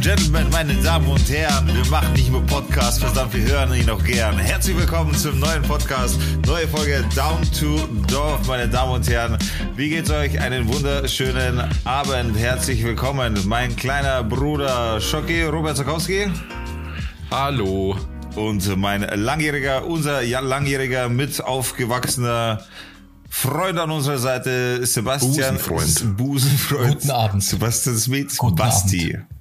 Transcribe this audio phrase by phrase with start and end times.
[0.00, 4.02] Gentlemen, meine Damen und Herren, wir machen nicht nur Podcasts, verdammt, wir hören ihn auch
[4.02, 4.38] gern.
[4.38, 9.36] Herzlich willkommen zum neuen Podcast, neue Folge Down to Dorf, meine Damen und Herren.
[9.76, 10.40] Wie geht's euch?
[10.40, 12.38] Einen wunderschönen Abend.
[12.38, 16.30] Herzlich willkommen, mein kleiner Bruder Schocki, Robert Zakowski.
[17.30, 17.94] Hallo.
[18.36, 22.64] Und mein langjähriger, unser langjähriger mit aufgewachsener
[23.28, 25.58] Freund an unserer Seite, Sebastian.
[25.58, 26.16] Busenfreund.
[26.16, 26.94] Busenfreund.
[26.94, 27.42] Guten Abend.
[27.44, 28.38] Sebastian Smith.
[28.38, 29.14] Guten Basti.
[29.16, 29.39] Abend.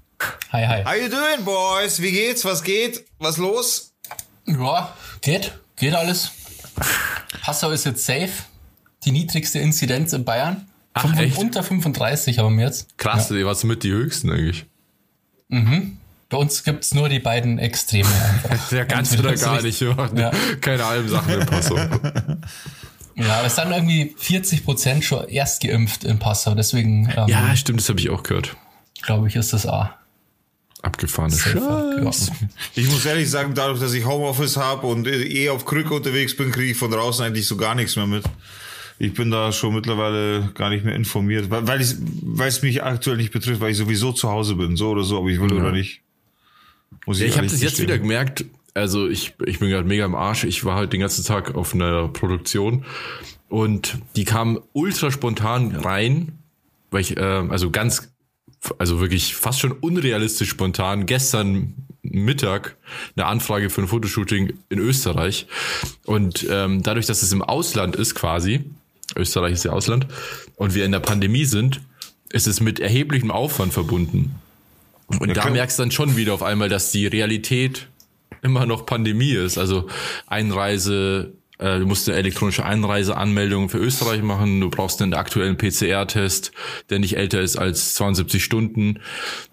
[0.52, 0.84] Hi, hi.
[0.84, 2.02] How you doing, boys?
[2.02, 2.44] Wie geht's?
[2.46, 3.06] Was geht?
[3.20, 3.94] Was los?
[4.46, 5.54] Ja, geht.
[5.78, 6.32] Geht alles.
[7.42, 8.30] Passau ist jetzt safe.
[9.06, 10.68] Die niedrigste Inzidenz in Bayern.
[10.94, 11.38] Ach, Fünf- echt?
[11.38, 12.98] Unter 35 haben wir jetzt.
[12.98, 14.66] Krass, ihr warst mit die höchsten eigentlich.
[16.30, 18.10] Bei uns gibt's nur die beiden Extreme.
[18.72, 19.80] Ja, ganz oder gar nicht.
[19.82, 20.10] Ja.
[20.16, 20.32] Ja.
[20.62, 21.78] Keine halben Sachen im Passo.
[23.16, 26.56] Ja, aber es sind irgendwie 40 Prozent schon erst geimpft in Passau.
[26.56, 28.56] Deswegen, ähm, Ja, stimmt, das habe ich auch gehört.
[29.02, 29.94] glaube ich, ist das A.
[30.82, 31.36] Abgefahrene.
[31.36, 32.28] Scheiß.
[32.28, 32.48] Ja.
[32.76, 36.52] Ich muss ehrlich sagen, dadurch, dass ich Homeoffice habe und eh auf Krücke unterwegs bin,
[36.52, 38.24] kriege ich von draußen eigentlich so gar nichts mehr mit.
[38.98, 42.84] Ich bin da schon mittlerweile gar nicht mehr informiert, weil, weil, ich, weil es mich
[42.84, 45.54] aktuell nicht betrifft, weil ich sowieso zu Hause bin, so oder so, ob ich will
[45.54, 46.02] oder nicht.
[47.06, 48.46] Muss Ja, ich habe das jetzt wieder gemerkt.
[48.74, 50.44] Also ich, ich bin gerade mega im Arsch.
[50.44, 52.86] Ich war halt den ganzen Tag auf einer Produktion
[53.50, 56.34] und die kam ultra spontan rein,
[56.92, 58.12] weil ich, äh, also ganz,
[58.78, 62.76] also wirklich fast schon unrealistisch spontan gestern Mittag
[63.16, 65.48] eine Anfrage für ein Fotoshooting in Österreich
[66.06, 68.66] und ähm, dadurch, dass es im Ausland ist quasi,
[69.16, 70.08] Österreich ist ja Ausland
[70.56, 71.82] und wir in der Pandemie sind,
[72.32, 74.36] ist es mit erheblichem Aufwand verbunden.
[75.08, 77.88] Und Ja, da merkst du dann schon wieder auf einmal, dass die Realität
[78.42, 79.58] immer noch Pandemie ist.
[79.58, 79.88] Also
[80.28, 84.62] Einreise, du musst eine elektronische Einreiseanmeldung für Österreich machen.
[84.62, 86.52] Du brauchst einen aktuellen PCR-Test,
[86.90, 89.00] der nicht älter ist als 72 Stunden.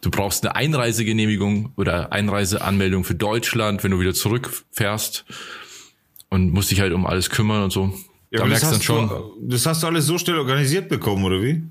[0.03, 5.25] Du brauchst eine Einreisegenehmigung oder Einreiseanmeldung für Deutschland, wenn du wieder zurückfährst.
[6.29, 7.93] Und musst dich halt um alles kümmern und so.
[8.31, 9.09] Ja, da merkst dann hast, schon.
[9.09, 11.63] du, das hast du alles so schnell organisiert bekommen, oder wie?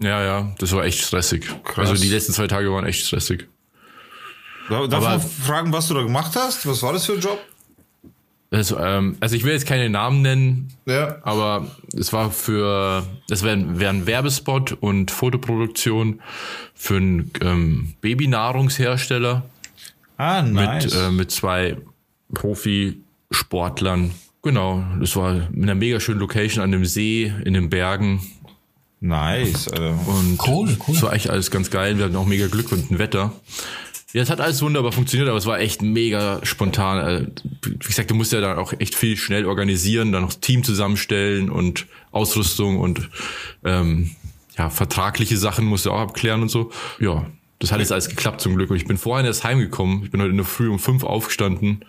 [0.00, 1.46] Ja, ja, das war echt stressig.
[1.64, 1.90] Krass.
[1.90, 3.48] Also die letzten zwei Tage waren echt stressig.
[4.68, 6.66] Darf Aber- man fragen, was du da gemacht hast?
[6.66, 7.38] Was war das für ein Job?
[8.56, 11.18] Also, ähm, also ich will jetzt keine Namen nennen, Ja.
[11.24, 16.20] aber es war für, das wäre wär ein Werbespot und Fotoproduktion
[16.74, 19.44] für einen ähm, Babynahrungshersteller
[20.16, 20.84] Ah, nice.
[20.86, 21.76] mit, äh, mit zwei
[22.32, 24.12] Profisportlern.
[24.42, 28.22] Genau, das war in einer mega schönen Location an dem See, in den Bergen.
[29.00, 29.98] nice, Alter.
[30.06, 30.94] Und Cool, cool.
[30.94, 31.98] es war echt alles ganz geil.
[31.98, 33.32] Wir hatten auch mega Glück mit dem Wetter.
[34.16, 37.06] Ja, es hat alles wunderbar funktioniert, aber es war echt mega spontan.
[37.06, 37.26] Äh,
[37.62, 40.64] Wie gesagt, du musst ja dann auch echt viel schnell organisieren, dann noch das Team
[40.64, 43.10] zusammenstellen und Ausrüstung und
[43.62, 44.12] ähm,
[44.56, 46.70] ja, vertragliche Sachen musst du auch abklären und so.
[46.98, 47.26] Ja,
[47.58, 48.70] das hat jetzt alles geklappt zum Glück.
[48.70, 50.04] Und ich bin vorhin erst heimgekommen.
[50.04, 51.84] Ich bin heute in der Früh um fünf aufgestanden.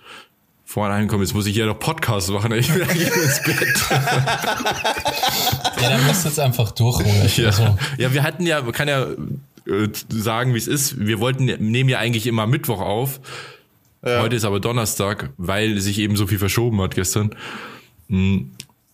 [0.66, 2.52] Vorhin heimgekommen, jetzt muss ich hier noch Podcast machen.
[2.52, 3.86] Ich will eigentlich nur ins Bett.
[5.82, 7.38] Ja, dann musst du jetzt einfach durch.
[7.38, 7.48] Ja.
[7.48, 9.06] Also, ja, wir hatten ja, man kann ja
[9.70, 11.00] äh, sagen, wie es ist.
[11.00, 13.20] Wir wollten, nehmen ja eigentlich immer Mittwoch auf.
[14.04, 17.36] Heute ist aber Donnerstag, weil sich eben so viel verschoben hat gestern.
[18.10, 18.52] Hm.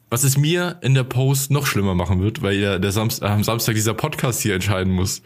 [0.10, 3.44] Was es mir in der Post noch schlimmer machen wird, weil ja der Samst am
[3.44, 5.24] Samstag dieser Podcast hier entscheiden muss.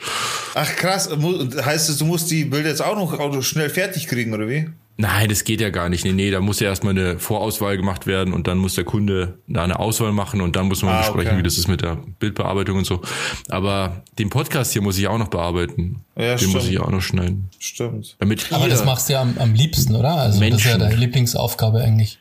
[0.56, 4.08] Ach krass, heißt es, du musst die Bilder jetzt auch noch auch noch schnell fertig
[4.08, 4.70] kriegen, oder wie?
[5.00, 6.04] Nein, das geht ja gar nicht.
[6.06, 9.38] Nee, nee, da muss ja erstmal eine Vorauswahl gemacht werden und dann muss der Kunde
[9.48, 11.38] da eine Auswahl machen und dann muss man Ah, besprechen, okay.
[11.40, 13.02] wie das ist mit der Bildbearbeitung und so.
[13.50, 16.04] Aber den Podcast hier muss ich auch noch bearbeiten.
[16.16, 16.74] Ja, den muss stimmt.
[16.74, 17.50] ich auch noch schneiden.
[17.60, 18.16] Stimmt.
[18.18, 20.16] Damit aber das machst du ja am, am liebsten, oder?
[20.16, 20.80] Also das ist ja Menschen.
[20.80, 22.18] deine Lieblingsaufgabe eigentlich.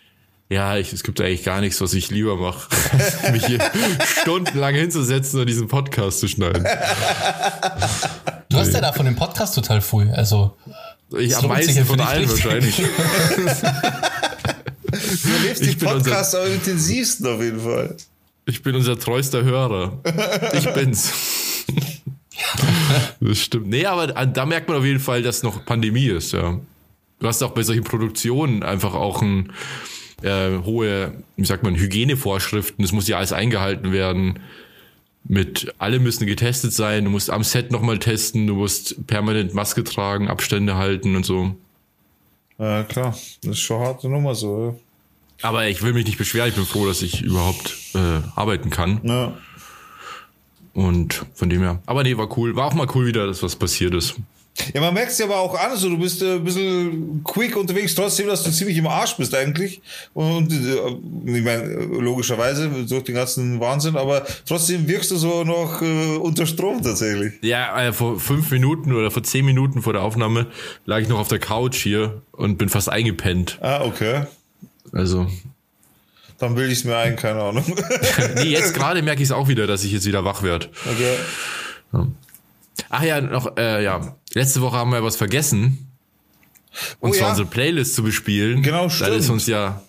[0.51, 2.69] ja, ich, es gibt eigentlich gar nichts, was ich lieber mache,
[3.33, 3.59] mich hier
[4.21, 6.67] stundenlang hinzusetzen und diesen Podcast zu schneiden.
[8.49, 10.11] Du hast ja da von dem Podcast total viel.
[10.13, 10.57] Also
[11.19, 12.45] Ich Das am meisten von allen richtig.
[12.45, 12.77] wahrscheinlich.
[12.77, 12.85] Du
[15.33, 17.97] erlebst die Ich bin unser- Podcasts am intensivsten auf jeden Fall.
[18.47, 20.01] Ich bin unser treuster Hörer.
[20.55, 21.13] Ich bin's.
[23.21, 23.69] Das stimmt.
[23.69, 26.61] Nee, aber da merkt man auf jeden Fall, dass noch Pandemie ist, ja.
[27.19, 29.53] Du hast auch bei solchen Produktionen einfach auch ein
[30.23, 32.85] äh, hohe, wie sagt man, Hygienevorschriften.
[32.85, 34.39] Es muss ja alles eingehalten werden.
[35.29, 37.05] Mit alle müssen getestet sein.
[37.05, 38.47] Du musst am Set nochmal testen.
[38.47, 41.57] Du musst permanent Maske tragen, Abstände halten und so.
[42.59, 43.17] Ja, klar.
[43.43, 44.81] Das ist schon harte Nummer so.
[45.43, 46.49] Aber ich will mich nicht beschweren.
[46.49, 49.01] Ich bin froh, dass ich überhaupt äh, arbeiten kann.
[49.03, 49.15] Ja.
[49.15, 49.39] ja.
[50.75, 51.83] Und von dem her.
[51.87, 52.55] Aber nee, war cool.
[52.55, 54.17] War auch mal cool wieder, dass was passiert ist.
[54.75, 57.57] Ja, man merkt es ja aber auch an, so du bist äh, ein bisschen quick
[57.57, 59.81] unterwegs, trotzdem, dass du ziemlich im Arsch bist eigentlich.
[60.15, 65.83] Und äh, ich meine, logischerweise durch den ganzen Wahnsinn, aber trotzdem wirkst du so noch
[65.83, 67.35] äh, unter Strom tatsächlich.
[67.43, 70.47] Ja, äh, vor fünf Minuten oder vor zehn Minuten vor der Aufnahme
[70.85, 73.59] lag ich noch auf der Couch hier und bin fast eingepennt.
[73.61, 74.27] Ah, okay.
[74.93, 75.27] Also.
[76.39, 77.65] Dann bilde ich es mir ein, keine Ahnung.
[78.37, 80.69] nee, jetzt gerade merke ich es auch wieder, dass ich jetzt wieder wach werde.
[80.85, 81.15] Okay.
[81.93, 82.07] Ja.
[82.91, 84.17] Ach ja, noch, äh, ja.
[84.37, 85.91] Letzte Woche haben wir was vergessen.
[87.01, 87.31] Und Oh zwar ja.
[87.31, 88.63] unsere Playlist zu bespielen.
[88.63, 89.31] Genau, Da ist stimmt.
[89.31, 89.83] uns ja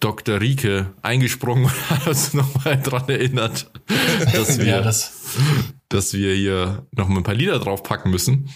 [0.00, 0.40] Dr.
[0.40, 3.70] Rieke eingesprungen und hat uns nochmal dran erinnert,
[4.34, 5.12] dass wir, Ja, das.
[5.88, 8.50] dass wir hier noch mal ein paar Lieder draufpacken müssen.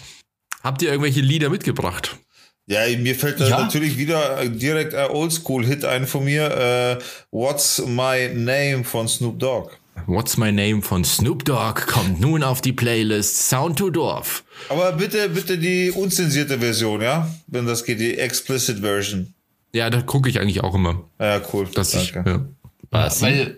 [0.61, 2.17] Habt ihr irgendwelche Lieder mitgebracht?
[2.65, 3.61] Ja, mir fällt Ja.
[3.61, 6.51] natürlich wieder direkt ein Oldschool-Hit ein von mir.
[6.99, 9.71] Äh, What's My Name von Snoop Dogg.
[10.05, 14.43] What's My Name von Snoop Dogg kommt nun auf die Playlist Sound to Dorf.
[14.69, 17.29] Aber bitte, bitte die unzensierte Version, ja?
[17.47, 19.33] Wenn das geht, die Explicit Version.
[19.73, 21.03] Ja, da gucke ich eigentlich auch immer.
[21.19, 21.67] Ja, cool.
[21.73, 22.29] Dass ich, Danke.
[22.29, 22.45] ja.
[22.91, 23.21] Was?
[23.21, 23.57] Weil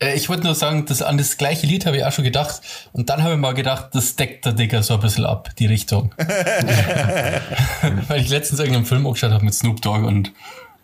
[0.00, 2.60] äh, ich wollte nur sagen, das, an das gleiche Lied habe ich auch schon gedacht.
[2.92, 5.66] Und dann habe ich mal gedacht, das deckt der Digger so ein bisschen ab, die
[5.66, 6.14] Richtung.
[8.08, 10.32] Weil ich letztens irgendeinen Film auch geschaut habe mit Snoop Dogg und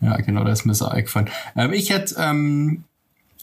[0.01, 1.31] ja, genau, da ist mir so eingefallen.
[1.57, 2.85] Ähm, ich hätte ähm,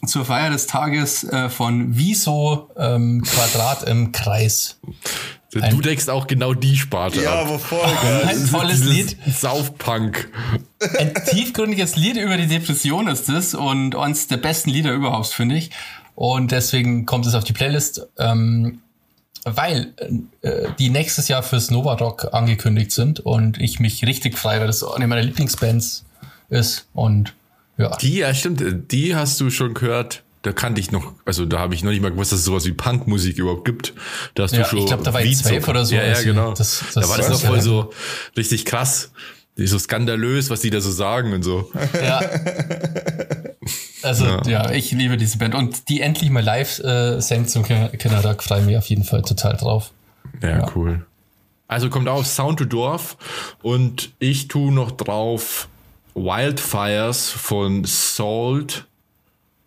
[0.08, 4.80] zur Feier des Tages äh, von Wieso ähm, Quadrat im Kreis.
[5.52, 7.48] du deckst auch genau die Sparte Ja, ab.
[7.48, 8.24] aber voll geil.
[8.28, 9.18] Ein tolles Lied.
[9.28, 10.30] Saufpunk.
[11.00, 15.56] ein tiefgründiges Lied über die Depression ist es und eines der besten Lieder überhaupt, finde
[15.56, 15.72] ich.
[16.16, 18.80] Und deswegen kommt es auf die Playlist, ähm,
[19.46, 19.94] weil
[20.42, 24.68] äh, die nächstes Jahr fürs Nova Rock angekündigt sind und ich mich richtig frei, weil
[24.68, 26.06] das eine meiner Lieblingsbands
[26.50, 26.88] ist.
[26.94, 27.34] Und
[27.78, 30.24] ja, Die, ja, stimmt, die hast du schon gehört.
[30.44, 32.66] Da kannte ich noch, also da habe ich noch nicht mal gewusst, dass es sowas
[32.66, 33.94] wie Punkmusik überhaupt gibt.
[34.36, 34.80] Da hast Ja, du schon.
[34.80, 36.54] ich glaub, da war ich Vizo- zwölf oder so, Ja, ja, genau.
[36.54, 37.62] das- das da war das noch voll ja.
[37.62, 37.94] so
[38.36, 39.12] richtig krass.
[39.58, 41.72] Die ist so skandalös, was die da so sagen und so.
[41.94, 42.20] ja.
[44.02, 44.72] Also ja.
[44.72, 48.76] ich liebe diese Band und die endlich mal live äh, senkt zum Kindertag, freue mich
[48.78, 49.92] auf jeden Fall total drauf.
[50.42, 51.06] Ja, cool.
[51.70, 53.18] Also kommt auf Sound to Dorf
[53.62, 55.70] und ich tu noch drauf
[56.16, 58.88] Wildfires von Salt.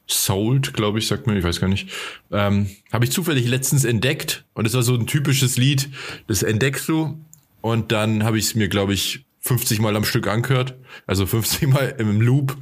[0.08, 1.90] Salt, glaube ich, sagt man, ich weiß gar nicht.
[2.31, 5.90] Ähm, Habe ich zufällig letztens entdeckt und es war so ein typisches Lied,
[6.28, 7.19] das entdeckst du
[7.60, 10.75] und dann habe ich es mir, glaube ich, 50 Mal am Stück angehört,
[11.06, 12.56] also 50 Mal im Loop,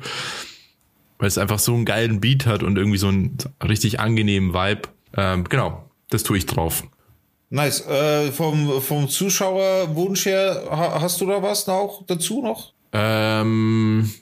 [1.19, 4.82] weil es einfach so einen geilen Beat hat und irgendwie so einen richtig angenehmen Vibe.
[5.16, 6.84] Ähm, genau, das tue ich drauf.
[7.50, 7.86] Nice.
[7.86, 12.73] Äh, vom, vom Zuschauerwunsch her, ha, hast du da was noch dazu noch?
[12.94, 14.14] Ähm,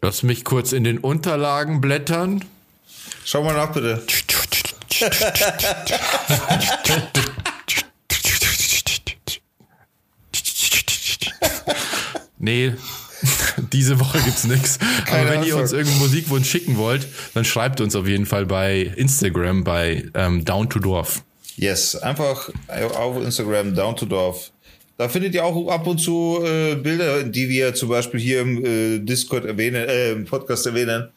[0.00, 2.44] lass mich kurz in den Unterlagen blättern.
[3.24, 4.02] Schau mal nach, bitte.
[12.38, 12.74] Nee,
[13.72, 14.46] diese Woche gibt's.
[15.06, 18.46] Keine Aber wenn ihr uns irgendeinen Musikwunsch schicken wollt, dann schreibt uns auf jeden Fall
[18.46, 21.22] bei Instagram bei ähm, Down to Dorf.
[21.56, 24.51] Yes, einfach auf Instagram Down to Dorf.
[25.02, 28.64] Da findet ihr auch ab und zu äh, Bilder, die wir zum Beispiel hier im
[28.64, 31.08] äh, Discord erwähnen, äh, im Podcast erwähnen.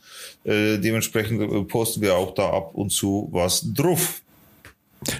[0.43, 4.21] Äh, dementsprechend äh, posten wir auch da ab und zu was drauf.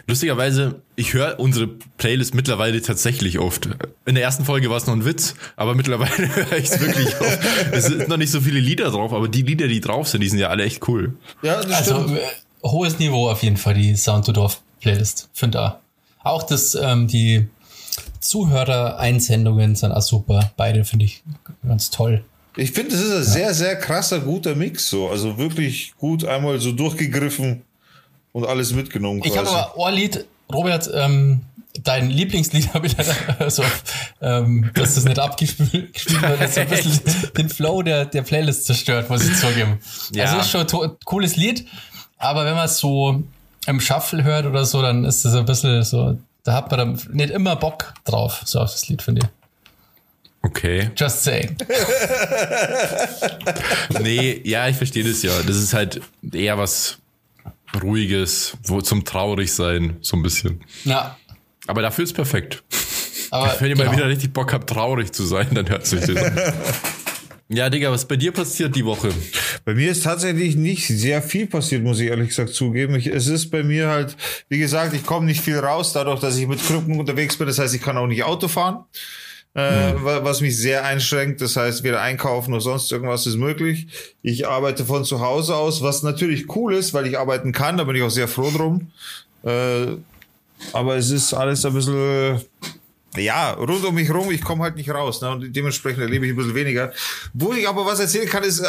[0.08, 1.68] Lustigerweise, ich höre unsere
[1.98, 3.70] Playlist mittlerweile tatsächlich oft.
[4.08, 7.08] In der ersten Folge war es noch ein Witz, aber mittlerweile höre ich es wirklich
[7.22, 7.40] oft.
[7.72, 10.30] Es sind noch nicht so viele Lieder drauf, aber die Lieder, die drauf sind, die
[10.30, 11.14] sind ja alle echt cool.
[11.44, 12.18] Ja, das Also stimmt.
[12.18, 15.30] äh, hohes Niveau auf jeden Fall, die Sound to Dorf Playlist.
[15.34, 15.80] Finde da.
[16.24, 17.46] Auch das, ähm, die
[18.26, 20.52] Zuhörer-Einsendungen sind auch super.
[20.58, 21.24] Beide finde ich
[21.68, 22.24] ganz toll.
[22.58, 25.10] Ich finde, das ist ein sehr, sehr krasser, guter Mix so.
[25.10, 27.64] Also wirklich gut einmal so durchgegriffen
[28.32, 29.22] und alles mitgenommen.
[29.24, 29.56] Ich habe quasi.
[29.56, 31.42] aber Ohrlied, Robert, ähm,
[31.84, 33.64] dein Lieblingslied habe ich leider, also,
[34.22, 37.02] ähm, dass das nicht abgespielt gespielt wird, das so ein bisschen
[37.38, 39.80] den Flow der, der Playlist zerstört, muss ich zugeben.
[40.14, 40.26] Ja.
[40.26, 41.66] Also ist schon ein cooles Lied,
[42.18, 43.24] aber wenn man es so
[43.68, 47.02] im Shuffle hört oder so, dann ist das ein bisschen so, da hat man dann
[47.12, 49.30] nicht immer Bock drauf, so auf das Lied, finde ich.
[50.44, 50.92] Okay.
[50.96, 51.58] Just saying.
[54.00, 55.32] Nee, ja, ich verstehe das ja.
[55.46, 57.00] Das ist halt eher was
[57.82, 60.64] Ruhiges, wo zum traurig sein, so ein bisschen.
[60.84, 61.18] Ja,
[61.66, 62.64] Aber dafür ist perfekt.
[63.32, 63.98] aber Wenn ihr mal genau.
[63.98, 66.38] wieder richtig Bock habt, traurig zu sein, dann hört sich das an.
[67.48, 69.10] Ja, Digga, was bei dir passiert die Woche?
[69.66, 72.96] Bei mir ist tatsächlich nicht sehr viel passiert, muss ich ehrlich gesagt zugeben.
[72.96, 74.18] Ich, es ist bei mir halt,
[74.50, 77.46] wie gesagt, ich komme nicht viel raus, dadurch, dass ich mit Krücken unterwegs bin.
[77.46, 78.86] Das heißt, ich kann auch nicht Auto fahren,
[79.54, 81.40] äh, wa- was mich sehr einschränkt.
[81.40, 83.88] Das heißt, weder einkaufen noch sonst irgendwas ist möglich.
[84.24, 87.78] Ich arbeite von zu Hause aus, was natürlich cool ist, weil ich arbeiten kann.
[87.78, 88.88] Da bin ich auch sehr froh drum.
[89.44, 89.98] Äh,
[90.74, 92.42] aber es ist alles ein bisschen
[93.18, 95.22] ja, rund um mich rum, ich komme halt nicht raus.
[95.22, 95.30] Ne?
[95.30, 96.92] Und dementsprechend erlebe ich ein bisschen weniger.
[97.34, 98.66] Wo ich aber was erzählen kann, ist äh,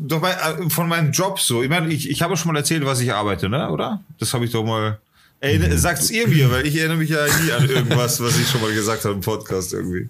[0.00, 1.62] doch mal, äh, von meinem Job so.
[1.62, 3.70] Ich meine, ich, ich habe schon mal erzählt, was ich arbeite, ne?
[3.70, 4.00] oder?
[4.18, 4.98] Das habe ich doch mal.
[5.40, 5.76] Ey, mhm.
[5.76, 8.72] sagt's ihr mir, weil ich erinnere mich ja nie an irgendwas, was ich schon mal
[8.72, 10.08] gesagt habe im Podcast irgendwie.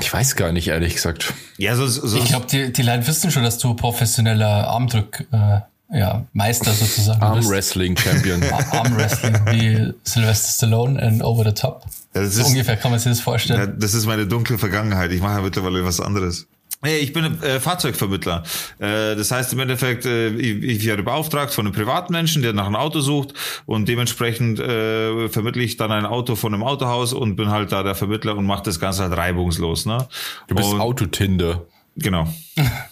[0.00, 1.32] Ich weiß gar nicht, ehrlich gesagt.
[1.58, 5.60] Ja, so, so ich glaube, die, die Leute wissen schon, dass du professioneller Armdrück äh,
[5.92, 7.20] ja, Meister sozusagen.
[7.22, 8.42] Arm Wrestling Champion.
[8.70, 11.84] Arm Wrestling wie Sylvester Stallone in Over the Top.
[12.14, 13.60] Ja, so ist, ungefähr kann man sich das vorstellen.
[13.60, 15.12] Ja, das ist meine dunkle Vergangenheit.
[15.12, 16.46] Ich mache ja mittlerweile was anderes.
[16.84, 18.42] Hey, ich bin äh, Fahrzeugvermittler.
[18.80, 22.66] Äh, das heißt im Endeffekt, äh, ich, ich werde beauftragt von einem Privatmenschen, der nach
[22.66, 23.34] einem Auto sucht
[23.66, 27.84] und dementsprechend äh, vermittle ich dann ein Auto von einem Autohaus und bin halt da
[27.84, 29.86] der Vermittler und mache das Ganze halt reibungslos.
[29.86, 30.08] Ne?
[30.48, 31.66] Du bist Autotinder.
[31.96, 32.26] Genau.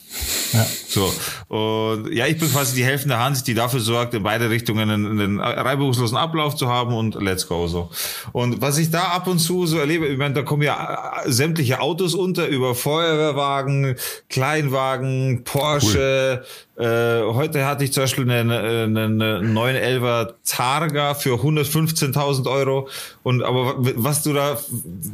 [0.53, 0.67] Ja.
[0.89, 1.13] So.
[1.49, 5.21] Und ja, ich bin quasi die helfende Hand, die dafür sorgt, in beide Richtungen einen,
[5.21, 7.91] einen reibungslosen Ablauf zu haben und let's go so.
[8.33, 11.31] Und was ich da ab und zu so erlebe, ich meine, da kommen ja äh,
[11.31, 13.97] sämtliche Autos unter, über Feuerwehrwagen,
[14.29, 16.47] Kleinwagen, Porsche, cool.
[16.81, 22.89] Äh, heute hatte ich zum Beispiel einen, einen 911er Targa für 115.000 Euro.
[23.23, 24.59] Und aber was du da,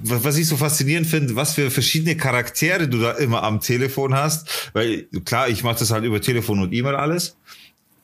[0.04, 4.70] was ich so faszinierend finde, was für verschiedene Charaktere du da immer am Telefon hast,
[4.74, 4.85] weil
[5.24, 7.36] klar, ich mache das halt über Telefon und E-Mail alles.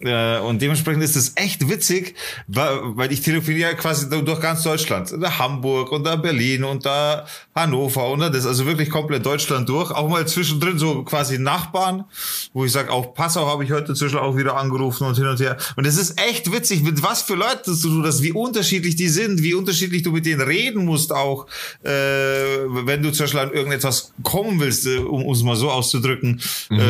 [0.04, 2.14] Äh, und dementsprechend ist es echt witzig,
[2.46, 5.12] weil ich telefoniere quasi durch ganz Deutschland.
[5.20, 9.68] Da Hamburg und da Berlin und da Hannover und da das, also wirklich komplett Deutschland
[9.68, 9.90] durch.
[9.90, 12.04] Auch mal zwischendrin so quasi Nachbarn,
[12.52, 15.40] wo ich sage, auch Passau habe ich heute zwischen auch wieder angerufen und hin und
[15.40, 15.56] her.
[15.76, 19.42] Und es ist echt witzig, mit was für Leuten du das, wie unterschiedlich die sind,
[19.42, 21.46] wie unterschiedlich du mit denen reden musst auch,
[21.84, 26.40] äh, wenn du zum Beispiel an irgendetwas kommen willst, äh, um es mal so auszudrücken.
[26.70, 26.80] Mhm.
[26.80, 26.82] Äh,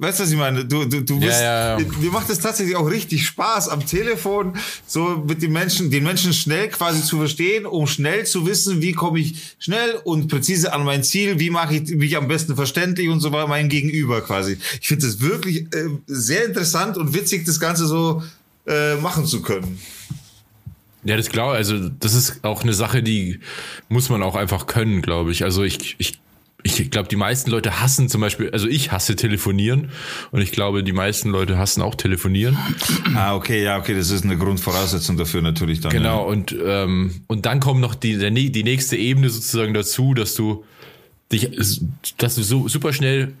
[0.00, 0.64] weißt du, was ich meine?
[0.64, 1.84] Du, du, du bist, ja, ja, ja.
[1.84, 4.54] dir macht es tatsächlich auch richtig Spaß am Telefon,
[4.86, 8.92] so mit den Menschen, den Menschen schnell quasi zu verstehen, um schnell zu wissen, wie
[8.92, 13.08] komme ich schnell und präzise an mein Ziel, wie mache ich mich am besten verständlich
[13.08, 14.58] und so weiter, mein Gegenüber quasi.
[14.80, 18.22] Ich finde es wirklich äh, sehr interessant und witzig, das Ganze so
[18.66, 19.78] äh, machen zu können.
[21.04, 23.40] Ja, das glaube also das ist auch eine Sache, die
[23.88, 25.42] muss man auch einfach können, glaube ich.
[25.42, 26.21] Also ich, ich
[26.62, 29.90] ich glaube, die meisten Leute hassen zum Beispiel, also ich hasse telefonieren
[30.30, 32.56] und ich glaube, die meisten Leute hassen auch telefonieren.
[33.14, 35.92] Ah, okay, ja, okay, das ist eine Grundvoraussetzung dafür natürlich dann.
[35.92, 36.26] Genau, ja.
[36.26, 38.16] und, ähm, und dann kommt noch die,
[38.50, 40.64] die nächste Ebene sozusagen dazu, dass du
[41.32, 41.50] dich,
[42.18, 43.32] dass du so super schnell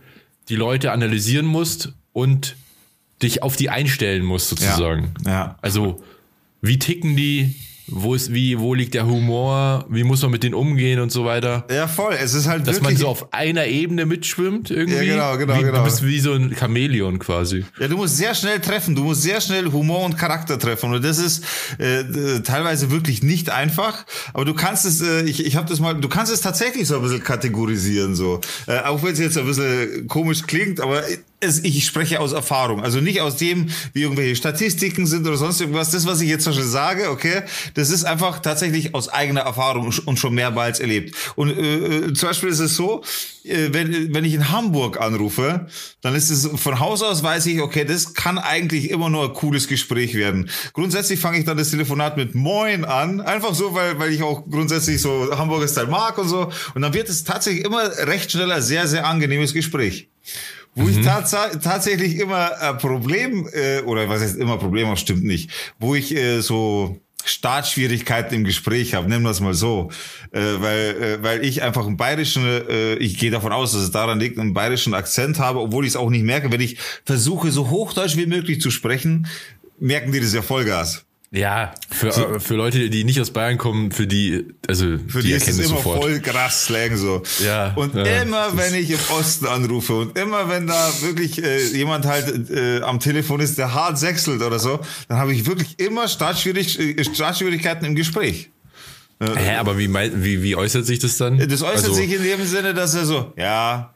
[0.48, 2.56] die Leute analysieren musst und
[3.22, 5.14] dich auf die einstellen musst sozusagen.
[5.24, 5.30] Ja.
[5.30, 5.58] ja.
[5.62, 6.02] Also,
[6.60, 7.54] wie ticken die?
[7.94, 11.24] Wo ist wie, wo liegt der Humor, wie muss man mit denen umgehen und so
[11.24, 11.64] weiter.
[11.70, 12.14] Ja, voll.
[12.18, 15.04] Es ist halt Dass man so auf einer Ebene mitschwimmt irgendwie.
[15.06, 15.78] Ja, genau, genau, wie, genau.
[15.78, 17.64] Du bist wie so ein Chamäleon quasi.
[17.78, 18.94] Ja, du musst sehr schnell treffen.
[18.94, 20.92] Du musst sehr schnell Humor und Charakter treffen.
[20.92, 21.44] Und das ist
[21.78, 24.06] äh, teilweise wirklich nicht einfach.
[24.32, 26.96] Aber du kannst es, äh, ich, ich habe das mal, du kannst es tatsächlich so
[26.96, 28.14] ein bisschen kategorisieren.
[28.14, 28.40] so.
[28.66, 31.02] Äh, auch wenn es jetzt ein bisschen komisch klingt, aber
[31.42, 35.90] ich spreche aus Erfahrung, also nicht aus dem, wie irgendwelche Statistiken sind oder sonst irgendwas.
[35.90, 37.42] Das, was ich jetzt schon sage, okay,
[37.74, 41.14] das ist einfach tatsächlich aus eigener Erfahrung und schon mehrmals erlebt.
[41.34, 43.02] Und äh, äh, zum Beispiel ist es so,
[43.44, 45.66] äh, wenn, wenn ich in Hamburg anrufe,
[46.00, 49.32] dann ist es von Haus aus weiß ich, okay, das kann eigentlich immer nur ein
[49.32, 50.48] cooles Gespräch werden.
[50.72, 54.48] Grundsätzlich fange ich dann das Telefonat mit Moin an, einfach so, weil, weil ich auch
[54.48, 56.52] grundsätzlich so Hamburger Style mag und so.
[56.74, 60.08] Und dann wird es tatsächlich immer recht schneller sehr, sehr angenehmes Gespräch.
[60.74, 60.90] Wo mhm.
[60.90, 65.50] ich tats tatsächlich immer ein Problem, äh, oder was heißt immer Problem, das stimmt nicht,
[65.78, 69.90] wo ich äh, so Startschwierigkeiten im Gespräch habe, nennen wir es mal so,
[70.32, 73.90] äh, weil äh, weil ich einfach einen bayerischen, äh, ich gehe davon aus, dass es
[73.90, 77.50] daran liegt, einen bayerischen Akzent habe, obwohl ich es auch nicht merke, wenn ich versuche
[77.50, 79.26] so hochdeutsch wie möglich zu sprechen,
[79.78, 81.04] merken die das ja Vollgas.
[81.34, 85.28] Ja, für, so, für Leute, die nicht aus Bayern kommen, für die, also für die,
[85.28, 86.02] die ist es immer sofort.
[86.02, 87.22] voll krass Slang so.
[87.42, 87.72] Ja.
[87.74, 92.04] Und ja, immer, wenn ich im Osten anrufe und immer, wenn da wirklich äh, jemand
[92.04, 96.06] halt äh, am Telefon ist, der hart sechselt oder so, dann habe ich wirklich immer
[96.06, 98.50] Startschwierig äh, Startschwierigkeiten im Gespräch.
[99.18, 101.38] Hä, aber wie, wie, wie äußert sich das dann?
[101.38, 103.94] Das äußert also, sich in dem Sinne, dass er so, ja,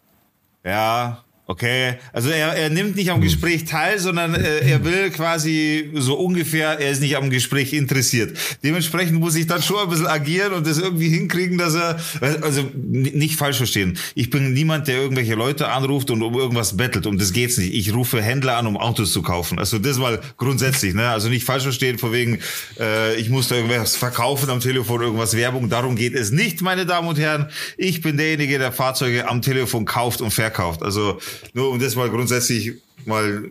[0.65, 3.23] ja, Okay, also er, er nimmt nicht am hm.
[3.23, 8.37] Gespräch teil, sondern äh, er will quasi so ungefähr, er ist nicht am Gespräch interessiert.
[8.65, 12.01] Dementsprechend muss ich dann schon ein bisschen agieren und das irgendwie hinkriegen, dass er,
[12.43, 13.97] also nicht falsch verstehen.
[14.17, 17.75] Ich bin niemand, der irgendwelche Leute anruft und um irgendwas bettelt, um das geht's nicht.
[17.75, 19.61] Ich rufe Händler an, um Autos zu kaufen.
[19.61, 21.11] Also das mal grundsätzlich, ne?
[21.11, 22.41] Also nicht falsch verstehen, von wegen,
[22.81, 25.69] äh, ich muss da irgendwas verkaufen am Telefon, irgendwas Werbung.
[25.69, 27.51] Darum geht es nicht, meine Damen und Herren.
[27.77, 30.83] Ich bin derjenige, der Fahrzeuge am Telefon kauft und verkauft.
[30.83, 31.21] Also
[31.55, 32.73] nur um das mal grundsätzlich
[33.05, 33.51] mal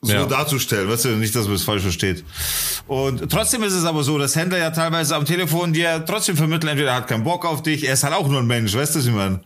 [0.00, 0.24] so Ja.
[0.24, 2.24] darzustellen, weißt du, nicht, dass man es falsch versteht.
[2.86, 6.70] Und trotzdem ist es aber so, dass Händler ja teilweise am Telefon dir trotzdem vermitteln,
[6.70, 8.94] entweder er hat keinen Bock auf dich, er ist halt auch nur ein Mensch, weißt
[8.94, 9.40] du, was ich meine?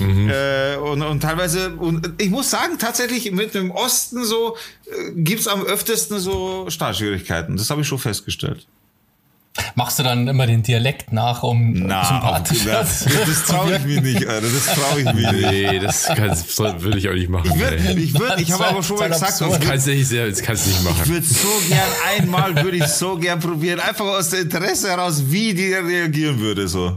[0.00, 5.46] Äh, und, und teilweise, und ich muss sagen, tatsächlich mit dem Osten so äh, gibt's
[5.46, 7.56] am öftesten so Startschwierigkeiten.
[7.56, 8.66] Das habe ich schon festgestellt.
[9.74, 13.84] Machst du dann immer den Dialekt nach, um Na, auf, sympathischer das, das traue ich
[13.84, 14.46] mir nicht, Alter.
[14.48, 15.50] Das traue ich mir nicht.
[15.50, 17.50] Nee, das, kann, das würde ich auch nicht machen.
[17.52, 20.08] Ich würde, ich, würd, ich habe aber schon mal Das gesagt, ich Kannst du nicht,
[20.08, 21.08] sehr- das kannst du nicht Ich machen.
[21.08, 21.80] würde so gern
[22.18, 26.68] einmal, würde ich so gern probieren, einfach aus dem Interesse heraus, wie die reagieren würde,
[26.68, 26.96] so.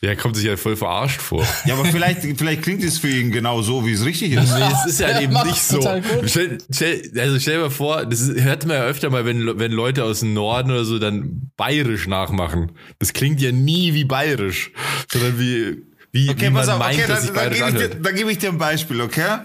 [0.00, 1.44] Der kommt sich ja voll verarscht vor.
[1.64, 4.52] Ja, aber vielleicht, vielleicht klingt es für ihn genau so, wie es richtig ist.
[4.54, 6.00] Nee, es ist ja Der eben macht's nicht so.
[6.26, 9.58] Stell, stell, also stell dir mal vor, das ist, hört man ja öfter mal, wenn,
[9.58, 12.72] wenn Leute aus dem Norden oder so dann bayerisch nachmachen.
[12.98, 14.70] Das klingt ja nie wie bayerisch,
[15.10, 17.90] sondern wie, wie, Okay, wie man auf, meint, okay, dass dann, dann, bayerisch gebe ich
[17.90, 19.38] dir, dann gebe ich dir ein Beispiel, okay?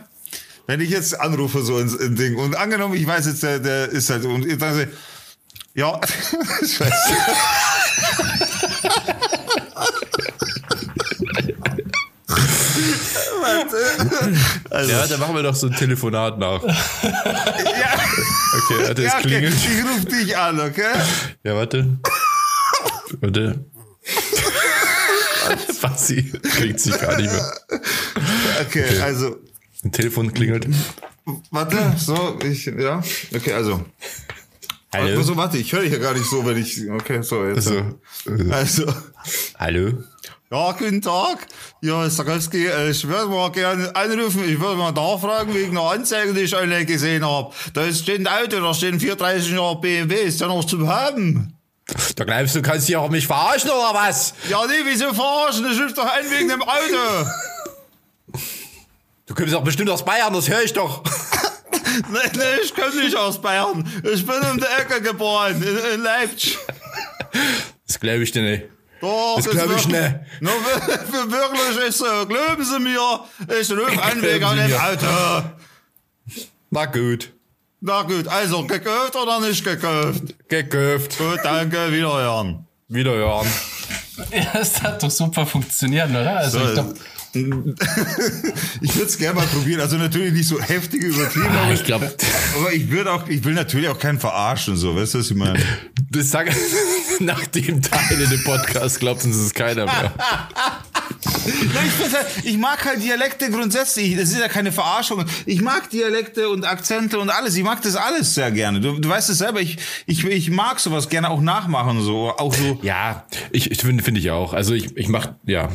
[0.68, 3.90] Wenn ich jetzt anrufe so ins, in Ding und angenommen, ich weiß jetzt, der, der
[3.90, 4.92] ist halt, und ich dann sage,
[5.76, 6.00] ja,
[6.62, 7.14] scheiße.
[13.42, 13.78] Warte.
[14.70, 16.64] Also, Ja, dann machen wir doch so ein Telefonat nach.
[16.64, 19.54] ja, Okay, warte, es ja, okay, klingelt.
[19.54, 20.94] ich rufe dich an, okay?
[21.44, 22.00] Ja, warte.
[23.22, 23.66] Warte.
[25.80, 27.54] Fassi kriegt sich gar nicht mehr.
[28.62, 29.38] Okay, also,
[29.84, 30.68] Ein Telefon klingelt.
[31.52, 33.02] warte, so, ich, ja,
[33.36, 33.84] okay, also.
[34.94, 35.18] Hallo?
[35.18, 37.68] Also, warte, ich höre dich ja gar nicht so, wenn ich, okay, so, jetzt.
[37.68, 37.76] Also,
[38.28, 38.94] äh, Also,
[39.58, 40.04] hallo?
[40.52, 41.48] ja, guten Tag.
[41.82, 46.34] Ja, Sakowski, äh, ich würde mal gerne anrufen, ich würde mal nachfragen wegen einer Anzeige,
[46.34, 47.54] die ich online gesehen habe.
[47.74, 51.54] Da steht ein Auto, da steht ein 430 Jahre BMW, ist ja noch zu haben.
[52.16, 54.34] Da glaubst du, kannst dich auch mich verarschen oder was?
[54.50, 55.64] Ja, nee, wieso verarschen?
[55.64, 57.30] Das ruft doch an wegen dem Auto.
[59.26, 61.04] Du kommst doch bestimmt aus Bayern, das höre ich doch.
[62.10, 63.88] nee, nee, ich komme nicht aus Bayern.
[64.12, 66.58] Ich bin um die Ecke geboren, in, in Leipzig.
[67.88, 68.64] Das glaube ich dir nicht.
[69.02, 70.16] Doch, Das ist glaub ich nicht.
[70.40, 72.06] No, wir- wirklich ist so.
[72.26, 73.26] Glauben Sie mir,
[73.60, 74.84] ich rufe an wegen Glauben Sie einem mir.
[74.84, 75.50] Auto.
[76.70, 77.33] Na gut.
[77.86, 80.36] Na gut, also gekauft oder nicht gekauft?
[80.48, 81.18] Gekauft.
[81.18, 82.66] Gut, danke, wiederhören.
[82.88, 83.46] Wiederhören.
[84.32, 86.38] Ja, das hat doch super funktioniert, oder?
[86.38, 86.94] Also ich glaub,
[87.34, 89.82] ich würde es gerne mal probieren.
[89.82, 92.16] Also natürlich nicht so heftig übertrieben, aber, ich glaube,
[92.56, 95.36] aber ich würde auch, ich will natürlich auch keinen verarschen, so, weißt du, was ich
[95.36, 95.60] meine?
[96.10, 96.56] das sag,
[97.20, 100.14] nach dem Teil in dem Podcast glaubt uns es keiner mehr.
[101.46, 104.16] Ich, halt, ich mag halt Dialekte grundsätzlich.
[104.16, 105.26] Das ist ja keine Verarschung.
[105.46, 107.56] Ich mag Dialekte und Akzente und alles.
[107.56, 108.80] Ich mag das alles sehr gerne.
[108.80, 109.62] Du, du weißt es selber.
[109.62, 112.34] Ich, ich, ich mag sowas gerne auch nachmachen, so.
[112.38, 112.80] Auch so.
[112.82, 114.54] Ja, ich, ich finde find ich auch.
[114.54, 115.70] Also ich, ich mach, ja.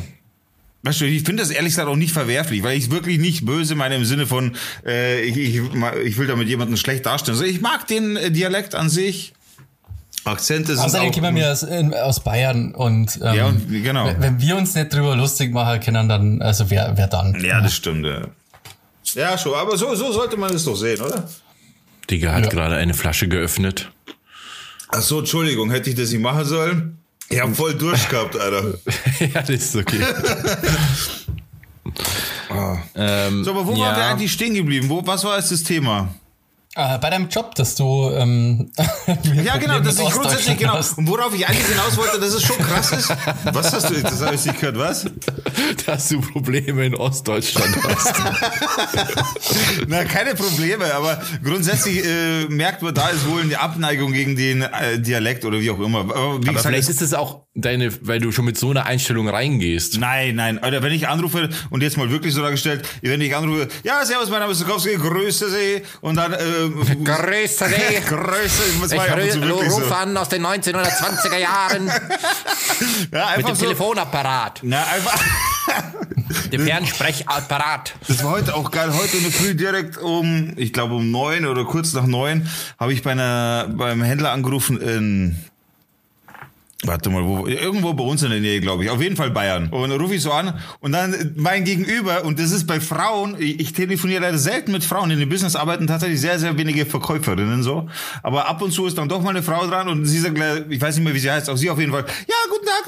[0.81, 3.75] Weißt du, ich finde das ehrlich gesagt auch nicht verwerflich, weil ich wirklich nicht böse
[3.75, 5.61] meine im Sinne von, äh, ich, ich,
[6.05, 7.37] ich will damit jemanden schlecht darstellen.
[7.37, 9.33] Also ich mag den äh, Dialekt an sich.
[10.29, 14.11] Akzente sind außerdem auch, kommen wir aus, in, aus Bayern und, ähm, Ja, und- genau.
[14.17, 17.39] wenn- wir uns nicht drüber lustig machen können, dann, also wer, wer dann?
[17.43, 18.05] Ja, das stimmt.
[18.05, 18.21] Ja,
[19.15, 19.53] ja schon.
[19.55, 21.27] Aber so, so sollte man es doch sehen, oder?
[22.09, 22.49] Digga hat Ja.
[22.49, 23.91] gerade eine Flasche geöffnet.
[24.91, 26.97] Ach so, Entschuldigung, hätte ich das nicht machen sollen?
[27.29, 28.73] Ich hab voll Durst gehabt, Alter.
[29.19, 29.99] ja, das ist okay.
[32.95, 33.79] ähm, So, aber wo ja.
[33.79, 34.89] waren wir eigentlich stehen geblieben?
[34.89, 36.09] Wo, was war jetzt das Thema?
[36.79, 38.71] Äh, bei deinem Job, dass du ähm,
[39.43, 40.75] Ja, genau, das ist grundsätzlich genau.
[40.75, 40.97] Hast.
[40.97, 43.09] Und worauf ich eigentlich hinaus wollte, dass es schon krass ist.
[43.51, 45.05] Was hast du, das habe ich nicht gehört, was?
[45.85, 48.13] dass du Probleme in Ostdeutschland hast.
[49.87, 54.61] Na, keine Probleme, aber grundsätzlich äh, merkt man, da ist wohl eine Abneigung gegen den
[54.61, 55.99] äh, Dialekt oder wie auch immer.
[55.99, 58.85] Aber wie Aber gesagt, vielleicht ist es auch deine, weil du schon mit so einer
[58.85, 59.99] Einstellung reingehst.
[59.99, 60.59] Nein, nein.
[60.59, 64.29] Alter, wenn ich anrufe und jetzt mal wirklich so dargestellt, wenn ich anrufe, ja, servus,
[64.29, 65.81] mein Name ist Sokowski, grüße Sie.
[66.01, 66.37] Und dann, äh,
[67.03, 68.05] Grüße Sie.
[68.07, 69.93] grüße, ja ab und zu wirklich so.
[69.93, 71.91] an aus den 1920er Jahren
[73.13, 73.65] Ja, einfach so.
[73.65, 75.19] Telefonapparat, Na, einfach.
[76.51, 77.95] dem Fernsprechapparat.
[78.07, 78.93] Das war heute auch geil.
[78.93, 82.47] Heute in der Früh direkt um, ich glaube um neun oder kurz nach neun,
[82.79, 85.37] habe ich bei einer, beim Händler angerufen in,
[86.83, 88.89] warte mal, wo, irgendwo bei uns in der Nähe, glaube ich.
[88.89, 89.69] Auf jeden Fall Bayern.
[89.69, 93.35] Und dann rufe ich so an und dann mein Gegenüber, und das ist bei Frauen,
[93.39, 97.63] ich, telefoniere leider selten mit Frauen, in dem Business arbeiten tatsächlich sehr, sehr wenige Verkäuferinnen
[97.63, 97.89] so.
[98.23, 100.37] Aber ab und zu ist dann doch mal eine Frau dran und sie sagt,
[100.69, 102.85] ich weiß nicht mehr, wie sie heißt, auch sie auf jeden Fall, ja, guten Tag,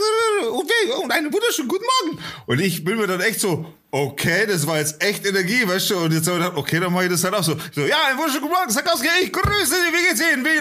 [1.03, 2.19] und einen wunderschönen guten Morgen.
[2.45, 5.97] Und ich bin mir dann echt so, okay, das war jetzt echt Energie, weißt du,
[5.97, 7.57] und jetzt habe ich gedacht, okay, dann mache ich das halt auch so.
[7.75, 10.45] So, ja, ein wunderschönen guten Morgen, Sakowski, ich grüße dich, wie geht's Ihnen?
[10.45, 10.57] Wie,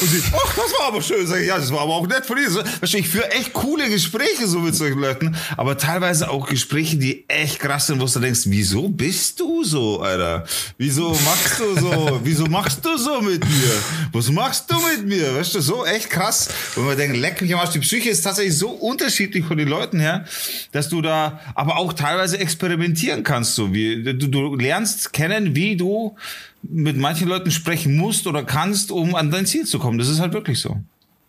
[0.00, 2.24] und sie, ach, das war aber schön, sag ich, ja, das war aber auch nett
[2.24, 2.48] von dir.
[2.48, 6.48] So, weißt du, ich führe echt coole Gespräche so mit solchen Leuten, aber teilweise auch
[6.48, 10.46] Gespräche, die echt krass sind, wo du denkst, wieso bist du so, Alter?
[10.76, 13.72] Wieso machst du so, wieso machst du so mit mir?
[14.12, 15.34] Was machst du mit mir?
[15.34, 16.48] Weißt du, so echt krass.
[16.76, 19.68] Und man denkt, leck mich am Arsch, die Psyche ist tatsächlich so unterschiedlich von den
[19.68, 20.26] Leuten her,
[20.70, 25.76] dass du da aber auch teilweise experimentieren kannst, so wie du, du lernst kennen, wie
[25.76, 26.16] du
[26.62, 29.98] mit manchen Leuten sprechen musst oder kannst, um an dein Ziel zu kommen.
[29.98, 30.76] Das ist halt wirklich so.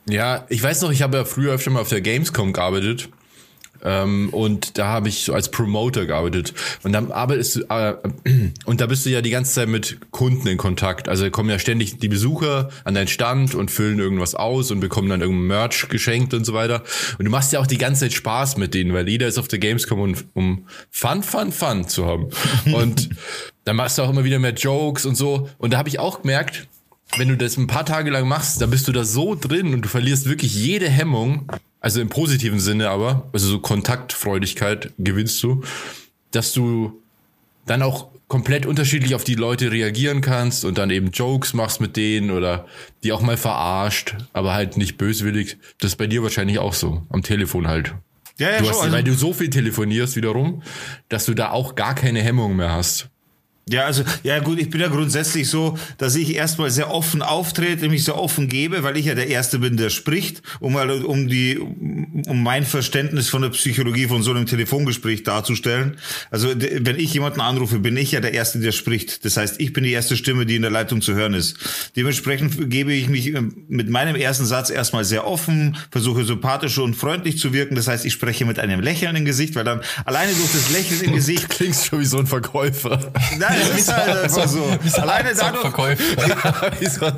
[0.08, 3.10] Ja, ich weiß noch, ich habe ja früher öfter mal auf der Gamescom gearbeitet.
[3.84, 6.54] Ähm, und da habe ich so als Promoter gearbeitet.
[6.84, 7.96] Und dann arbeitest du, äh,
[8.66, 11.08] und da bist du ja die ganze Zeit mit Kunden in Kontakt.
[11.08, 15.10] Also kommen ja ständig die Besucher an deinen Stand und füllen irgendwas aus und bekommen
[15.10, 16.84] dann irgendein Merch geschenkt und so weiter.
[17.18, 19.48] Und du machst ja auch die ganze Zeit Spaß mit denen, weil jeder ist auf
[19.48, 22.30] der Gamescom, um, um Fun, Fun, Fun zu haben.
[22.74, 23.10] Und
[23.66, 25.48] dann machst du auch immer wieder mehr Jokes und so.
[25.60, 26.68] Und da habe ich auch gemerkt,
[27.18, 29.84] wenn du das ein paar Tage lang machst, dann bist du da so drin und
[29.84, 35.64] du verlierst wirklich jede Hemmung, also im positiven Sinne aber, also so Kontaktfreudigkeit gewinnst du,
[36.32, 37.02] dass du
[37.66, 41.98] dann auch komplett unterschiedlich auf die Leute reagieren kannst und dann eben Jokes machst mit
[41.98, 42.68] denen oder
[43.04, 45.58] die auch mal verarscht, aber halt nicht böswillig.
[45.80, 47.96] Das ist bei dir wahrscheinlich auch so, am Telefon halt.
[48.38, 50.62] Ja, ja, du schon, hast, also- weil du so viel telefonierst wiederum,
[51.10, 53.09] dass du da auch gar keine Hemmung mehr hast.
[53.72, 57.88] Ja, also, ja gut, ich bin ja grundsätzlich so, dass ich erstmal sehr offen auftrete,
[57.88, 61.28] mich sehr offen gebe, weil ich ja der Erste bin, der spricht, um mal um
[61.28, 65.98] die, um mein Verständnis von der Psychologie von so einem Telefongespräch darzustellen.
[66.32, 69.24] Also, wenn ich jemanden anrufe, bin ich ja der Erste, der spricht.
[69.24, 71.58] Das heißt, ich bin die erste Stimme, die in der Leitung zu hören ist.
[71.96, 76.96] Dementsprechend gebe ich mich ähm, mit meinem ersten Satz erstmal sehr offen, versuche sympathisch und
[76.96, 77.76] freundlich zu wirken.
[77.76, 81.02] Das heißt, ich spreche mit einem Lächeln im Gesicht, weil dann alleine durch das Lächeln
[81.02, 83.12] im Gesicht Klingst schon wie so ein Verkäufer.
[83.38, 84.78] Nein, ist halt einfach so.
[84.82, 85.74] Wie so ein Alleine dadurch.
[86.80, 87.16] Wie so ein.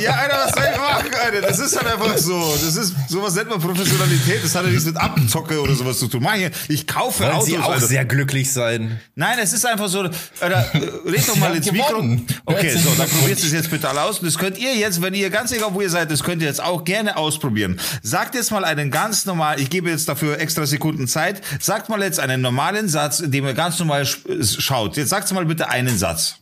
[0.00, 1.40] Ja, Alter, was soll ich machen, Alter?
[1.48, 2.54] Das ist halt einfach so.
[2.64, 4.44] Das ist, sowas nennt man Professionalität.
[4.44, 6.22] Das hat ja nichts mit Abzocke oder sowas zu tun.
[6.22, 7.86] Mach ich, ich kaufe Wollen Autos, Sie auch Alter.
[7.86, 9.00] sehr glücklich sein?
[9.14, 10.00] Nein, es ist einfach so,
[10.40, 10.78] Alter, äh,
[11.10, 11.98] red doch mal ins Mikro.
[12.46, 14.18] Okay, so, dann probiert es jetzt bitte alle aus.
[14.20, 16.48] Und das könnt ihr jetzt, wenn ihr ganz egal, wo ihr seid, das könnt ihr
[16.48, 17.78] jetzt auch gerne ausprobieren.
[18.02, 21.40] Sagt jetzt mal einen ganz normal, ich gebe jetzt dafür extra Sekunden Zeit.
[21.60, 24.96] Sagt mal jetzt einen normalen Satz, in dem ihr ganz normal sch- schaut.
[24.96, 26.40] Jetzt sagt mal bitte einen Satz.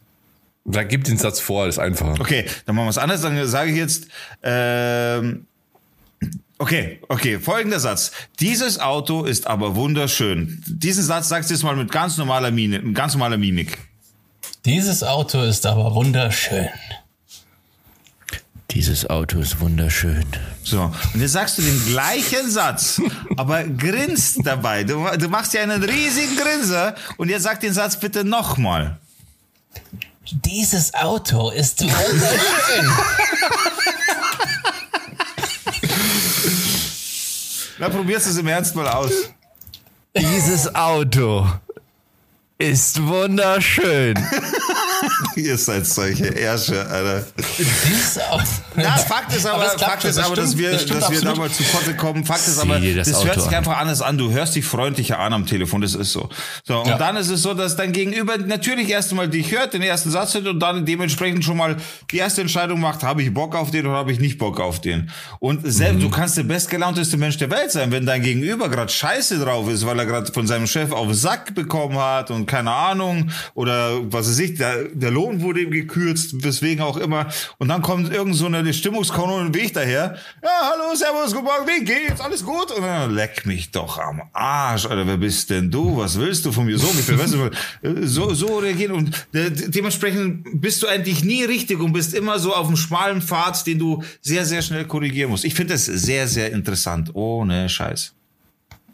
[0.64, 2.20] Da gib den Satz vor, das ist einfacher.
[2.20, 3.22] Okay, dann machen wir es anders.
[3.22, 4.06] Dann sage ich jetzt,
[4.42, 5.46] ähm,
[6.58, 8.12] okay, okay, folgender Satz.
[8.38, 10.62] Dieses Auto ist aber wunderschön.
[10.66, 13.78] Diesen Satz sagst du jetzt mal mit ganz normaler Mine, mit ganz normaler Mimik.
[14.64, 16.68] Dieses Auto ist aber wunderschön.
[18.74, 20.24] Dieses Auto ist wunderschön.
[20.64, 23.02] So, und jetzt sagst du den gleichen Satz,
[23.36, 24.82] aber grinst dabei.
[24.84, 28.98] Du, du machst ja einen riesigen Grinser und jetzt sag den Satz bitte nochmal.
[30.30, 32.90] Dieses Auto ist wunderschön.
[37.78, 39.12] Na, probierst du es im Ernst mal aus.
[40.16, 41.46] Dieses Auto
[42.56, 44.14] ist wunderschön.
[45.36, 47.24] Ihr seid solche Ärsche, Alter.
[48.76, 51.20] Ja, Fakt ist aber, klappt Fakt ist das aber, dass stimmt, wir, das dass wir
[51.20, 52.24] da mal zu Potte kommen.
[52.24, 53.54] Fakt ist aber, das das, hört sich an.
[53.54, 54.18] einfach anders an.
[54.18, 55.80] Du hörst dich freundlicher an am Telefon.
[55.80, 56.28] Das ist so.
[56.64, 56.80] So.
[56.80, 56.98] Und Ja.
[56.98, 60.34] dann ist es so, dass dein Gegenüber natürlich erst einmal dich hört, den ersten Satz
[60.34, 61.76] hört und dann dementsprechend schon mal
[62.10, 64.80] die erste Entscheidung macht, habe ich Bock auf den oder habe ich nicht Bock auf
[64.80, 65.10] den.
[65.38, 66.00] Und selbst, Mhm.
[66.00, 69.84] du kannst der bestgelaunteste Mensch der Welt sein, wenn dein Gegenüber gerade scheiße drauf ist,
[69.86, 73.98] weil er gerade von seinem Chef auf den Sack bekommen hat und keine Ahnung oder
[74.12, 77.28] was weiß ich, der, der Lohn wurde ihm gekürzt, weswegen auch immer.
[77.58, 80.16] Und dann kommt irgend so eine Stimmungskanone wie ich daher.
[80.42, 82.20] Ja, hallo, servus, guten Morgen, wie geht's?
[82.20, 82.70] Alles gut?
[82.70, 85.96] Und dann leck mich doch am Arsch, Alter, wer bist denn du?
[85.96, 86.78] Was willst du von mir?
[86.78, 88.92] So ungefähr, weißt du, so, so reagieren.
[88.92, 93.22] Und äh, dementsprechend bist du eigentlich nie richtig und bist immer so auf einem schmalen
[93.22, 95.44] Pfad, den du sehr, sehr schnell korrigieren musst.
[95.44, 97.14] Ich finde das sehr, sehr interessant.
[97.14, 98.14] Ohne Scheiß.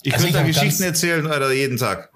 [0.02, 2.10] Ich Also könnte da Geschichten erzählen, Alter, jeden Tag.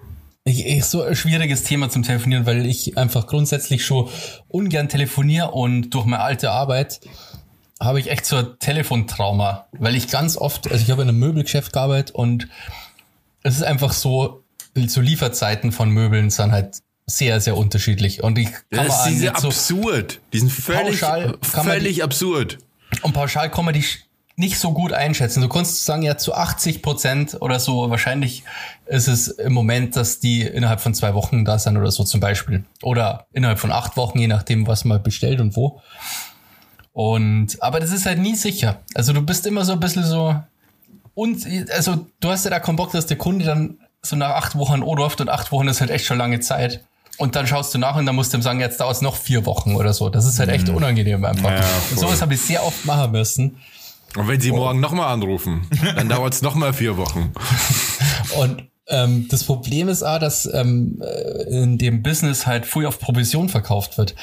[0.45, 4.09] Ich, ich, so ein schwieriges Thema zum Telefonieren, weil ich einfach grundsätzlich schon
[4.49, 6.99] ungern telefoniere und durch meine alte Arbeit
[7.79, 11.19] habe ich echt so ein Telefontrauma, weil ich ganz oft, also ich habe in einem
[11.19, 12.49] Möbelgeschäft gearbeitet und
[13.43, 14.43] es ist einfach so,
[14.87, 19.21] so Lieferzeiten von Möbeln sind halt sehr, sehr unterschiedlich und ich kann Das man ist
[19.21, 20.19] so, absurd.
[20.33, 22.57] Die sind völlig, Pauschal völlig absurd.
[23.01, 23.85] und pauschal kann man die
[24.35, 25.41] nicht so gut einschätzen.
[25.41, 28.43] Du kannst sagen, ja, zu 80 Prozent oder so, wahrscheinlich
[28.85, 32.19] ist es im Moment, dass die innerhalb von zwei Wochen da sind oder so zum
[32.19, 32.63] Beispiel.
[32.81, 35.81] Oder innerhalb von acht Wochen, je nachdem, was man bestellt und wo.
[36.93, 38.79] Und, aber das ist halt nie sicher.
[38.95, 40.35] Also du bist immer so ein bisschen so,
[41.15, 44.55] und, also du hast ja da keinen Bock, dass der Kunde dann so nach acht
[44.55, 46.83] Wochen anruft und acht Wochen ist halt echt schon lange Zeit.
[47.17, 49.15] Und dann schaust du nach und dann musst du ihm sagen, jetzt dauert es noch
[49.15, 50.09] vier Wochen oder so.
[50.09, 51.51] Das ist halt echt unangenehm einfach.
[51.51, 53.57] Ja, und sowas habe ich sehr oft machen müssen.
[54.15, 57.31] Und wenn sie morgen nochmal anrufen, dann dauert es nochmal vier Wochen.
[58.37, 62.99] Und ähm, das Problem ist auch, dass ähm, äh, in dem Business halt früh auf
[62.99, 64.15] Provision verkauft wird.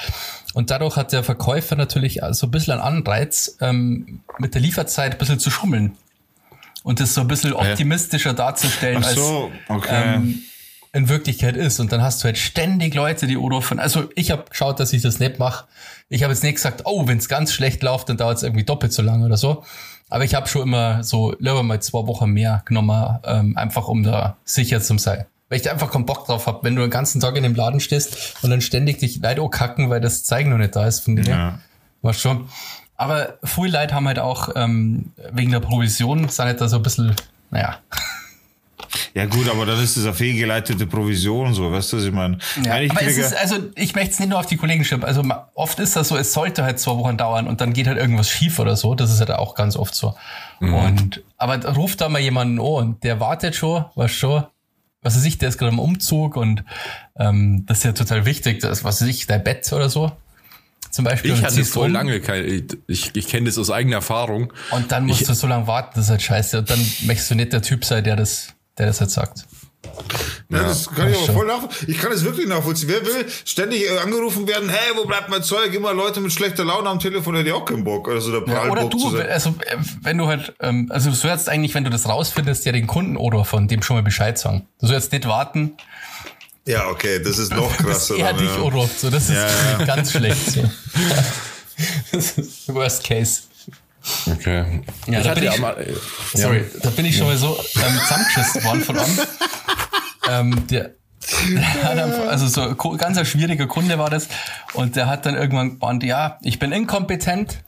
[0.53, 5.13] Und dadurch hat der Verkäufer natürlich so ein bisschen einen Anreiz, ähm, mit der Lieferzeit
[5.13, 5.97] ein bisschen zu schummeln.
[6.83, 10.15] Und das so ein bisschen optimistischer darzustellen, Ach so, okay.
[10.17, 10.43] ähm,
[10.93, 11.81] in Wirklichkeit ist.
[11.81, 13.79] Und dann hast du halt ständig Leute, die anrufen.
[13.79, 15.67] Also ich habe geschaut, dass ich das nicht mache.
[16.09, 18.65] Ich habe jetzt nicht gesagt, oh, wenn es ganz schlecht läuft, dann dauert es irgendwie
[18.65, 19.65] doppelt so lange oder so.
[20.09, 24.03] Aber ich habe schon immer so lieber mal zwei Wochen mehr genommen, ähm, einfach um
[24.03, 25.25] da sicher zu sein.
[25.49, 27.55] Weil ich da einfach keinen Bock drauf hab, wenn du den ganzen Tag in dem
[27.55, 31.01] Laden stehst und dann ständig dich Leute kacken, weil das Zeigen noch nicht da ist
[31.01, 31.25] von dir.
[31.25, 31.59] Ja.
[32.03, 32.49] War schon.
[32.97, 36.83] Aber viele Leute haben halt auch ähm, wegen der Provision, sind halt da so ein
[36.83, 37.15] bisschen,
[37.51, 37.79] naja.
[39.15, 42.39] Ja gut, aber dann ist das eine fehlgeleitete Provision, so, weißt du, was ich meine?
[42.65, 45.07] Ja, aber es ist, also ich möchte es nicht nur auf die Kollegen schimpfen.
[45.09, 45.23] Also
[45.55, 48.31] oft ist das so, es sollte halt zwei Wochen dauern und dann geht halt irgendwas
[48.31, 48.95] schief oder so.
[48.95, 50.15] Das ist halt auch ganz oft so.
[50.61, 50.75] Mhm.
[50.75, 54.45] Und aber ruft da mal jemanden an und der wartet schon, was schon,
[55.03, 56.65] was weiß ich, der ist gerade im Umzug und
[57.19, 60.13] ähm, das ist ja total wichtig, das, was weiß ich, dein Bett oder so.
[60.91, 61.33] Zum Beispiel.
[61.35, 64.53] Ich hatte voll um lange kein, ich, ich kenne das aus eigener Erfahrung.
[64.73, 66.59] Und dann musst Ich- du so lange warten, das ist halt scheiße.
[66.59, 68.49] Und dann möchtest du nicht der Typ sein, der das,
[68.81, 69.47] der das halt sagt.
[70.51, 71.35] Ja, das kann ich aber schon.
[71.37, 71.91] voll nachvollziehen.
[71.91, 72.89] Ich kann es wirklich nachvollziehen.
[72.89, 75.73] Wer will ständig äh, angerufen werden, hey, wo bleibt mein Zeug?
[75.75, 78.09] Immer Leute mit schlechter Laune am Telefon, hätte ich auch keinen Bock.
[78.09, 81.75] Also der Ja, oder du, also äh, wenn du halt, ähm, also du sollst eigentlich,
[81.75, 84.67] wenn du das rausfindest, ja den Kunden oder von dem schon mal Bescheid sagen.
[84.81, 85.77] Du sollst nicht warten,
[86.67, 88.17] Ja, okay, das ist noch bis krasser.
[88.17, 88.63] er dann, dich ja.
[88.65, 88.99] anruft.
[89.01, 89.47] So, das ist Ja,
[89.79, 89.85] ja.
[89.87, 90.51] ganz schlecht.
[90.53, 90.63] So.
[92.13, 93.43] das ist worst case.
[94.31, 94.83] Okay.
[95.07, 95.95] Ja, ich da hatte bin ja ich- mal, äh,
[96.39, 99.19] Sorry, da bin ich schon mal so ähm, zusammengeschissen worden von einem.
[100.29, 100.91] ähm, der,
[101.53, 104.29] der hat also so ganz ein schwieriger Kunde war das
[104.75, 107.59] und der hat dann irgendwann gemeint, ja, ich bin inkompetent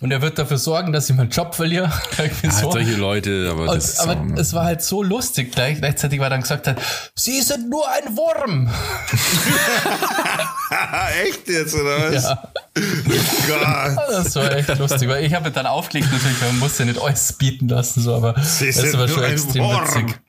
[0.00, 1.90] und er wird dafür sorgen, dass ich meinen Job verliere.
[2.42, 2.72] Ja, so.
[2.72, 6.18] solche Leute, aber Und, das ist aber auch- es war halt so lustig gleich, gleichzeitig,
[6.18, 6.76] weil er dann gesagt hat,
[7.14, 8.68] Sie sind nur ein Wurm.
[11.24, 12.24] Echt jetzt, oder was?
[12.24, 12.42] Ja,
[13.94, 13.98] Gott.
[14.10, 17.32] das war echt lustig, weil ich habe dann aufgelegt natürlich, man muss ja nicht alles
[17.34, 19.84] bieten lassen, so, aber Sie das sind war nur schon ein extrem Wurm.
[19.84, 20.20] witzig.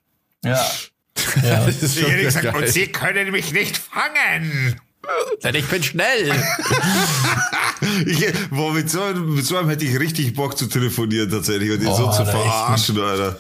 [0.44, 0.66] Ja.
[1.44, 1.66] ja.
[1.66, 4.80] das ist Ich schon gesagt, und Sie können mich nicht fangen.
[5.44, 6.34] Denn ich bin schnell.
[8.06, 11.72] Ich, boah, mit, so, einem- mit so einem hätte ich richtig Bock zu telefonieren tatsächlich
[11.72, 13.38] und ihn so Oh, zu da echt verarschen, Alter.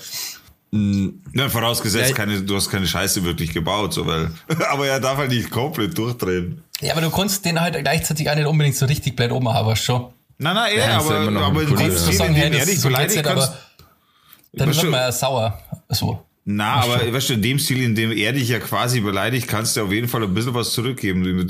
[1.33, 2.15] Ja, vorausgesetzt, Ja.
[2.15, 4.29] keine, du hast keine Scheiße wirklich gebaut, so, weil,
[4.69, 6.61] aber er darf halt nicht komplett durchdrehen.
[6.81, 9.75] ja, aber du konntest den halt gleichzeitig auch nicht unbedingt so richtig blöd umhaben, aber
[9.75, 10.11] schon.
[10.37, 11.85] Nein, nein, ja, aber, aber dem ja.
[11.91, 13.57] Stil, Zu sagen, hey, das so geht's beleidigt nicht, kannst, aber
[14.53, 15.59] dann wird du- man ja sauer.
[15.89, 16.23] So.
[16.47, 19.75] Na, aber weißt du, in dem Stil, in dem er dich ja quasi beleidigt, kannst
[19.77, 21.47] du auf jeden Fall ein bisschen was zurückgeben.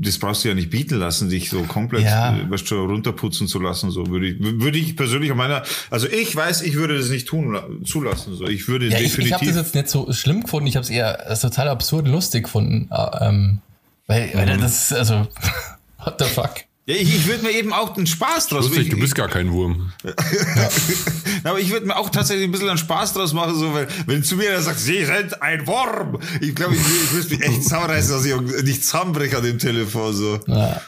[0.00, 2.34] Das brauchst du ja nicht bieten lassen, dich so komplett, Ja.
[2.38, 3.90] äh, weißt du, runterputzen zu lassen.
[3.90, 7.28] So würde ich, würde ich persönlich an meiner, also ich weiß, ich würde das nicht
[7.28, 8.34] tun, zulassen.
[8.34, 9.56] So, ich würde Ja, ich, ich habe das definitiv.
[9.56, 12.88] jetzt nicht so schlimm gefunden, ich habe es eher als total absurd lustig gefunden.
[12.90, 13.58] äh, Ähm,
[14.06, 15.28] weil, weil das ist, also,
[15.98, 16.54] what the fuck?
[16.86, 19.28] Ja, ich, ich würde mir eben auch den Spaß draus Lustig, ich, du bist gar
[19.28, 19.92] kein Wurm.
[21.44, 24.24] Aber ich würde mir auch tatsächlich ein bisschen einen Spaß draus machen, so, weil, wenn
[24.24, 27.62] zu mir einer sagt, Sie sind ein Wurm, ich glaube, ich, ich müsste mich echt
[27.62, 30.40] zusammenreißen, dass ich nicht zusammenbreche an dem Telefon, so.
[30.48, 30.82] Ja,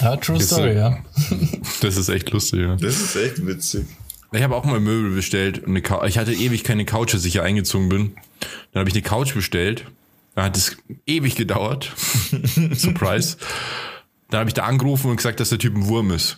[0.00, 0.98] ja true Jetzt, story, äh, ja.
[1.82, 2.76] Das ist echt lustig, ja.
[2.76, 3.84] Das ist echt witzig.
[4.32, 5.64] Ich habe auch mal Möbel bestellt.
[5.64, 8.14] und Eine ich hatte ewig keine Couch, als ich hier eingezogen bin.
[8.72, 9.84] Dann habe ich eine Couch bestellt.
[10.34, 11.92] Dann hat es ewig gedauert.
[12.74, 13.36] Surprise.
[14.30, 16.36] Dann habe ich da angerufen und gesagt, dass der Typ ein Wurm ist.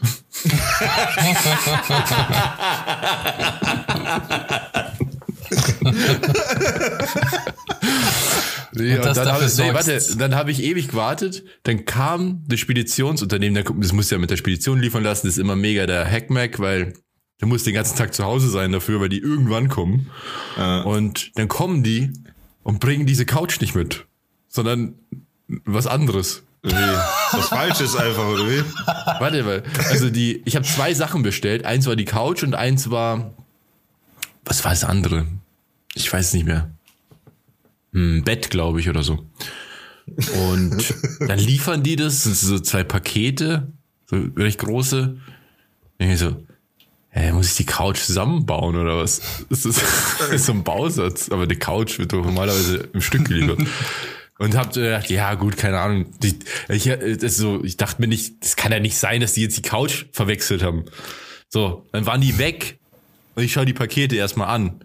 [8.72, 11.44] Nee, Und dann habe nee, warte, dann habe ich ewig gewartet.
[11.64, 15.40] Dann kam das Speditionsunternehmen, der- das muss ja mit der Spedition liefern lassen, das ist
[15.42, 16.92] immer mega der Hackmack, weil
[17.40, 20.10] der muss den ganzen Tag zu Hause sein dafür, weil die irgendwann kommen.
[20.84, 22.12] Und dann kommen die
[22.62, 24.06] und bringen diese Couch nicht mit,
[24.48, 24.94] sondern
[25.64, 26.44] was anderes.
[26.62, 28.62] Was Falsches einfach, oder wie?
[28.86, 31.64] Warte, weil, also die, ich habe zwei Sachen bestellt.
[31.64, 33.32] Eins war die Couch und eins war,
[34.44, 35.26] was war das andere?
[35.94, 36.70] Ich weiß nicht mehr.
[37.92, 39.24] Hm, Bett, glaube ich, oder so.
[40.06, 43.68] Und dann liefern die das, sind so zwei Pakete,
[44.06, 45.16] so recht große.
[45.98, 46.44] Und ich so,
[47.10, 49.20] hä, muss ich die Couch zusammenbauen oder was?
[49.48, 49.82] Das ist,
[50.18, 53.60] das ist so ein Bausatz, aber die Couch wird doch normalerweise im Stück geliefert.
[54.40, 56.06] Und hab so gedacht, ja gut, keine Ahnung.
[56.22, 56.38] Die,
[56.70, 59.42] ich, äh, das so, ich dachte mir nicht, das kann ja nicht sein, dass die
[59.42, 60.86] jetzt die Couch verwechselt haben.
[61.50, 62.78] So, dann waren die weg
[63.34, 64.80] und ich schaue die Pakete erstmal an.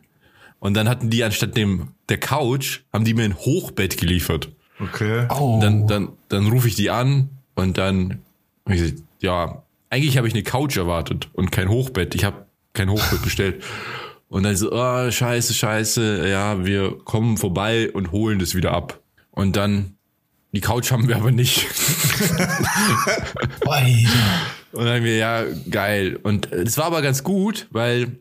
[0.59, 4.49] Und dann hatten die anstatt dem der Couch, haben die mir ein Hochbett geliefert.
[4.81, 5.25] Okay.
[5.29, 5.57] Oh.
[5.61, 8.19] Dann, dann, dann rufe ich die an und dann,
[8.65, 12.13] hab ich gesagt, ja, eigentlich habe ich eine Couch erwartet und kein Hochbett.
[12.13, 13.63] Ich habe kein Hochbett bestellt.
[14.27, 18.99] Und dann so, oh, scheiße, scheiße, ja, wir kommen vorbei und holen das wieder ab.
[19.35, 19.97] Und dann,
[20.53, 21.67] die Couch haben wir aber nicht.
[24.71, 26.19] Und dann haben wir, ja, geil.
[26.21, 28.17] Und es war aber ganz gut, weil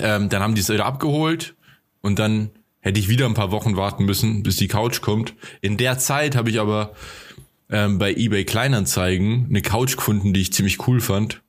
[0.00, 1.54] ähm, dann haben die es wieder abgeholt
[2.00, 5.34] und dann hätte ich wieder ein paar Wochen warten müssen, bis die Couch kommt.
[5.60, 6.94] In der Zeit habe ich aber
[7.70, 11.42] ähm, bei eBay Kleinanzeigen eine Couch gefunden, die ich ziemlich cool fand,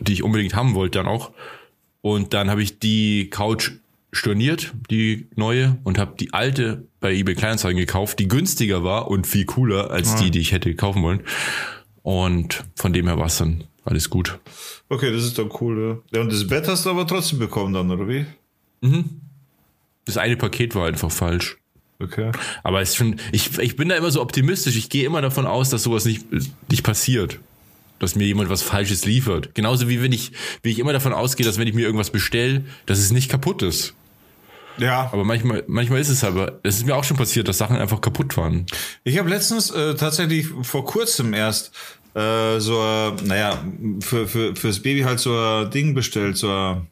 [0.00, 1.32] die ich unbedingt haben wollte dann auch.
[2.02, 3.72] Und dann habe ich die Couch
[4.16, 9.26] storniert, die neue, und habe die alte bei eBay Kleinanzeigen gekauft, die günstiger war und
[9.26, 11.20] viel cooler als die, die ich hätte kaufen wollen.
[12.02, 14.38] Und von dem her war es dann alles gut.
[14.88, 16.02] Okay, das ist doch cool.
[16.12, 16.18] Ja.
[16.18, 18.26] ja, und das Bett hast du aber trotzdem bekommen dann, oder wie?
[20.04, 21.56] Das eine Paket war einfach falsch.
[21.98, 22.30] Okay.
[22.62, 24.76] Aber es ist schon, ich, ich bin da immer so optimistisch.
[24.76, 26.26] Ich gehe immer davon aus, dass sowas nicht,
[26.70, 27.38] nicht passiert.
[27.98, 29.54] Dass mir jemand was Falsches liefert.
[29.54, 32.64] Genauso wie wenn ich, wie ich immer davon ausgehe, dass wenn ich mir irgendwas bestelle,
[32.84, 33.94] dass es nicht kaputt ist.
[34.78, 37.76] Ja, Aber manchmal, manchmal ist es aber, es ist mir auch schon passiert, dass Sachen
[37.76, 38.66] einfach kaputt waren.
[39.04, 41.72] ich habe letztens äh, tatsächlich vor kurzem erst
[42.14, 43.62] äh, so, äh, naja,
[44.00, 46.86] für, für, fürs Baby halt so ein Ding bestellt, so ein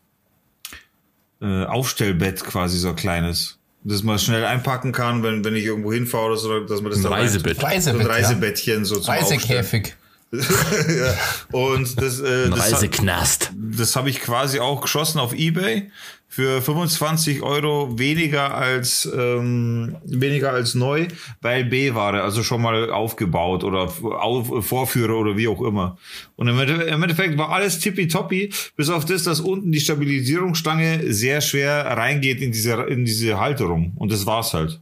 [1.42, 3.58] äh, Aufstellbett quasi, so ein kleines.
[3.86, 7.00] Das man schnell einpacken kann, wenn, wenn ich irgendwo hinfahre oder so, dass man das
[7.00, 7.56] Ein da rein- Reisebett.
[7.60, 8.12] So ein Reisebett, ja.
[8.12, 9.40] Reisebettchen so zum Aufstellen.
[9.40, 9.94] Reisekäfig.
[10.32, 11.14] ja.
[11.52, 13.52] Und das, äh, Ein das, hat- Reiseknast.
[13.54, 15.90] das habe ich quasi auch geschossen auf Ebay
[16.34, 21.06] für 25 Euro weniger als ähm, weniger als neu,
[21.40, 25.96] weil B-Ware, also schon mal aufgebaut oder auf, Vorführer oder wie auch immer.
[26.34, 31.40] Und im im Endeffekt war alles tippitoppi, bis auf das, dass unten die Stabilisierungsstange sehr
[31.40, 33.92] schwer reingeht in diese in diese Halterung.
[33.94, 34.80] Und das war's halt.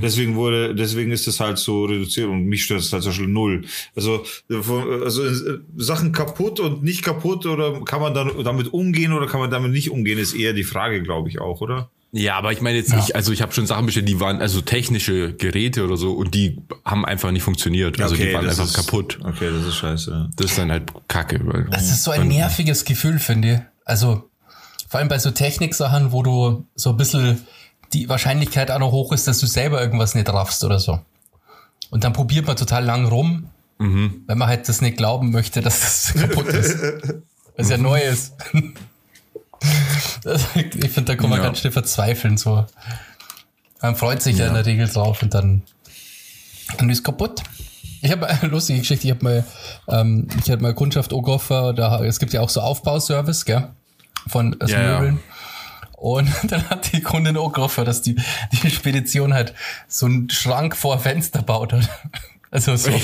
[0.00, 3.28] Deswegen wurde, deswegen ist es halt so reduziert und mich stört es halt zum Beispiel
[3.28, 3.64] null.
[3.94, 9.26] Also, also äh, Sachen kaputt und nicht kaputt oder kann man dann damit umgehen oder
[9.26, 11.90] kann man damit nicht umgehen, ist eher die Frage, glaube ich auch, oder?
[12.14, 14.60] Ja, aber ich meine jetzt nicht, also ich habe schon Sachen bestellt, die waren also
[14.60, 17.98] technische Geräte oder so und die haben einfach nicht funktioniert.
[18.02, 19.18] Also die waren einfach ist, kaputt.
[19.24, 20.10] Okay, das ist scheiße.
[20.10, 20.30] ja.
[20.36, 21.40] Das ist dann halt Kacke.
[21.42, 23.60] Weil Das ist so ein nerviges Gefühl, finde ich.
[23.86, 24.28] Also,
[24.88, 27.46] vor allem bei so Techniksachen, wo du so ein bisschen
[27.92, 31.00] die Wahrscheinlichkeit auch noch hoch ist, dass du selber irgendwas nicht raffst oder so.
[31.90, 34.22] Und dann probiert man total lang rum, Mhm.
[34.26, 36.78] wenn man halt das nicht glauben möchte, dass das kaputt ist.
[37.56, 38.34] Was ja neu ist.
[40.22, 41.44] Das- ich finde, da kann man Ja.
[41.46, 42.36] ganz schnell verzweifeln.
[42.36, 42.64] So.
[43.80, 44.46] Man freut sich ja.
[44.48, 45.62] in der Regel drauf und dann,
[46.78, 47.42] dann ist kaputt.
[48.00, 49.06] Ich habe eine lustige Geschichte.
[49.06, 49.44] Ich habe mal,
[49.88, 53.68] ähm, ich hatte mal Kundschaft Ogoffer, da es gibt ja auch so Aufbauservice, gell,
[54.28, 55.14] von also Ja, ja.
[56.02, 58.16] Und dann hat die Kundin auch gehofft, dass die,
[58.50, 59.54] die Spedition halt
[59.86, 61.72] so einen Schrank vor Fenster baut.
[61.72, 61.88] Hat.
[62.54, 62.90] Also so.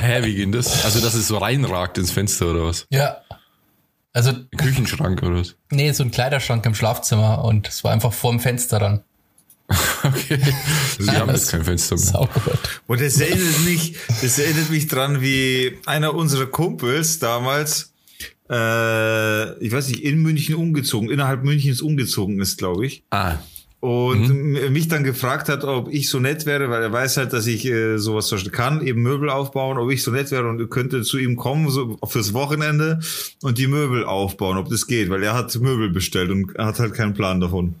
[0.00, 0.86] Hä, wie geht das?
[0.86, 2.86] Also, dass es so reinragt ins Fenster oder was?
[2.88, 3.18] Ja.
[4.14, 5.54] Also, Ein Küchenschrank oder was?
[5.70, 9.04] nee, so ein Kleiderschrank im Schlafzimmer und es war einfach vorm Fenster dann.
[10.02, 10.40] Okay.
[10.98, 12.04] Also, wir haben jetzt kein Fenster mehr.
[12.06, 12.80] Saugut.
[12.86, 17.91] Und das erinnert mich, das erinnert mich dran, wie einer unserer Kumpels damals,
[18.52, 23.02] äh, ich weiß nicht, in München umgezogen, innerhalb Münchens umgezogen ist, glaube ich.
[23.10, 23.36] Ah,
[23.80, 27.32] und m- mich dann gefragt hat, ob ich so nett wäre, weil er weiß halt,
[27.32, 30.48] dass ich äh, sowas zum Beispiel kann, eben Möbel aufbauen, ob ich so nett wäre
[30.48, 33.00] und könnte zu ihm kommen, so fürs Wochenende
[33.42, 36.78] und die Möbel aufbauen, ob das geht, weil er hat Möbel bestellt und er hat
[36.78, 37.74] halt keinen Plan davon.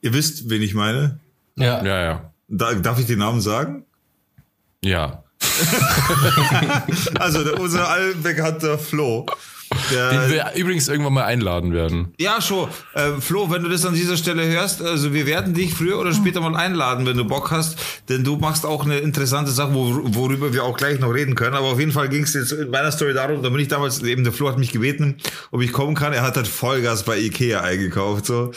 [0.00, 1.18] Ihr wisst, wen ich meine?
[1.56, 1.84] Ja.
[1.84, 2.32] ja, ja.
[2.48, 3.84] Da, darf ich den Namen sagen?
[4.84, 5.24] Ja.
[7.18, 9.26] Also der, unser allbekannter Flo.
[9.90, 12.12] Der, Den wir übrigens irgendwann mal einladen werden.
[12.18, 12.68] Ja, schon.
[12.94, 16.12] Äh, Flo, wenn du das an dieser Stelle hörst, also wir werden dich früher oder
[16.12, 20.00] später mal einladen, wenn du Bock hast, denn du machst auch eine interessante Sache, wo,
[20.02, 21.54] worüber wir auch gleich noch reden können.
[21.54, 24.02] Aber auf jeden Fall ging es jetzt in meiner Story darum, da bin ich damals,
[24.02, 25.16] eben der Flo hat mich gebeten,
[25.50, 26.12] ob ich kommen kann.
[26.12, 28.52] Er hat halt Vollgas bei Ikea eingekauft, so.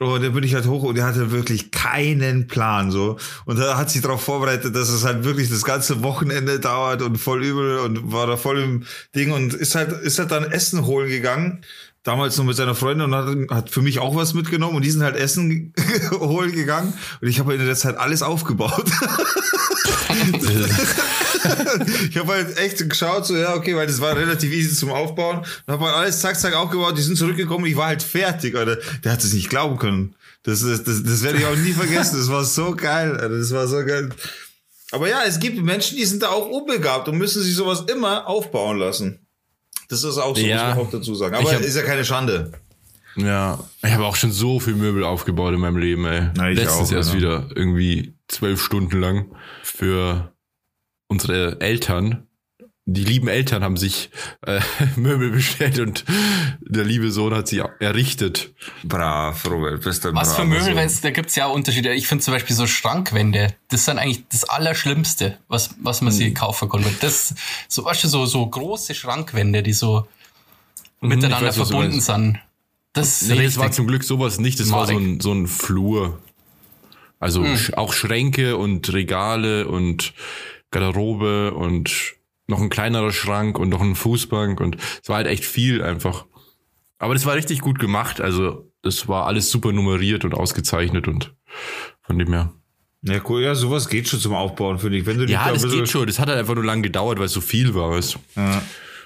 [0.00, 3.16] Und dann bin ich halt hoch und er hatte wirklich keinen Plan, so.
[3.44, 7.16] Und da hat sich darauf vorbereitet, dass es halt wirklich das ganze Wochenende dauert und
[7.16, 8.82] voll übel und war da voll im
[9.14, 11.60] Ding und ist halt, ist halt dann Essen holen gegangen.
[12.02, 14.90] Damals noch mit seiner Freundin und hat, hat für mich auch was mitgenommen und die
[14.90, 15.72] sind halt Essen
[16.10, 18.84] holen gegangen und ich habe in der Zeit alles aufgebaut.
[22.08, 25.38] ich habe halt echt geschaut, so, ja, okay, weil das war relativ easy zum Aufbauen.
[25.38, 26.96] Und habe halt alles zack, zack aufgebaut.
[26.98, 27.66] Die sind zurückgekommen.
[27.66, 28.78] Ich war halt fertig, Alter.
[29.04, 30.14] Der hat es nicht glauben können.
[30.42, 32.18] Das, ist, das, das werde ich auch nie vergessen.
[32.18, 33.38] Das war so geil, Alter.
[33.38, 34.10] Das war so geil.
[34.92, 38.26] Aber ja, es gibt Menschen, die sind da auch unbegabt und müssen sich sowas immer
[38.28, 39.26] aufbauen lassen.
[39.88, 40.68] Das ist auch so, Ja.
[40.68, 41.34] muss man auch dazu sagen.
[41.34, 42.52] Aber hab- ist ja keine Schande.
[43.16, 46.30] Ja, ich habe auch schon so viel Möbel aufgebaut in meinem Leben, ey.
[46.36, 47.16] Na, ich Letztens auch, erst ja.
[47.16, 49.26] wieder irgendwie zwölf Stunden lang
[49.62, 50.32] für
[51.14, 52.26] unsere Eltern.
[52.86, 54.10] Die lieben Eltern haben sich
[54.46, 54.60] äh,
[54.96, 56.04] Möbel bestellt und
[56.60, 58.52] der liebe Sohn hat sie errichtet.
[58.82, 60.74] Brav, Robert, bist ein Was für Möbel, Sohn.
[60.76, 61.94] weil's- da gibt's ja Unterschiede.
[61.94, 66.18] Ich finde zum Beispiel so Schrankwände, das sind eigentlich das Allerschlimmste, was, was man Hm.
[66.18, 66.84] sich kaufen kann.
[67.00, 67.34] Das,
[67.68, 70.06] so, weißt du, so, so große Schrankwände, die so
[71.00, 72.38] miteinander Mhm, weiß, du verbunden sind.
[72.92, 76.18] Das Nee, das war zum Glück sowas nicht, das war so ein, so ein Flur.
[77.18, 77.56] Also Hm.
[77.76, 80.12] auch Schränke und Regale und
[80.74, 82.14] Garderobe und
[82.46, 86.26] noch ein kleinerer Schrank und noch eine Fußbank und es war halt echt viel einfach.
[86.98, 91.34] Aber das war richtig gut gemacht, also das war alles super nummeriert und ausgezeichnet und
[92.02, 92.52] von dem her.
[93.02, 95.06] Ja, cool, ja, sowas geht schon zum Aufbauen, finde ich.
[95.06, 96.06] Wenn du dich Ja, da ein das geht schon.
[96.06, 97.90] Das hat halt einfach nur lang gedauert, weil es so viel war.
[97.90, 98.14] Weißt.
[98.14, 98.18] du.
[98.40, 98.62] Ja.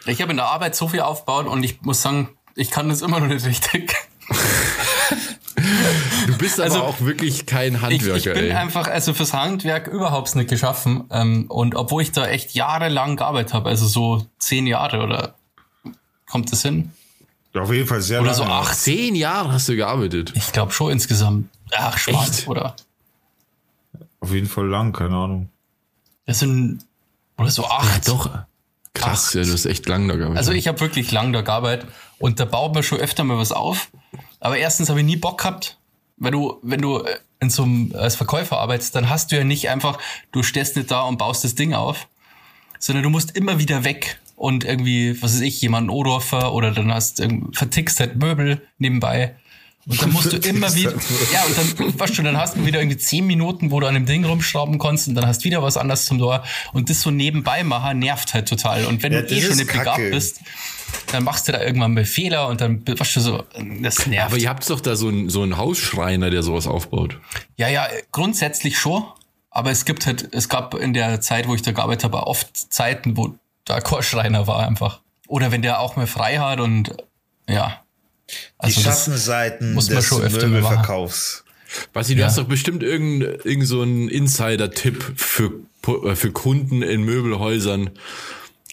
[0.07, 3.03] Ich habe in der Arbeit so viel aufgebaut und ich muss sagen, ich kann das
[3.03, 3.93] immer noch nicht richtig.
[6.39, 8.53] Du bist aber Also, auch wirklich kein Ich, Handwerker, ich bin ey.
[8.53, 11.05] einfach also fürs Handwerk überhaupt nicht geschaffen.
[11.11, 15.35] Ähm, und obwohl ich da echt jahrelang gearbeitet habe, also so zehn Jahre oder
[16.29, 16.93] kommt das hin?
[17.55, 18.45] Auf jeden Fall sehr Oder lange.
[18.45, 18.77] so acht.
[18.77, 20.33] Zehn Jahre hast du gearbeitet.
[20.37, 21.49] Ich glaube schon insgesamt.
[21.77, 22.47] Ach, Echt?
[22.47, 22.77] oder?
[24.21, 25.49] Auf jeden Fall lang, keine Ahnung.
[26.27, 26.85] Das sind
[27.37, 28.07] oder so acht.
[28.07, 28.31] Doch.
[28.95, 29.35] Krass, Acht.
[29.35, 30.39] ja, du hast echt lang da gearbeitet.
[30.39, 33.51] Also ich habe wirklich lang da gearbeitet und da baut man schon öfter mal was
[33.53, 33.89] auf.
[34.41, 35.78] Aber erstens habe ich nie Bock gehabt,
[36.19, 37.05] weil du, wenn du
[37.41, 39.99] in so einem, als Verkäufer arbeitest, dann hast du ja nicht einfach,
[40.33, 42.09] du stehst nicht da und baust das Ding auf,
[42.79, 46.93] sondern du musst immer wieder weg und irgendwie, was weiß ich, jemanden Odorfer oder dann
[46.93, 49.35] hast vertickst halt Möbel nebenbei.
[49.87, 52.67] Und dann musst du immer wieder, halt ja, und dann, weißt du, dann hast du
[52.67, 55.45] wieder irgendwie zehn Minuten, wo du an dem Ding rumschrauben kannst und dann hast du
[55.45, 56.45] wieder was anderes zum Tor.
[56.73, 58.85] Und das so nebenbei machen nervt halt total.
[58.85, 60.41] Und wenn Ja, du eh schon nicht begabt bist,
[61.13, 63.45] dann machst du da irgendwann mal Fehler und dann weißt du so,
[63.83, 64.33] das nervt.
[64.33, 67.19] aber ihr habt doch da so einen, so einen Hausschreiner, der sowas aufbaut.
[67.57, 69.05] Ja, ja, grundsätzlich schon.
[69.51, 72.55] Aber es gibt halt, es gab in der Zeit, wo ich da gearbeitet habe, oft
[72.73, 73.35] Zeiten, wo
[73.65, 75.01] da kein Schreiner war einfach.
[75.27, 76.95] Oder wenn der auch mal frei hat und
[77.49, 77.81] ja.
[78.31, 81.45] Die Also das, Schattenseiten muss man des schon öfter Möbelverkaufs.
[81.93, 82.27] Basti, du Ja.
[82.27, 85.53] hast doch bestimmt irgendeinen irgend so einen Insider-Tipp für,
[86.05, 87.91] äh, für Kunden in Möbelhäusern.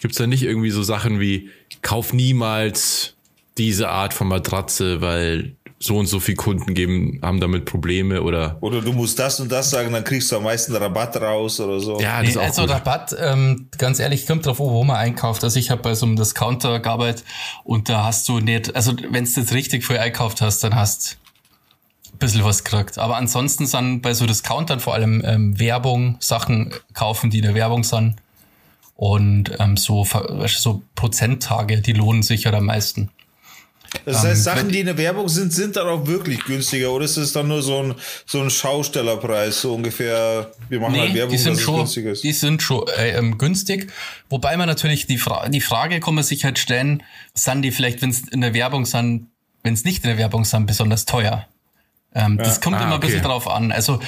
[0.06, 1.50] Gibt's da nicht irgendwie so Sachen wie,
[1.82, 3.14] kauf niemals
[3.58, 8.56] diese Art von Matratze, weil so und so viele Kunden geben, haben damit Probleme oder
[8.60, 11.80] Oder du musst das und das sagen, dann kriegst du am meisten Rabatt raus oder
[11.80, 11.98] so.
[12.00, 12.70] ja, das Nee, ist auch also gut.
[12.70, 15.42] Rabatt, ähm, ganz ehrlich, kommt drauf wo man einkauft.
[15.42, 17.24] Also ich habe bei so einem Discounter gearbeitet
[17.64, 21.18] und da hast du nicht, also wenn du das richtig früh einkauft hast, dann hast
[22.12, 22.96] ein bisschen was gekriegt.
[22.98, 27.56] Aber ansonsten sind bei so Discountern vor allem ähm, Werbung, Sachen kaufen, die in der
[27.56, 28.14] Werbung sind.
[28.96, 30.06] Und ähm, so,
[30.46, 33.10] so Prozenttage, die lohnen sich ja am meisten.
[34.04, 36.90] Das heißt, Ähm, Sachen, die in der Werbung sind, sind dann auch wirklich günstiger.
[36.92, 37.94] Oder ist es dann nur so ein,
[38.26, 40.50] so ein Schaustellerpreis, so ungefähr?
[40.68, 42.24] Wir machen halt Nee, Werbung, die sind schon, günstig ist.
[42.24, 43.92] die sind schon äh, ähm, günstig.
[44.28, 47.02] Wobei man natürlich die, Fra die Frage kann man sich halt stellen,
[47.34, 49.28] sind die vielleicht, wenn es in der Werbung sind,
[49.62, 51.46] wenn es nicht in der Werbung sind, besonders teuer?
[52.14, 53.28] Ähm, Das kommt Ah, immer ein bisschen okay.
[53.28, 53.72] drauf an.
[53.72, 54.00] Also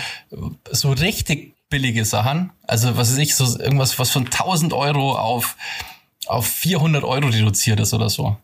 [0.73, 5.57] so richtig billige Sachen, also was weiß ich, so irgendwas, was von 1000 Euro auf,
[6.27, 8.37] auf 400 Euro reduziert ist oder so.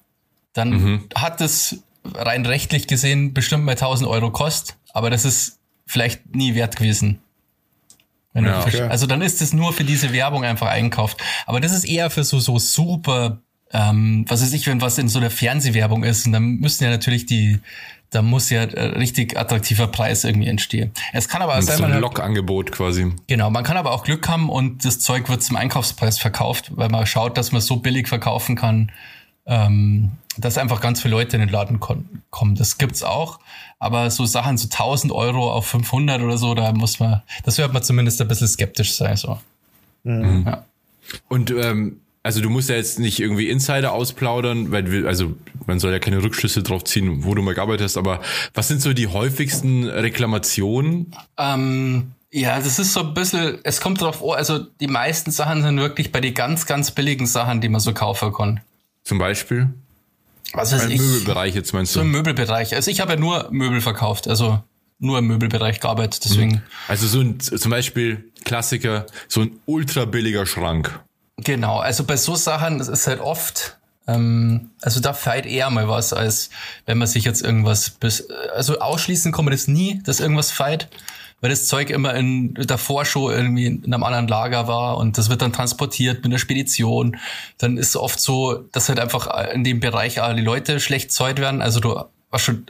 [0.53, 1.05] Dann Mhm.
[1.15, 1.83] hat es
[2.15, 7.19] rein rechtlich gesehen bestimmt mal 1000 Euro kost, aber das ist vielleicht nie wert gewesen.
[8.35, 8.83] Ja, okay.
[8.83, 11.19] Also dann ist es nur für diese Werbung einfach einkauft.
[11.47, 13.39] Aber das ist eher für so, so super,
[13.73, 16.91] ähm, was weiß ich, wenn was in so der Fernsehwerbung ist, und dann müssen ja
[16.91, 17.61] natürlich die,
[18.15, 20.93] da muss ja äh, richtig attraktiver Preis irgendwie entstehen.
[21.13, 23.13] Es kann aber auch das sein, ist so ein hat, Lokangebot quasi.
[23.27, 26.89] genau, man kann aber auch Glück haben und das Zeug wird zum Einkaufspreis verkauft, weil
[26.89, 28.93] man schaut, dass man es so billig verkaufen kann,
[29.47, 32.55] ähm, dass einfach ganz viele Leute in den Laden kon- kommen.
[32.55, 33.39] Das gibt's auch.
[33.79, 37.73] Aber so Sachen, so 1000 Euro auf 500 oder so, da muss man, das wird
[37.73, 39.39] man zumindest ein bisschen skeptisch sein, so.
[40.05, 40.65] Ja.
[41.29, 45.35] Und ähm, also du musst ja jetzt nicht irgendwie Insider ausplaudern, weil wir, also
[45.67, 48.21] man soll ja keine Rückschlüsse drauf ziehen, wo du mal gearbeitet hast, aber
[48.55, 51.15] was sind so die häufigsten Reklamationen?
[51.39, 55.63] Ähm, ja, das ist so ein bisschen, es kommt drauf an, also die meisten Sachen
[55.63, 58.61] sind wirklich bei den ganz, ganz billigen Sachen, die man so kaufen kann.
[59.05, 59.71] Zum Beispiel?
[60.53, 61.01] Was weiß Im ich?
[61.01, 62.19] Möbelbereich jetzt meinst So im du?
[62.19, 62.75] Möbelbereich.
[62.75, 64.63] Also ich habe ja nur Möbel verkauft, also
[64.99, 66.63] nur im Möbelbereich gearbeitet, deswegen.
[66.89, 71.01] Also so ein zum Beispiel Klassiker, so ein ultra billiger Schrank.
[71.39, 75.89] Genau, also bei so Sachen, das ist halt oft, ähm, also da feilt eher mal
[75.89, 76.51] was, als
[76.87, 80.89] wenn man sich jetzt irgendwas, bis, also ausschließen kann man das nie, dass irgendwas feilt,
[81.41, 85.29] weil das Zeug immer in davor schon irgendwie in einem anderen Lager war und das
[85.29, 87.19] wird dann transportiert mit einer Spedition.
[87.59, 91.39] Dann ist es oft so, dass halt einfach in dem Bereich alle Leute schlecht zahlt
[91.39, 91.61] werden.
[91.61, 92.01] Also du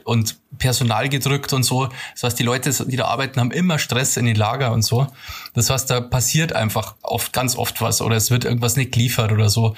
[0.03, 1.89] und Personal gedrückt und so.
[2.13, 5.07] Das heißt, die Leute, die da arbeiten, haben immer Stress in den Lager und so.
[5.53, 9.31] Das heißt, da passiert einfach oft, ganz oft was oder es wird irgendwas nicht geliefert
[9.31, 9.75] oder so.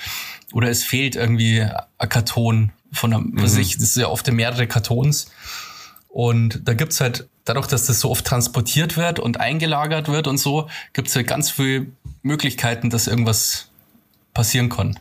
[0.54, 3.42] Oder es fehlt irgendwie ein Karton von einem, mhm.
[3.42, 5.32] was ich, das ist ja oft mehrere Kartons.
[6.10, 10.38] Und da gibt's halt, dadurch, dass das so oft transportiert wird und eingelagert wird und
[10.38, 11.88] so, gibt's halt ganz viele
[12.22, 13.70] Möglichkeiten, dass irgendwas
[14.34, 15.00] passieren kann.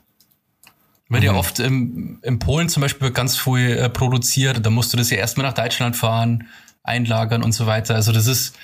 [1.08, 1.26] Wird mhm.
[1.26, 4.64] ja oft im, in Polen zum Beispiel ganz viel äh, produziert.
[4.64, 6.48] Da musst du das ja erstmal nach Deutschland fahren,
[6.82, 7.94] einlagern und so weiter.
[7.94, 8.56] Also das ist,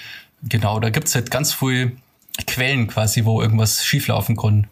[0.43, 1.97] genau, da gibt's halt ganz viel
[2.47, 4.67] Quellen quasi, wo irgendwas schieflaufen kann.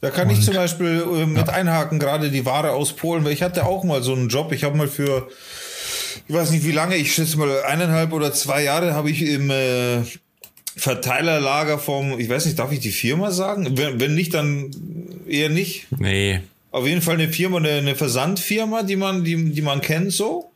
[0.00, 1.52] Da kann und, ich zum Beispiel äh, mit ja.
[1.52, 4.52] einhaken, gerade die Ware aus Polen, weil ich hatte auch mal so einen Job.
[4.52, 5.28] Ich habe mal für,
[6.26, 9.50] ich weiß nicht wie lange, ich schätze mal eineinhalb oder zwei Jahre habe ich im
[9.50, 10.02] äh,
[10.76, 13.76] Verteilerlager vom, ich weiß nicht, darf ich die Firma sagen?
[13.76, 14.70] Wenn, wenn nicht, dann
[15.28, 15.86] eher nicht.
[15.98, 16.40] Nee.
[16.70, 20.52] Auf jeden Fall eine Firma, eine, eine Versandfirma, die man, die, die man kennt so.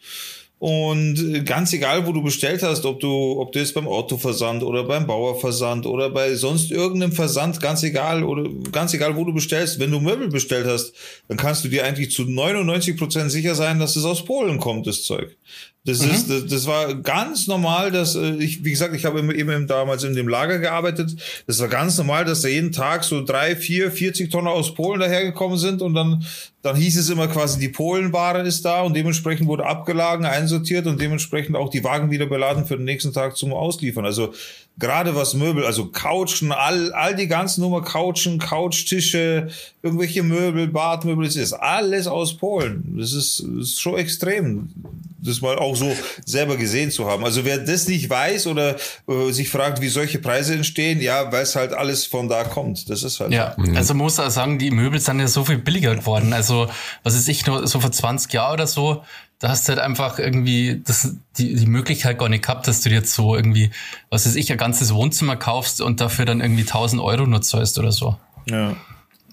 [0.62, 4.84] Und ganz egal, wo du bestellt hast, ob du, ob du jetzt beim Autoversand oder
[4.84, 9.80] beim Bauerversand oder bei sonst irgendeinem Versand, ganz egal, oder ganz egal, wo du bestellst,
[9.80, 10.92] wenn du Möbel bestellt hast,
[11.26, 14.86] dann kannst du dir eigentlich zu 99 Prozent sicher sein, dass es aus Polen kommt,
[14.86, 15.36] das Zeug.
[15.84, 16.10] Das mhm.
[16.12, 20.04] ist, das, das, war ganz normal, dass äh, ich, wie gesagt, ich habe eben damals
[20.04, 21.16] in dem Lager gearbeitet.
[21.48, 25.00] Das war ganz normal, dass da jeden Tag so drei, vier, 40 Tonnen aus Polen
[25.00, 26.24] dahergekommen sind und dann,
[26.62, 31.00] dann hieß es immer quasi, die Polenware ist da und dementsprechend wurde abgeladen, einsortiert und
[31.00, 34.04] dementsprechend auch die Wagen wieder beladen für den nächsten Tag zum Ausliefern.
[34.04, 34.32] Also
[34.78, 39.48] gerade was Möbel, also Couchen, all, all die ganzen Nummer Couchen, Couchtische,
[39.82, 42.96] irgendwelche Möbel, Badmöbel, das ist alles aus Polen.
[42.96, 44.70] Das ist, das ist schon extrem,
[45.18, 45.94] das mal auch so
[46.24, 47.24] selber gesehen zu haben.
[47.24, 48.76] Also wer das nicht weiß oder
[49.08, 52.88] äh, sich fragt, wie solche Preise entstehen, ja, weil es halt alles von da kommt.
[52.90, 53.32] Das ist halt.
[53.32, 53.76] Ja, mhm.
[53.76, 56.32] also muss auch sagen, die Möbel sind ja so viel billiger geworden.
[56.32, 56.68] Also,
[57.02, 59.02] was ist ich nur so vor 20 Jahren oder so,
[59.42, 62.90] da hast du halt einfach irgendwie das, die, die Möglichkeit gar nicht gehabt, dass du
[62.90, 63.72] dir jetzt so irgendwie,
[64.08, 67.76] was weiß ich, ein ganzes Wohnzimmer kaufst und dafür dann irgendwie 1000 Euro nur zahlst
[67.80, 68.16] oder so.
[68.48, 68.76] Ja.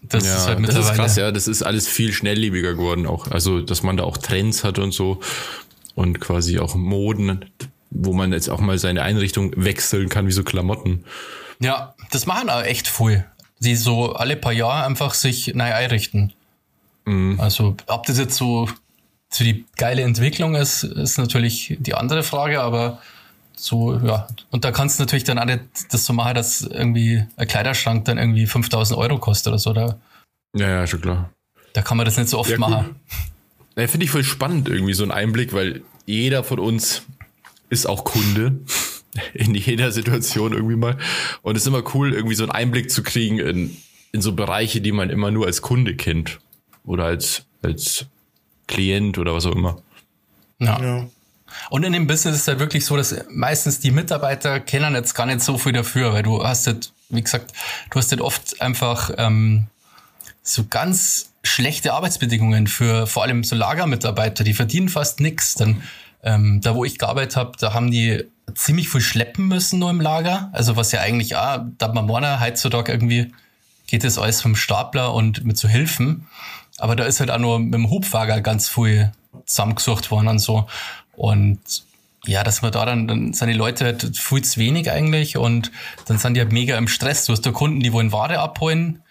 [0.02, 0.84] Das ja, ist halt mittlerweile.
[0.84, 1.32] Das ist krass, ja.
[1.32, 3.30] Das ist alles viel schnelllebiger geworden auch.
[3.30, 5.20] Also, dass man da auch Trends hat und so
[6.00, 7.46] und quasi auch Moden,
[7.92, 11.04] wo man jetzt auch mal seine Einrichtung wechseln kann, wie so Klamotten.
[11.60, 13.26] Ja, das machen auch echt viel.
[13.60, 16.34] Die so alle paar Jahre einfach sich neu einrichten.
[17.06, 17.40] Mhm.
[17.40, 18.70] Also, ob das jetzt so
[19.32, 23.00] so die geile Entwicklung ist, ist natürlich die andere Frage, aber
[23.56, 24.28] so, ja.
[24.50, 28.06] Und da kannst du natürlich dann auch nicht das so machen, dass irgendwie ein Kleiderschrank
[28.06, 30.00] dann irgendwie 5000 Euro kostet oder so, oder?
[30.56, 31.30] Ja, ja, schon klar.
[31.74, 32.96] Da kann man das nicht so oft ja, machen.
[33.80, 37.04] Ja, finde ich voll spannend irgendwie so ein Einblick, weil jeder von uns
[37.70, 38.60] ist auch Kunde
[39.34, 40.98] in jeder Situation irgendwie mal.
[41.42, 43.78] Und es ist immer cool, irgendwie so einen Einblick zu kriegen in,
[44.12, 46.40] in so Bereiche, die man immer nur als Kunde kennt.
[46.84, 48.06] Oder als, als
[48.68, 49.82] Klient oder was auch immer.
[50.60, 50.82] Ja.
[50.82, 51.10] ja.
[51.70, 55.14] Und in dem Business ist es halt wirklich so, dass meistens die Mitarbeiter kennen jetzt
[55.14, 57.54] gar nicht so viel dafür, weil du hast halt, wie gesagt,
[57.90, 59.68] du hast halt oft einfach ähm,
[60.50, 65.56] so ganz schlechte Arbeitsbedingungen für vor allem so Lagermitarbeiter, die verdienen fast nichts.
[65.56, 65.84] Dann
[66.24, 68.26] ähm, da, wo ich gearbeitet habe, da haben die
[68.56, 70.50] ziemlich viel schleppen müssen nur im Lager.
[70.54, 73.32] Also was ja eigentlich, ah, da man morgen heutzutage irgendwie
[73.88, 76.28] geht es alles vom Stapler und mit so Hilfen.
[76.78, 79.12] Aber da ist halt auch nur mit dem Hubwager ganz viel
[79.46, 80.68] zusammengesucht worden und so.
[81.14, 81.60] Und
[82.26, 85.72] ja, dass man da dann, dann sind die Leute halt viel zu wenig eigentlich und
[86.06, 87.26] dann sind die halt mega im Stress.
[87.26, 89.02] Du hast da Kunden, die wollen Ware abholen.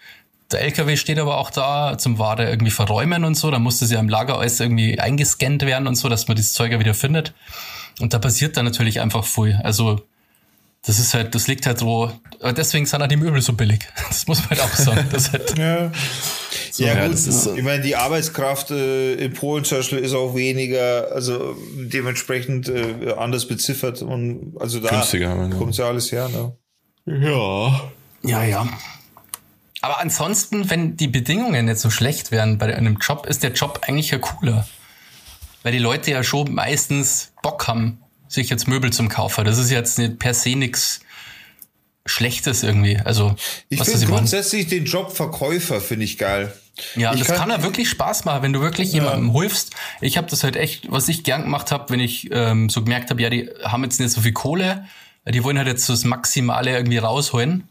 [0.51, 3.51] Der LKW steht aber auch da zum Ware irgendwie verräumen und so.
[3.51, 6.71] Da musste sie am Lager alles irgendwie eingescannt werden und so, dass man das Zeug
[6.71, 7.33] ja wieder findet.
[7.99, 9.59] Und da passiert dann natürlich einfach viel.
[9.63, 10.01] Also
[10.85, 12.11] das ist halt, das liegt halt so,
[12.57, 13.87] deswegen sind auch die Möbel so billig.
[14.07, 15.07] Das muss man halt auch sagen.
[15.11, 15.91] Das halt, ja.
[16.71, 17.55] So, ja, gut, so.
[17.55, 23.13] ich meine, die Arbeitskraft äh, in Polen zum Beispiel ist auch weniger, also dementsprechend äh,
[23.17, 25.05] anders beziffert und also da
[25.57, 26.55] kommt ja alles her, ne?
[27.05, 27.91] Ja.
[28.23, 28.67] Ja, ja.
[29.81, 33.81] Aber ansonsten, wenn die Bedingungen nicht so schlecht wären bei einem Job, ist der Job
[33.87, 34.67] eigentlich ja cooler.
[35.63, 39.45] Weil die Leute ja schon meistens Bock haben, sich jetzt Möbel zum Kaufen.
[39.45, 41.01] Das ist jetzt nicht per se nichts
[42.05, 42.97] Schlechtes irgendwie.
[42.97, 43.35] Also
[43.69, 46.53] ich finde grundsätzlich den Job Verkäufer finde ich geil.
[46.95, 49.03] Ja, ich das kann, kann ja wirklich Spaß machen, wenn du wirklich ja.
[49.03, 49.75] jemandem hilfst.
[50.01, 53.09] Ich habe das halt echt, was ich gern gemacht habe, wenn ich ähm, so gemerkt
[53.09, 54.85] habe, ja, die haben jetzt nicht so viel Kohle,
[55.27, 57.67] die wollen halt jetzt so das Maximale irgendwie rausholen.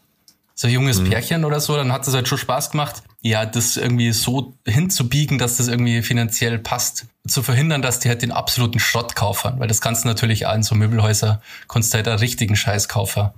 [0.60, 1.10] So ein junges mhm.
[1.10, 5.38] Pärchen oder so, dann hat das halt schon Spaß gemacht, ja, das irgendwie so hinzubiegen,
[5.38, 7.06] dass das irgendwie finanziell passt.
[7.28, 10.64] Zu verhindern, dass die halt den absoluten Schrott kaufen, weil das kannst du natürlich in
[10.64, 13.28] so Möbelhäuser, kannst du halt einen richtigen Scheiß kaufen.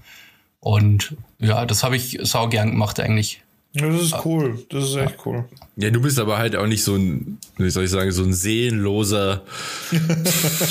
[0.60, 3.42] Und ja, das habe ich sau gern gemacht eigentlich.
[3.72, 4.64] Das ist cool.
[4.68, 5.44] Das ist echt cool.
[5.76, 8.32] Ja, du bist aber halt auch nicht so ein, wie soll ich sagen, so ein
[8.32, 9.42] seelenloser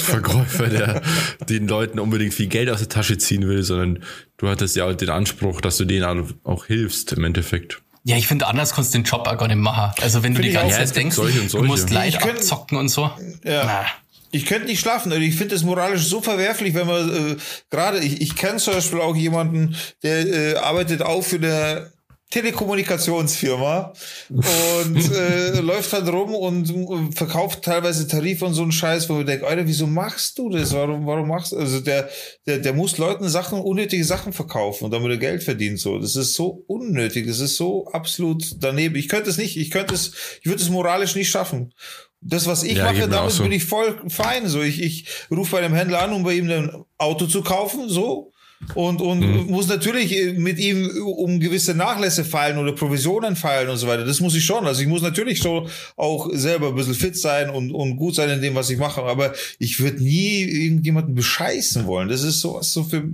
[0.04, 1.02] Verkäufer, der
[1.47, 4.04] den Leuten unbedingt viel Geld aus der Tasche ziehen will, sondern
[4.38, 7.82] du hattest ja auch den Anspruch, dass du denen auch hilfst im Endeffekt.
[8.04, 9.93] Ja, ich finde, anders kannst du den Job auch gar nicht machen.
[10.02, 13.12] Also wenn du die ganze Zeit denkst, du musst Leid abzocken und so.
[13.43, 13.64] Ja.
[13.66, 13.86] Na.
[14.32, 15.12] Ich könnte nicht schlafen.
[15.12, 17.36] Also ich finde das moralisch so verwerflich, wenn man äh,
[17.72, 21.91] gerade, ich, ich kenne zum Beispiel auch jemanden, der äh, arbeitet auch für eine
[22.30, 23.91] Telekommunikationsfirma
[24.30, 29.25] und äh, läuft dann rum und verkauft teilweise Tarife und so einen Scheiß, wo man
[29.25, 30.71] denkt, Alter, wieso machst du das?
[30.73, 31.57] Warum, warum machst du?
[31.57, 32.07] Also der,
[32.45, 35.80] der, der muss Leuten Sachen, unnötige Sachen verkaufen und damit er Geld verdient.
[35.80, 38.95] So, das ist so unnötig, das ist so absolut daneben.
[38.95, 40.11] Ich könnte es nicht, ich könnte es,
[40.41, 41.73] ich würde es moralisch nicht schaffen.
[42.21, 43.43] Das, was ich ja, mache, damit so.
[43.43, 44.47] bin ich voll fein.
[44.47, 47.89] So, ich, ich rufe bei dem Händler an, um bei ihm ein Auto zu kaufen,
[47.89, 48.32] so.
[48.76, 49.45] Und, und mhm.
[49.49, 54.05] muss natürlich mit ihm um gewisse Nachlässe fallen oder Provisionen fallen und so weiter.
[54.05, 54.68] Das muss ich schon.
[54.68, 58.30] Also ich muss natürlich so auch selber ein bisschen fit sein und, und gut sein
[58.30, 59.01] in dem, was ich mache.
[59.01, 62.10] Aber ich würde nie irgendjemanden bescheißen wollen.
[62.10, 63.10] Das ist sowas so für,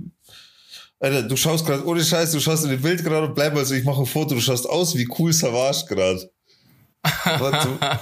[0.98, 3.64] Alter, du schaust gerade, ohne Scheiß, du schaust in dem Bild gerade und bleib mal
[3.64, 6.28] so, ich mache ein Foto, du schaust aus wie cool Savage gerade.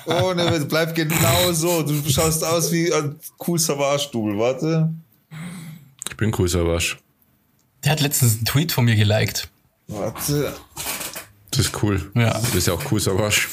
[0.07, 1.82] Ohne Witz, bleib genau so.
[1.82, 3.16] Du schaust aus wie ein
[3.47, 4.38] cool Savage-Double.
[4.38, 4.95] Warte.
[6.09, 6.97] Ich bin cool Savage.
[7.85, 9.49] Der hat letztens einen Tweet von mir geliked.
[9.89, 10.55] Warte.
[11.51, 12.11] Das ist cool.
[12.14, 12.32] Ja.
[12.32, 13.49] Das ist ja auch cool Savage.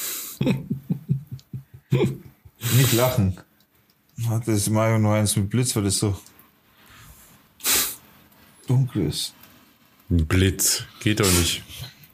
[1.90, 3.38] Nicht lachen.
[4.18, 6.18] Warte, das ist Mario nur eins mit Blitz, weil das so
[8.68, 9.34] dunkel ist.
[10.10, 10.84] Blitz.
[11.02, 11.64] Geht doch nicht.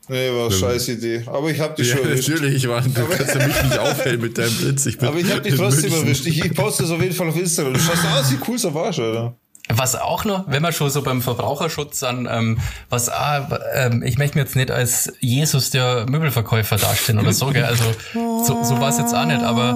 [0.09, 1.23] Nee, war eine scheiß Idee.
[1.25, 2.29] Aber ich hab dich ja, schon erwischt.
[2.29, 2.93] Natürlich, Mann.
[2.93, 4.85] Du kannst ja mich nicht aufhellen mit deinem Blitz.
[4.85, 6.25] Ich bin aber ich hab dich trotzdem erwischt.
[6.25, 7.73] Ich, ich poste es auf jeden Fall auf Instagram.
[7.73, 9.37] Du schaust aus wie cool Savage, Alter.
[9.69, 12.59] Was auch noch, wenn wir schon so beim Verbraucherschutz an, ähm,
[12.89, 17.47] was ah, ähm, ich möchte mir jetzt nicht als Jesus der Möbelverkäufer darstellen oder so,
[17.47, 17.65] gell?
[17.65, 19.75] Also so, so war es jetzt auch nicht, aber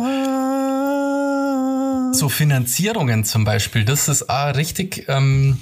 [2.14, 5.60] so Finanzierungen zum Beispiel, das ist auch richtig ähm,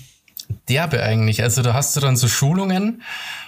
[0.68, 1.42] derbe eigentlich.
[1.44, 3.02] Also da hast du dann so Schulungen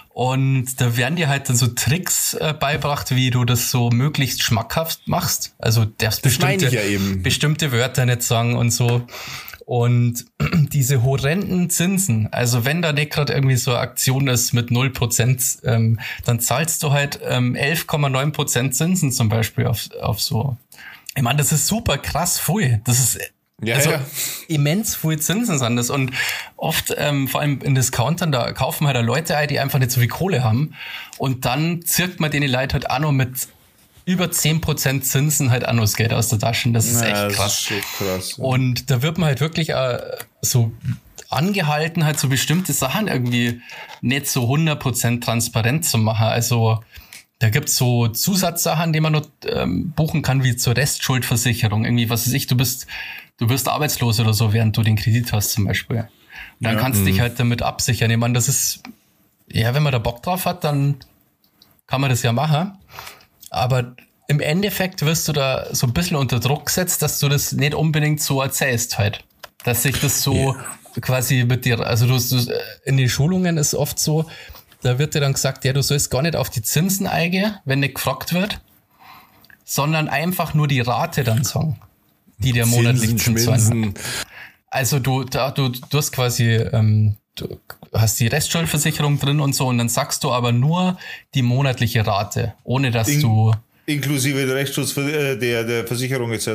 [0.08, 4.42] und da werden dir halt dann so Tricks äh, beibracht, wie du das so möglichst
[4.42, 5.54] schmackhaft machst.
[5.58, 6.82] Also darfst bestimmte, ja
[7.22, 9.06] bestimmte Wörter nicht sagen und so.
[9.72, 10.26] Und
[10.74, 15.64] diese horrenden Zinsen, also wenn da nicht gerade irgendwie so eine Aktion ist mit 0%,
[15.64, 20.58] ähm, dann zahlst du halt ähm, 11,9% Zinsen zum Beispiel auf, auf so.
[21.16, 22.80] Ich meine, das ist super krass früh.
[22.84, 23.18] Das ist
[23.62, 24.00] ja, also ja.
[24.48, 25.88] immens viel Zinsen sind das.
[25.88, 26.10] Und
[26.58, 30.00] oft, ähm, vor allem in Discountern, da kaufen halt Leute ein, die einfach nicht so
[30.00, 30.74] viel Kohle haben.
[31.16, 33.48] Und dann zirkt man denen Leute halt auch noch mit
[34.04, 36.70] über 10% Zinsen halt das Geld aus der Tasche.
[36.72, 37.70] Das ist ja, echt krass.
[37.70, 38.44] Ist krass ja.
[38.44, 39.98] Und da wird man halt wirklich äh,
[40.40, 40.72] so
[41.30, 43.62] angehalten, halt so bestimmte Sachen irgendwie
[44.00, 46.26] nicht so 100% transparent zu machen.
[46.26, 46.82] Also
[47.38, 51.84] da gibt's so Zusatzsachen, die man noch ähm, buchen kann, wie zur Restschuldversicherung.
[51.84, 52.86] Irgendwie, was weiß ich, du bist
[53.42, 55.98] du wirst arbeitslos oder so, während du den Kredit hast zum Beispiel.
[55.98, 56.08] Und
[56.60, 57.22] dann ja, kannst du dich mhm.
[57.22, 58.10] halt damit absichern.
[58.10, 58.82] Ich meine, das ist,
[59.48, 60.96] ja, wenn man da Bock drauf hat, dann
[61.86, 62.78] kann man das ja machen.
[63.52, 63.94] Aber
[64.28, 67.74] im Endeffekt wirst du da so ein bisschen unter Druck gesetzt, dass du das nicht
[67.74, 69.24] unbedingt so erzählst halt.
[69.64, 70.64] Dass sich das so yeah.
[71.00, 72.52] quasi mit dir, also du, du,
[72.84, 74.26] in den Schulungen ist oft so,
[74.82, 77.80] da wird dir dann gesagt, ja, du sollst gar nicht auf die Zinsen eingehen, wenn
[77.80, 78.60] nicht gefragt wird,
[79.64, 81.78] sondern einfach nur die Rate dann sagen
[82.42, 83.94] die dir monatlich zahlen.
[84.68, 87.58] Also du, da, du, du hast quasi, ähm, du
[87.92, 90.98] hast die Restschuldversicherung drin und so und dann sagst du aber nur
[91.34, 93.52] die monatliche Rate, ohne dass In, du
[93.86, 96.48] inklusive der Rechtsschutz äh, der, der Versicherung etc.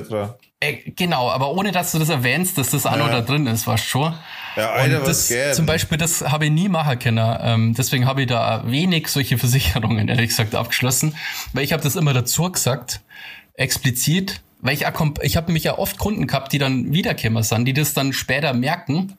[0.59, 2.91] Äh, genau, aber ohne dass du das erwähnst, dass das ja.
[2.91, 4.13] auch noch da drin ist, weißt du schon.
[4.55, 7.37] Ja, Alter, und das, was Zum Beispiel, das habe ich nie machen können.
[7.41, 11.15] Ähm, deswegen habe ich da wenig solche Versicherungen, ehrlich gesagt, abgeschlossen.
[11.53, 13.01] Weil ich habe das immer dazu gesagt,
[13.53, 14.85] explizit, weil ich,
[15.21, 18.53] ich habe mich ja oft Kunden gehabt, die dann wiederkämmer sind, die das dann später
[18.53, 19.15] merken.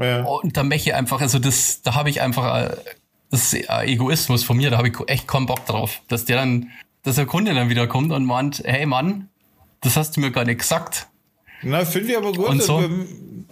[0.00, 0.22] Ja.
[0.22, 2.76] Und da möchte ich einfach, also das, da habe ich einfach, äh,
[3.30, 6.70] das ist Egoismus von mir, da habe ich echt kaum Bock drauf, dass der dann,
[7.02, 9.28] dass der Kunde dann wieder kommt und meint, hey Mann,
[9.82, 11.06] das hast du mir gar nicht gesagt.
[11.62, 12.46] Na, finde ich aber gut.
[12.46, 12.82] Und so.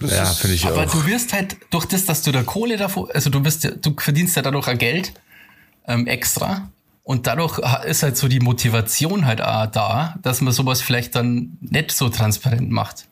[0.00, 0.78] Das ja, finde ich aber auch.
[0.82, 3.94] Aber du wirst halt durch das, dass du da Kohle davor, also du bist, du
[3.96, 5.12] verdienst ja dadurch ein Geld
[5.86, 6.70] ähm, extra
[7.02, 11.58] und dadurch ist halt so die Motivation halt auch da, dass man sowas vielleicht dann
[11.60, 13.06] nicht so transparent macht.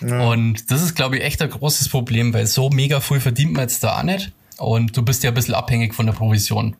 [0.00, 0.28] Ja.
[0.28, 3.62] Und das ist, glaube ich, echt ein großes Problem, weil so mega viel verdient man
[3.62, 4.32] jetzt da auch nicht.
[4.58, 6.76] Und du bist ja ein bisschen abhängig von der Provision.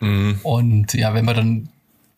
[0.00, 0.40] Mhm.
[0.42, 1.68] Und ja, wenn man dann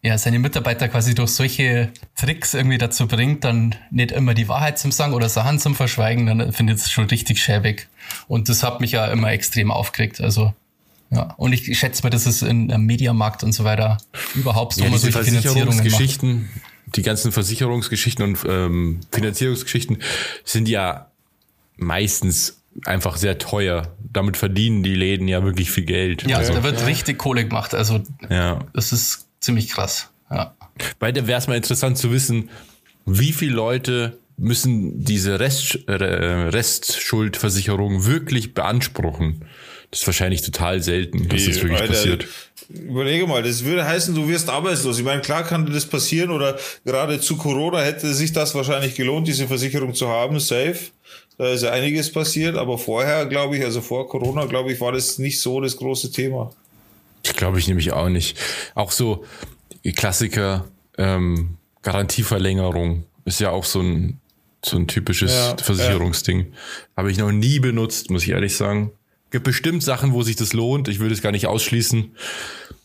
[0.03, 4.79] ja, seine Mitarbeiter quasi durch solche Tricks irgendwie dazu bringt, dann nicht immer die Wahrheit
[4.79, 7.89] zum Sagen oder Sachen zum Verschweigen, dann finde ich es schon richtig schäbig.
[8.29, 10.21] Und das hat mich ja immer extrem aufgeregt.
[10.21, 10.55] Also
[11.11, 13.99] Ja, und ich schätze mal, dass es in im Mediamarkt und so weiter
[14.35, 15.77] überhaupt so Ja, diese solche Finanzierungen macht.
[15.79, 16.49] Versicherungsgeschichten,
[16.95, 19.99] die ganzen Versicherungsgeschichten und ähm, Finanzierungsgeschichten
[20.45, 21.11] sind ja
[21.77, 23.95] meistens einfach sehr teuer.
[24.13, 26.29] Damit verdienen die Läden ja wirklich viel Geld.
[26.29, 27.75] Ja, also, da wird richtig Kohle gemacht.
[27.75, 28.61] Also ja.
[28.73, 30.11] das ist ziemlich krass.
[30.31, 30.55] Ja.
[30.99, 32.51] Weil da wäre es mal interessant zu wissen,
[33.07, 39.45] wie viele Leute müssen diese Rest, äh, Restschuldversicherung wirklich beanspruchen.
[39.91, 42.27] Das ist wahrscheinlich total selten, dass das wirklich Alter, passiert.
[42.69, 44.99] Überlege mal, das würde heißen, du wirst arbeitslos.
[44.99, 49.27] Ich meine, klar kann das passieren oder gerade zu Corona hätte sich das wahrscheinlich gelohnt,
[49.27, 50.79] diese Versicherung zu haben, safe.
[51.39, 54.93] Da ist ja einiges passiert, aber vorher, glaube ich, also vor Corona, glaube ich, war
[54.93, 56.51] das nicht so das große Thema.
[57.23, 58.37] Ich glaube ich nämlich auch nicht.
[58.75, 59.25] Auch so
[59.97, 60.67] Klassiker,
[60.99, 64.21] ähm, Garantieverlängerung ist ja auch so ein,
[64.63, 66.53] so ein typisches Ja, Versicherungsding.
[66.97, 68.93] Habe ich noch nie benutzt, muss ich ehrlich sagen.
[69.31, 70.89] Gibt bestimmt Sachen, wo sich das lohnt.
[70.89, 72.13] Ich würde es gar nicht ausschließen.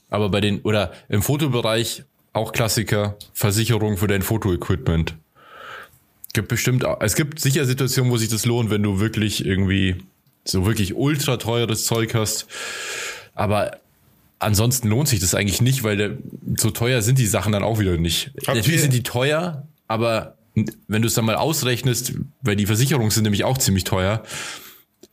[0.09, 5.15] Aber bei den, oder im Fotobereich auch Klassiker, Versicherung für dein Fotoequipment.
[6.33, 9.97] Gibt bestimmt, es gibt sicher Situationen, wo sich das lohnt, wenn du wirklich irgendwie
[10.43, 12.47] so wirklich ultra teures Zeug hast.
[13.35, 13.77] Aber
[14.39, 16.17] ansonsten lohnt sich das eigentlich nicht, weil der,
[16.57, 18.31] so teuer sind die Sachen dann auch wieder nicht.
[18.47, 20.37] Habt Natürlich sind die teuer, aber
[20.87, 24.23] wenn du es dann mal ausrechnest, weil die Versicherungen sind nämlich auch ziemlich teuer,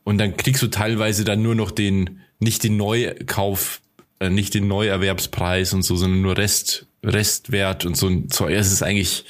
[0.03, 3.81] und dann kriegst du teilweise dann nur noch den, nicht den Neukauf,
[4.19, 8.09] äh, nicht den Neuerwerbspreis und so, sondern nur Rest, Restwert und so.
[8.31, 9.25] so es ist eigentlich,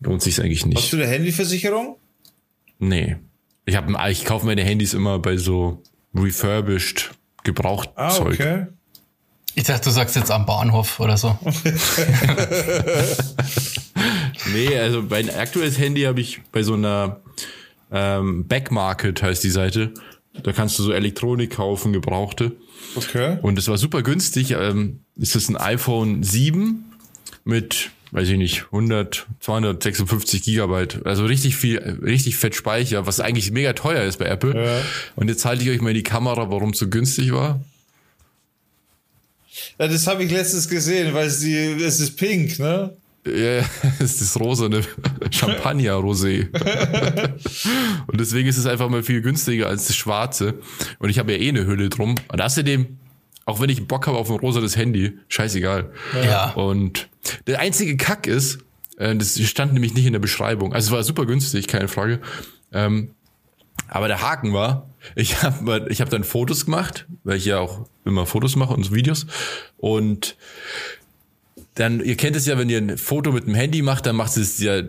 [0.00, 0.92] lohnt sich eigentlich Hast nicht.
[0.92, 1.96] du eine Handyversicherung?
[2.78, 3.16] Nee.
[3.64, 5.82] Ich habe, ich kaufe meine Handys immer bei so
[6.14, 7.10] refurbished,
[7.42, 8.34] gebraucht Ah, Zeug.
[8.34, 8.66] okay.
[9.54, 11.36] Ich dachte, du sagst jetzt am Bahnhof oder so.
[14.52, 17.20] Nee, also mein aktuelles Handy habe ich bei so einer
[17.92, 19.92] ähm, Backmarket heißt die Seite.
[20.42, 22.52] Da kannst du so Elektronik kaufen, gebrauchte.
[22.94, 23.38] Okay.
[23.42, 24.52] Und es war super günstig.
[24.52, 26.84] Ähm, es ist ein iPhone 7
[27.44, 31.06] mit, weiß ich nicht, 100, 256 Gigabyte.
[31.06, 34.54] Also richtig viel, richtig fett Speicher, was eigentlich mega teuer ist bei Apple.
[34.54, 34.80] Ja.
[35.14, 37.60] Und jetzt halte ich euch mal die Kamera, warum es so günstig war.
[39.78, 42.94] Ja, das habe ich letztens gesehen, weil es, die, es ist pink, ne?
[43.26, 43.64] Ja,
[43.98, 44.82] es ist das rosane
[45.30, 46.48] Champagner-Rosé.
[48.06, 50.54] und deswegen ist es einfach mal viel günstiger als das schwarze.
[50.98, 52.14] Und ich habe ja eh eine Hülle drum.
[52.28, 52.98] Und außerdem,
[53.44, 55.92] auch wenn ich Bock habe auf ein rosanes Handy, scheißegal.
[56.24, 56.52] Ja.
[56.52, 57.08] Und
[57.46, 58.60] der einzige Kack ist,
[58.96, 60.72] äh, das stand nämlich nicht in der Beschreibung.
[60.72, 62.20] Also es war super günstig, keine Frage.
[62.72, 63.10] Ähm,
[63.88, 67.86] aber der Haken war, ich habe ich hab dann Fotos gemacht, weil ich ja auch
[68.04, 69.26] immer Fotos mache und Videos.
[69.76, 70.36] Und
[71.76, 74.36] dann, ihr kennt es ja, wenn ihr ein Foto mit dem Handy macht, dann macht
[74.36, 74.82] es ja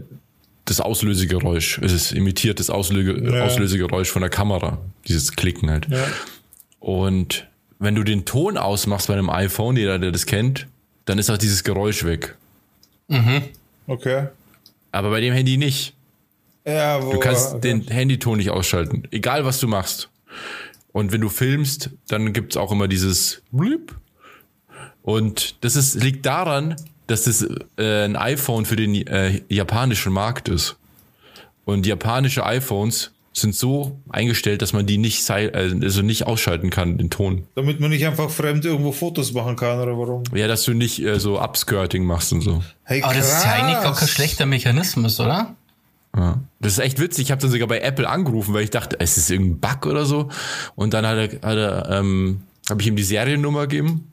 [0.66, 1.80] das Auslösegeräusch.
[1.82, 3.46] Es ist imitiert das Auslöge, Ja.
[3.46, 4.80] Auslösegeräusch von der Kamera.
[5.08, 5.88] Dieses Klicken halt.
[5.90, 6.06] Ja.
[6.80, 7.48] Und
[7.80, 10.68] wenn du den Ton ausmachst bei einem iPhone, jeder, der das kennt,
[11.06, 12.36] dann ist auch dieses Geräusch weg.
[13.88, 14.28] Okay.
[14.92, 15.94] Aber bei dem Handy nicht.
[16.66, 17.62] Ja, wo, Du kannst okay.
[17.62, 19.04] den Handyton nicht ausschalten.
[19.12, 20.10] Egal, was du machst.
[20.92, 23.96] Und wenn du filmst, dann gibt's auch immer dieses Blip.
[25.08, 26.76] Und das ist, liegt daran,
[27.08, 27.48] dass das
[27.78, 30.76] äh, ein iPhone für den äh, japanischen Markt ist.
[31.64, 35.50] Und japanische iPhones sind so eingestellt, dass man die nicht, äh,
[35.82, 37.48] also nicht ausschalten kann, den Ton.
[37.56, 40.24] Damit man nicht einfach fremd irgendwo Fotos machen kann, oder warum?
[40.36, 42.62] Ja, dass du nicht äh, so Upskirting machst und so.
[42.84, 45.56] Hey, Aber das ist ja eigentlich gar kein schlechter Mechanismus, oder?
[46.18, 46.42] Ja.
[46.60, 47.28] Das ist echt witzig.
[47.28, 50.06] Ich habe dann sogar bei Apple angerufen, weil ich dachte, es ist irgendein Bug oder
[50.06, 50.28] so.
[50.76, 54.12] Und dann hat er, hat er ähm, habe ich ihm die Seriennummer gegeben.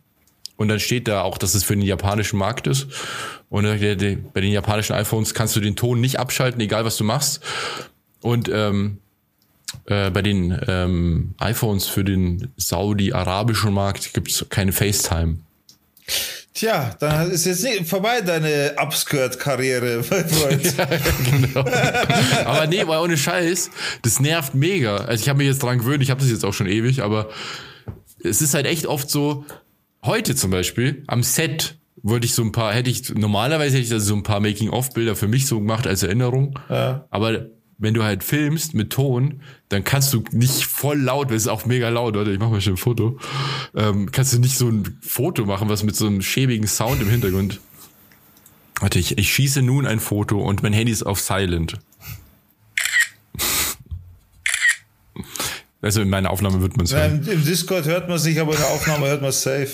[0.57, 2.87] Und dann steht da auch, dass es für den japanischen Markt ist.
[3.49, 7.41] Und bei den japanischen iPhones kannst du den Ton nicht abschalten, egal was du machst.
[8.21, 8.99] Und ähm,
[9.87, 15.39] äh, bei den ähm, iPhones für den saudi-arabischen Markt gibt's keine FaceTime.
[16.55, 20.75] Tja, dann ist jetzt nicht vorbei deine Upskirt-Karriere, mein Freund.
[21.53, 21.61] genau.
[22.45, 23.71] aber nee, weil ohne Scheiß,
[24.03, 24.99] das nervt mega.
[24.99, 27.29] Also ich habe mich jetzt dran gewöhnt, ich habe das jetzt auch schon ewig, aber
[28.23, 29.45] es ist halt echt oft so,
[30.05, 33.93] heute zum Beispiel, am Set wollte ich so ein paar, hätte ich, normalerweise hätte ich
[33.93, 36.59] also so ein paar Making-of-Bilder für mich so gemacht als Erinnerung.
[36.69, 37.07] Ja.
[37.11, 37.47] Aber
[37.79, 41.49] wenn du halt filmst mit Ton, dann kannst du nicht voll laut, weil es ist
[41.49, 43.19] auch mega laut, Leute, ich mache mal schon ein Foto,
[43.75, 47.09] ähm, kannst du nicht so ein Foto machen, was mit so einem schäbigen Sound im
[47.09, 47.61] Hintergrund.
[48.81, 51.79] Warte, ich, ich schieße nun ein Foto und mein Handy ist auf Silent.
[55.85, 57.21] Also in meiner Aufnahme wird man es Ja, hören.
[57.27, 59.69] im, Im Discord hört man sich, aber in der Aufnahme hört man safe.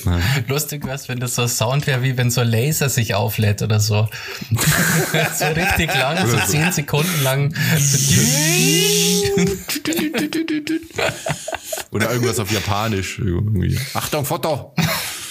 [0.48, 3.62] Lustig wär's, wenn das so ein Sound wäre, wie wenn so ein Laser sich auflädt
[3.62, 4.08] oder so.
[5.38, 7.54] so richtig lang, so zehn Sekunden lang.
[11.92, 13.18] Oder irgendwas auf Japanisch.
[13.18, 13.78] Irgendwie.
[13.94, 14.74] Achtung, Foto!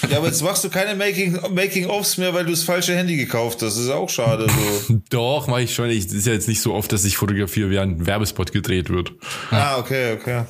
[0.10, 3.62] Ja, aber jetzt machst du keine Making-ofs Making mehr, weil du das falsche Handy gekauft
[3.62, 3.76] hast.
[3.76, 4.48] Das ist auch schade.
[4.88, 5.00] So.
[5.10, 5.90] Doch, mache ich schon.
[5.90, 9.14] Es ist ja jetzt nicht so oft, dass ich fotografiere, während ein Werbespot gedreht wird.
[9.52, 10.44] Ah, okay, okay.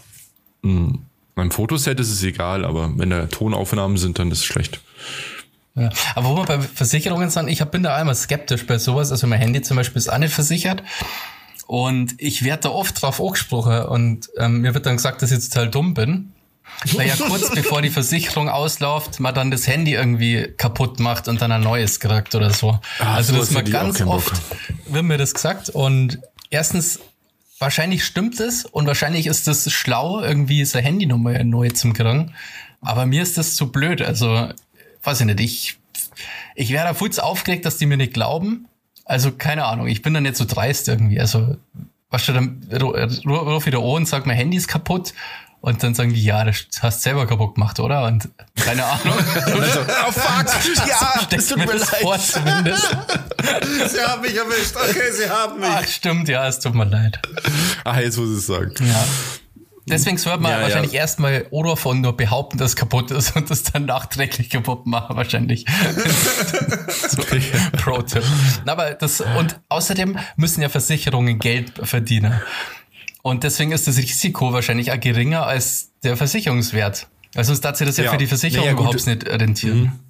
[0.62, 1.00] Mhm.
[1.36, 4.82] Beim Fotoset ist es egal, aber wenn da Tonaufnahmen sind, dann ist es schlecht.
[5.76, 5.90] Ja.
[6.16, 9.12] Aber wo wir bei Versicherungen sind, ich bin da einmal skeptisch bei sowas.
[9.12, 10.84] Also mein Handy zum Beispiel ist auch nicht versichert.
[11.68, 15.48] Und ich werde da oft drauf angesprochen und ähm, mir wird dann gesagt, dass ich
[15.48, 16.34] total dumm bin.
[16.94, 21.42] Weil ja kurz bevor die Versicherung ausläuft, man dann das Handy irgendwie kaputt macht und
[21.42, 22.80] dann ein neues kriegt oder so.
[23.00, 24.34] Ah, also das sowas ist mir ganz oft,
[24.88, 25.70] wird mir das gesagt.
[25.70, 27.00] Und erstens,
[27.60, 32.34] wahrscheinlich stimmt es und wahrscheinlich ist das schlau, irgendwie seine Handynummer neu zum kriegen.
[32.82, 34.02] Aber mir ist das zu blöd.
[34.02, 34.50] Also,
[35.04, 35.78] weiß ich nicht, ich,
[36.56, 38.68] ich wäre da kurz aufgeregt, dass die mir nicht glauben.
[39.06, 41.20] Also, keine Ahnung, ich bin da nicht so dreist irgendwie.
[41.20, 41.58] Also,
[42.10, 45.14] was du dann ru- ru- ruf wieder an und sag, mein Handy ist kaputt.
[45.62, 48.06] Und dann sagen die, ja, das hast selber kaputt gemacht, oder?
[48.06, 49.14] Und keine Ahnung.
[50.08, 50.46] oh fuck!
[50.88, 52.88] Ja, Stell mir das vor zumindest.
[53.92, 54.76] Sie haben mich erwischt.
[54.76, 55.70] Okay, sie haben mich.
[55.70, 57.20] Ach, stimmt, ja, es tut mir leid.
[57.84, 58.74] Ah, jetzt muss ich es sagen.
[58.80, 59.06] Ja.
[59.88, 60.64] Deswegen sollte man Ja, ja.
[60.64, 64.86] wahrscheinlich erstmal oder von nur behaupten, dass es kaputt ist und das dann nachträglich kaputt
[64.86, 65.66] machen, wahrscheinlich.
[67.10, 67.24] so,
[67.78, 68.24] Pro-Tipp.
[68.66, 72.40] Aber das, und außerdem müssen ja Versicherungen Geld verdienen.
[73.22, 77.08] Und deswegen ist das Risiko wahrscheinlich auch geringer als der Versicherungswert.
[77.36, 78.12] Also sonst darf sich das ja, Ja.
[78.12, 78.80] für die Versicherung gut.
[78.80, 79.88] überhaupt nicht rentieren.
[79.88, 80.09] Auf,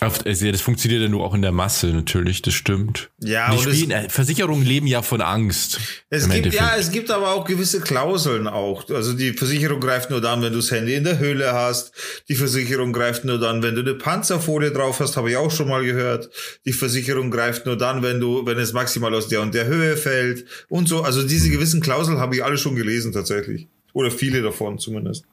[0.00, 3.10] also, ja, das funktioniert ja nur auch in der Masse natürlich, das stimmt.
[3.20, 5.78] Ja, Die und es- spielen, äh, Versicherungen leben ja von Angst.
[6.10, 6.62] Es gibt, Endeffekt.
[6.62, 8.88] ja, es gibt aber auch gewisse Klauseln auch.
[8.90, 11.92] Also die Versicherung greift nur dann, wenn du das Handy in der Höhle hast.
[12.28, 15.68] Die Versicherung greift nur dann, wenn du eine Panzerfolie drauf hast, habe ich auch schon
[15.68, 16.28] mal gehört.
[16.66, 19.96] Die Versicherung greift nur dann, wenn du, wenn es maximal aus der und der Höhe
[19.96, 21.02] fällt und so.
[21.02, 23.66] Also diese gewissen Klauseln habe ich alle schon gelesen tatsächlich.
[23.92, 25.24] Oder viele davon zumindest.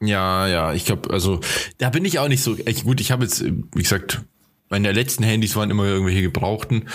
[0.00, 1.40] Ja, ja, ich glaube, also
[1.78, 2.56] da bin ich auch nicht so.
[2.66, 4.22] Ich, gut, ich habe jetzt, wie gesagt,
[4.70, 6.88] meine letzten Handys waren immer irgendwelche gebrauchten.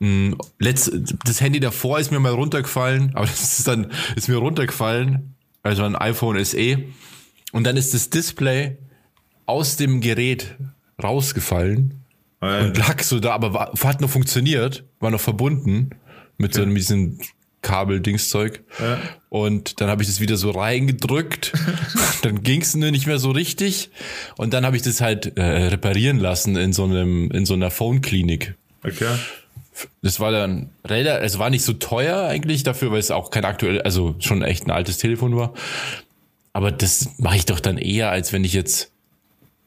[0.00, 0.90] Mm, Letzt,
[1.24, 5.84] das Handy davor ist mir mal runtergefallen, aber das ist dann ist mir runtergefallen, also
[5.84, 6.84] ein iPhone SE,
[7.52, 8.78] und dann ist das Display
[9.46, 10.56] aus dem Gerät
[11.02, 12.04] rausgefallen
[12.40, 15.90] Äh, und lag so da, aber war, hat noch funktioniert, war noch verbunden
[16.38, 17.18] mit so einem diesem
[17.62, 18.62] Kabel-Dingszeug.
[18.80, 18.98] Ja.
[19.28, 21.52] Und dann habe ich das wieder so reingedrückt.
[22.22, 23.90] dann ging es nur nicht mehr so richtig.
[24.36, 27.70] Und dann habe ich das halt äh, reparieren lassen in so einem, in so einer
[27.70, 28.54] Phone-Klinik.
[28.84, 29.14] okay.
[30.02, 33.46] Das war dann relativ, es war nicht so teuer eigentlich dafür, weil es auch kein
[33.46, 35.54] aktuell, also schon echt ein altes Telefon war.
[36.52, 38.89] Aber das mache ich doch dann eher, als wenn ich jetzt,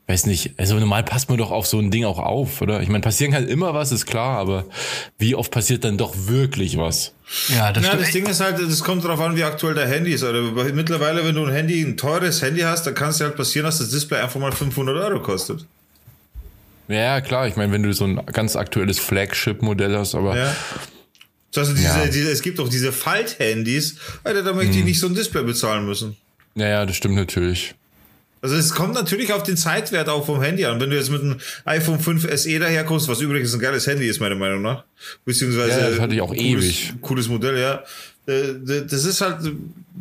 [0.07, 2.81] weiß nicht, also normal passt man doch auf so ein Ding auch auf, oder?
[2.81, 4.65] Ich meine, passieren kann immer was, ist klar, aber
[5.17, 7.13] wie oft passiert dann doch wirklich was?
[7.47, 10.11] Ja, das Ja, das Ding ist halt, das kommt darauf an, wie aktuell dein Handy
[10.11, 10.23] ist.
[10.23, 10.41] Oder
[10.73, 13.77] mittlerweile, wenn du ein Handy, ein teures Handy hast, dann kann es halt passieren, dass
[13.79, 15.65] das Display einfach mal 500 Euro kostet.
[16.89, 20.55] Ja, klar, ich meine, wenn du so ein ganz aktuelles Flagship-Modell hast, aber Ja.
[21.55, 22.05] Also diese, Ja.
[22.07, 25.85] diese, es gibt auch diese Falthandys, Alter, da möchte ich nicht so ein Display bezahlen
[25.85, 26.17] müssen.
[26.55, 27.75] ja, ja, das stimmt natürlich.
[28.43, 30.79] Also es kommt natürlich auf den Zeitwert auch vom Handy an.
[30.81, 34.19] Wenn du jetzt mit einem iPhone 5 SE daherkommst, was übrigens ein geiles Handy ist,
[34.19, 34.83] meiner Meinung nach,
[35.23, 36.93] beziehungsweise Ja, das hatte ich auch cooles, ewig.
[37.01, 37.83] cooles Modell, ja.
[38.27, 39.49] Äh, Das ist halt,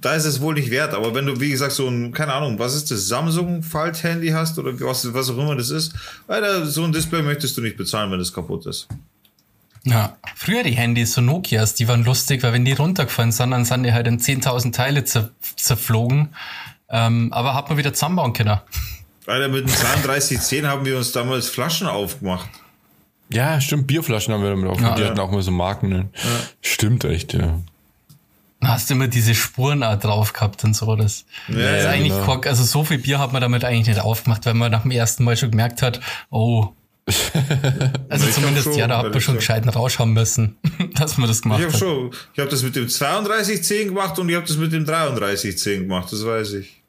[0.01, 0.93] da ist es wohl nicht wert.
[0.93, 4.59] Aber wenn du, wie gesagt, so ein, keine Ahnung, was ist das, Samsung Falthandy hast
[4.59, 5.93] oder was, was auch immer das ist,
[6.27, 8.89] Alter, so ein Display möchtest du nicht bezahlen, wenn es kaputt ist.
[9.85, 13.65] Ja, früher die Handys, so Nokias, die waren lustig, weil wenn die runtergefallen sind, dann
[13.65, 16.29] sind die halt in 10.000 Teile zer zerflogen.
[16.93, 18.61] Ähm, aber hat man wieder zusammenbauen können.
[19.27, 22.49] Alter, mit dem 3210 haben wir uns damals Flaschen aufgemacht.
[23.31, 24.93] Ja, stimmt, Bierflaschen haben wir damit aufgenommen.
[24.93, 25.09] Ja, die ja.
[25.11, 25.89] hatten auch mal so Marken.
[25.89, 26.09] Ne?
[26.61, 27.59] Stimmt echt, ja.
[28.61, 30.95] Da hast du immer diese Spuren auch drauf gehabt und so.
[30.97, 32.25] Das Ja, das ist ja, eigentlich genau.
[32.27, 34.91] kork- also so viel Bier hat man damit eigentlich nicht aufgemacht, weil man nach dem
[34.91, 36.69] ersten Mal schon gemerkt hat, oh.
[38.09, 39.39] Also Ich zumindest, hab schon, ja, da hat man schon
[39.71, 40.57] Rausch haben müssen,
[40.95, 41.81] dass man das gemacht Ich habe hat.
[41.81, 45.83] schon, ich habe das mit dem 3210 gemacht und ich habe das mit dem 3310
[45.83, 46.83] gemacht, das weiß ich.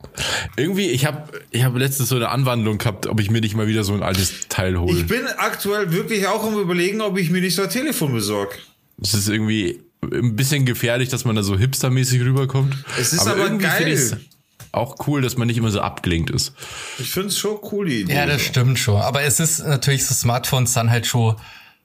[0.57, 3.67] Irgendwie, ich habe ich hab letztens so eine Anwandlung gehabt, ob ich mir nicht mal
[3.67, 4.97] wieder so ein altes Teil hole.
[4.97, 8.55] Ich bin aktuell wirklich auch am überlegen, ob ich mir nicht so ein Telefon besorge.
[8.97, 12.75] Das ist irgendwie ein bisschen gefährlich, dass man da so hipstermäßig rüberkommt.
[12.99, 14.19] Es ist aber irgendwie geil.
[14.73, 16.53] Auch cool, dass man nicht immer so abgelenkt ist.
[16.97, 18.15] Ich finde es schon cool, die Idee.
[18.15, 18.99] Ja, das stimmt schon.
[18.99, 21.35] Aber es ist natürlich, so Smartphones dann halt schon,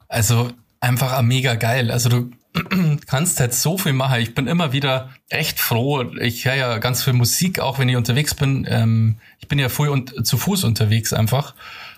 [0.08, 1.90] also einfach mega geil.
[1.90, 2.30] Also du
[3.06, 4.22] kannst halt so viel machen.
[4.22, 6.02] Ich bin immer wieder echt froh.
[6.18, 8.66] Ich höre ja ganz viel Musik, auch wenn ich unterwegs bin.
[8.68, 11.54] Ähm, ich bin ja voll und zu Fuß unterwegs einfach.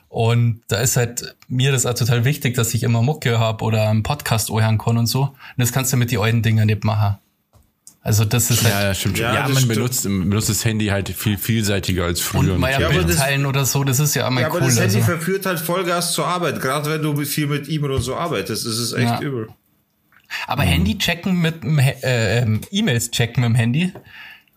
[0.09, 3.89] Und da ist halt mir das auch total wichtig, dass ich immer Mucke habe oder
[3.89, 5.23] einen Podcast anhören kann und so.
[5.23, 7.19] Und das kannst du mit den alten Dingen nicht machen.
[8.03, 8.73] Also das ist halt.
[8.73, 9.19] Ja, stimmt.
[9.19, 9.75] Ja, Ja, das man stimmt.
[9.75, 12.55] benutzt, benutzt das Handy halt viel vielseitiger als früher.
[12.55, 14.67] und mal ja, aber teilen oder so, das ist ja immer Ja, aber cool.
[14.69, 15.07] das Handy also.
[15.07, 18.65] verführt halt Vollgas zur Arbeit, gerade wenn du viel mit E-Mail und so arbeitest.
[18.65, 19.21] Das ist echt Ja.
[19.21, 19.49] übel.
[20.47, 23.93] Aber Handy checken mit äh, ähm, E-Mails checken mit dem Handy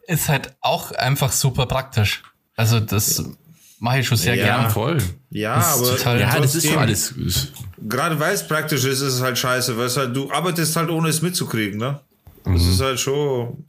[0.08, 2.24] ist halt auch einfach super praktisch.
[2.56, 3.24] Also das
[3.80, 4.46] mache ich schon sehr Ja.
[4.46, 4.70] ja, gerne.
[4.70, 4.98] voll.
[5.32, 7.14] Ja, Das aber total- Ja, das ist doch alles.
[7.89, 10.89] Gerade weil es praktisch ist, ist es halt scheiße, weil es halt, du arbeitest halt
[10.89, 12.00] ohne es mitzukriegen, ne?
[12.46, 12.70] Das Mhm.
[12.70, 13.66] ist halt schon.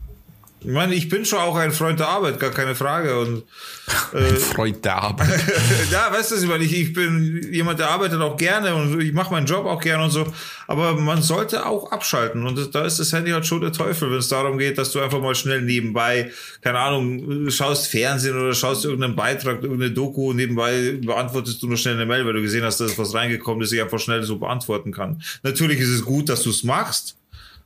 [0.66, 3.20] Ich meine, ich bin schon auch ein Freund der Arbeit, gar keine Frage.
[3.20, 3.42] Und
[4.14, 5.28] Ein Freund der Arbeit.
[5.92, 9.12] ja, weißt du, ich, meine, ich, ich bin jemand, der arbeitet auch gerne und ich
[9.12, 10.26] mache meinen Job auch gerne und so.
[10.66, 12.46] Aber man sollte auch abschalten.
[12.46, 14.90] Und das, da ist das Handy halt schon der Teufel, wenn es darum geht, dass
[14.90, 16.30] du einfach mal schnell nebenbei,
[16.62, 21.96] keine Ahnung, schaust Fernsehen oder schaust irgendeinen Beitrag, irgendeine Doku, nebenbei beantwortest du nur schnell
[21.96, 24.92] eine Mail, weil du gesehen hast, dass was reingekommen ist, ich einfach schnell so beantworten
[24.92, 25.20] kann.
[25.42, 27.16] Natürlich ist es gut, dass du es machst.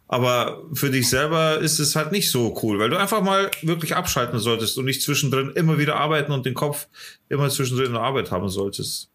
[0.08, 3.94] Aber für dich selber ist es halt nicht so cool, weil du einfach mal wirklich
[3.94, 6.88] abschalten solltest und nicht zwischendrin immer wieder arbeiten und den Kopf
[7.28, 9.10] immer zwischendrin in der Arbeit haben solltest.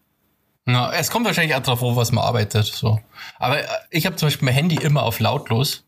[0.66, 2.66] Ja, es kommt wahrscheinlich auch drauf, an, was man arbeitet.
[2.66, 3.00] So.
[3.38, 5.84] Aber äh, ich habe zum Beispiel mein Handy immer auf lautlos.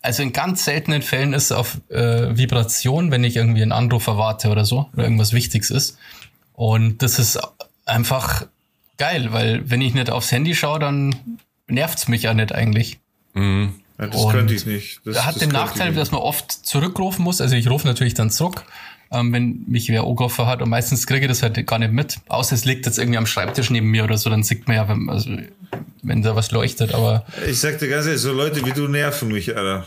[0.00, 4.06] Also in ganz seltenen Fällen ist es auf äh, Vibration, wenn ich irgendwie einen Anruf
[4.06, 5.98] erwarte oder so, oder irgendwas Wichtiges ist.
[6.54, 7.38] Und das ist
[7.84, 8.46] einfach
[8.96, 12.98] geil, weil wenn ich nicht aufs Handy schaue, dann nervt's mich ja nicht eigentlich.
[13.98, 15.00] Ja, das Und könnte ich nicht.
[15.04, 17.40] Das, Er hat das den Nachteil, dass man oft zurückrufen muss.
[17.40, 18.64] Also ich rufe natürlich dann zurück,
[19.10, 20.62] ähm, wenn mich wer angerufen hat.
[20.62, 22.18] Und meistens kriege ich das halt gar nicht mit.
[22.28, 24.88] Außer es liegt jetzt irgendwie am Schreibtisch neben mir oder so, dann sieht man ja,
[24.88, 25.30] wenn, also,
[26.02, 26.94] wenn da was leuchtet.
[26.94, 29.86] Aber Ich sag dir ganz ehrlich, so Leute wie du nerven mich, Alter.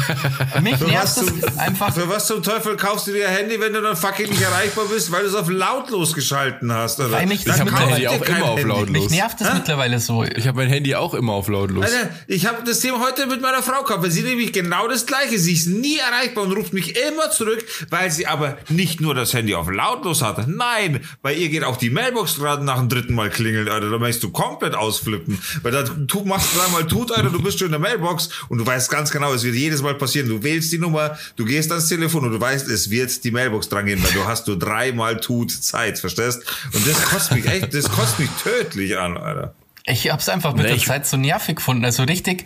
[0.62, 1.94] mich Für nervt zum, einfach.
[1.94, 4.84] für was zum Teufel kaufst du dir ein Handy, wenn du dann fucking nicht erreichbar
[4.86, 7.12] bist, weil du es auf lautlos geschalten hast, Alter?
[7.12, 9.02] Weil mich Dann das hab mein Handy auch immer auf lautlos.
[9.02, 10.24] Mich nervt das mittlerweile so.
[10.24, 11.84] Ich habe mein Handy auch immer auf lautlos.
[11.84, 15.06] Alter, ich habe das Thema heute mit meiner Frau gehabt, weil sie nämlich genau das
[15.06, 15.38] gleiche.
[15.38, 19.34] Sie ist nie erreichbar und ruft mich immer zurück, weil sie aber nicht nur das
[19.34, 20.46] Handy auf lautlos hatte.
[20.48, 23.90] Nein, bei ihr geht auch die Mailbox gerade nach dem dritten Mal klingeln, Alter.
[23.90, 25.38] Da möchtest du komplett ausflippen.
[25.62, 25.84] Weil da
[26.24, 29.10] machst du dreimal tut, Alter, du bist schon in der Mailbox und du weißt ganz
[29.10, 30.28] genau, es wird jedes Mal passieren.
[30.28, 33.68] Du wählst die Nummer, du gehst ans Telefon und du weißt, es wird die Mailbox
[33.68, 36.42] dran gehen, weil du hast nur dreimal tut Zeit, verstehst?
[36.72, 39.54] Und das kostet mich echt, das kostet mich tödlich an, Alter.
[39.84, 41.84] Ich hab's einfach mit Nee, der Zeit so nervig gefunden.
[41.84, 42.44] Also richtig,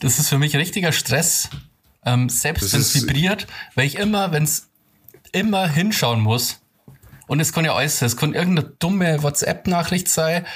[0.00, 1.50] das ist für mich richtiger Stress.
[2.04, 4.68] Ähm, selbst wenn es vibriert, weil ich immer, wenn es
[5.32, 6.60] immer hinschauen muss.
[7.26, 8.06] Und es kann ja alles sein.
[8.06, 10.46] Es kann irgendeine dumme WhatsApp-Nachricht sein.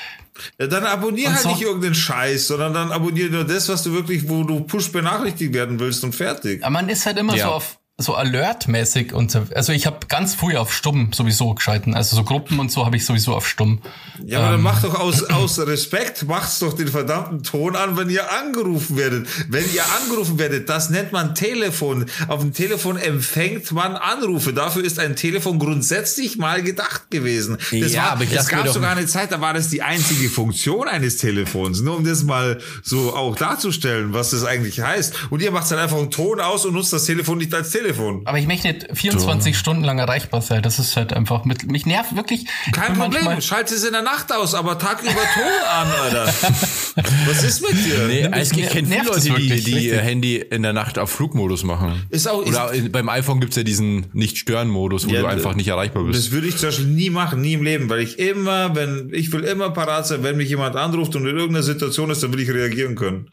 [0.59, 3.93] Ja, dann abonnier Und halt nicht irgendeinen Scheiß, sondern dann abonnier nur das, was du
[3.93, 6.63] wirklich, wo du push benachrichtigt werden willst und fertig.
[6.63, 7.47] Aber man ist halt immer Ja.
[7.47, 11.95] so auf so alert-mäßig und also ich habe ganz früh auf stumm sowieso geschalten.
[11.95, 13.81] Also so Gruppen und so habe ich sowieso auf stumm.
[14.25, 14.53] Ja, aber Ähm.
[14.55, 18.97] dann macht doch aus, aus Respekt, macht's doch den verdammten Ton an, wenn ihr angerufen
[18.97, 19.27] werdet.
[19.49, 22.07] Wenn ihr angerufen werdet, das nennt man Telefon.
[22.29, 24.53] Auf dem Telefon empfängt man Anrufe.
[24.53, 27.57] Dafür ist ein Telefon grundsätzlich mal gedacht gewesen.
[27.71, 30.29] Das Ja, war, aber ich es gab sogar eine Zeit, da war das die einzige
[30.29, 31.81] Funktion eines Telefons.
[31.81, 35.15] Nur um das mal so auch darzustellen, was das eigentlich heißt.
[35.31, 37.92] Und ihr macht dann einfach einen Ton aus und nutzt das Telefon nicht als Telefon.
[38.25, 40.63] Aber ich möchte nicht 24 Stunden lang erreichbar sein.
[40.63, 42.45] Das ist halt einfach mit mich nervt wirklich.
[42.67, 46.27] ich Kein Problem, manchmal- schalt es in der Nacht aus, aber tagüber Ton an, Alter.
[47.27, 48.07] Was ist mit dir?
[48.07, 49.99] Nee, ich kenne viele es Leute, die, wirklich, die ihr.
[50.01, 52.05] Handy in der Nacht auf Flugmodus machen.
[52.11, 55.55] Ist auch- ist- Oder in- beim iPhone gibt's ja diesen Nicht-Stören-Modus, wo Ja, du einfach
[55.55, 56.33] nicht erreichbar Das bist.
[56.33, 59.45] würde ich zum Beispiel nie machen, nie im Leben, weil ich immer, wenn, ich will
[59.45, 62.51] immer parat sein, wenn mich jemand anruft und in irgendeiner Situation ist, dann will ich
[62.51, 63.29] reagieren können.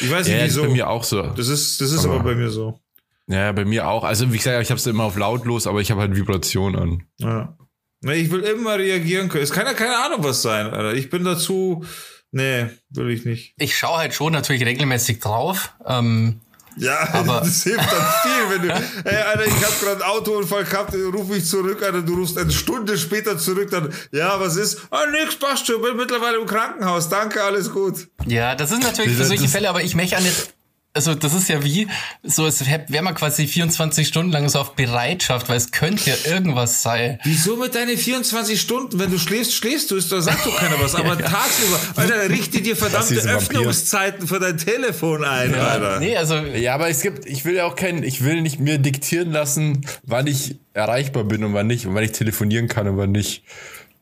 [0.00, 0.66] Ich weiß nicht Ja, das ist wieso.
[0.68, 1.22] bei mir auch so.
[1.22, 2.80] Das ist, das ist aber, bei mir so.
[3.26, 4.04] Ja, bei mir auch.
[4.04, 7.02] Also wie gesagt, ich habe es immer auf lautlos, aber ich habe halt Vibration an.
[7.18, 7.56] Ja.
[8.02, 9.44] Nee, ich will immer reagieren können.
[9.44, 10.92] Es kann ja keine Ahnung was sein, Alter.
[10.92, 11.84] Ich bin dazu,
[12.32, 13.54] nee, will ich nicht.
[13.56, 15.72] Ich schaue halt schon natürlich regelmäßig drauf.
[15.86, 16.40] Ähm,
[16.76, 18.74] Ja, Aber- das hilft dann viel, wenn du,
[19.08, 22.50] ey, Alter, ich hab gerade einen Autounfall gehabt, ruf mich zurück, Alter, du rufst eine
[22.50, 24.82] Stunde später zurück, dann, ja, was ist?
[24.90, 28.08] Ah, nix, passt schon, bin mittlerweile im Krankenhaus, danke, alles gut.
[28.26, 30.52] ja, das ist natürlich für solche das- Fälle, aber ich möchte ja nicht.
[30.96, 31.88] Also das ist ja wie,
[32.22, 36.14] so es wäre man quasi 24 Stunden lang so auf Bereitschaft, weil es könnte ja
[36.32, 37.18] irgendwas sein.
[37.24, 39.00] Wieso mit deinen 24 Stunden?
[39.00, 40.94] Wenn du schläfst, schläfst du, da sagt doch keiner was.
[40.94, 43.26] Aber tagsüber, Alter, richte dir verdammte ist.
[43.26, 45.98] Öffnungszeiten für dein Telefon ein, Alter.
[45.98, 48.78] Nee, also Ja, aber es gibt, ich will ja auch keinen, ich will nicht mir
[48.78, 52.98] diktieren lassen, wann ich erreichbar bin und wann nicht und wann ich telefonieren kann und
[52.98, 53.42] wann nicht.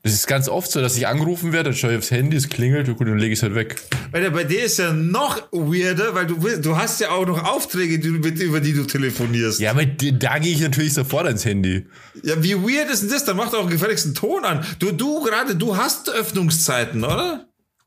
[0.05, 2.49] Das ist ganz oft so, dass ich angerufen werde, dann schaue ich aufs Handy, es
[2.49, 3.77] klingelt und gut, dann lege ich es halt weg.
[4.11, 7.45] Alter, bei dir ist ja noch weirder, weil du, willst- du hast ja auch noch
[7.45, 9.61] Aufträge, die, mit- über die du telefonierst.
[9.61, 11.87] Ja, aber da gehe ich natürlich sofort ans Handy.
[12.25, 13.25] Ja, wie weird ist denn das?
[13.25, 14.65] Dann mach doch gefälligst einen Ton an.
[14.81, 17.47] Du, du gerade, du hast Öffnungszeiten, oder?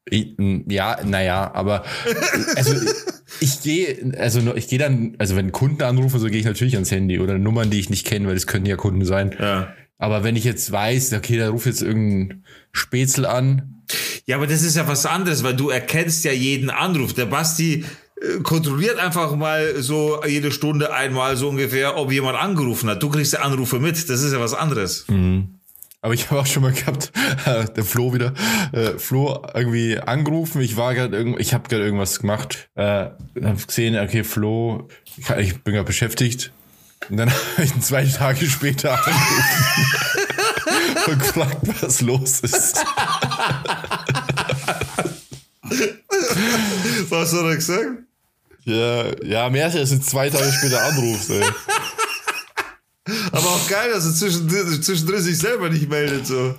[0.10, 1.84] Ja, naja, aber
[2.56, 2.76] also
[3.42, 6.92] Ich gehe, also ich gehe dann, also wenn Kunden anrufen, so gehe ich natürlich ans
[6.92, 9.36] Handy oder Nummern, die ich nicht kenne, weil das könnten ja Kunden sein.
[9.38, 9.74] Ja.
[9.98, 13.84] Aber wenn ich jetzt weiß, okay, da ruft jetzt irgendein Spätzl an.
[14.26, 17.14] Ja, aber das ist ja was anderes, weil du erkennst ja jeden Anruf.
[17.14, 17.86] Der Basti
[18.22, 23.04] äh, kontrolliert einfach mal so jede Stunde einmal so ungefähr, ob jemand angerufen hat.
[23.04, 24.10] Du kriegst ja Anrufe mit.
[24.10, 25.06] Das ist ja was anderes.
[25.08, 25.60] Mhm.
[26.02, 27.12] Aber ich habe auch schon mal gehabt,
[27.46, 28.34] äh, der Flo wieder,
[28.74, 30.62] äh, Flo irgendwie angerufen.
[30.62, 34.88] Ich war gerade irgend, ich habe gerade irgendwas gemacht, äh, habe gesehen, okay, Flo,
[35.18, 36.52] ich, ich bin gerade beschäftigt.
[37.10, 39.86] Und dann habe ich ihn zwei Tage später angerufen
[41.08, 42.76] und gefragt, was los ist.
[47.10, 47.90] was hat er gesagt?
[48.64, 51.44] Ja, ja, mehr als du zwei Tage später anrufst, ey.
[53.32, 56.56] Aber auch geil, dass er zwischendrin, zwischendrin sich selber nicht meldet, so.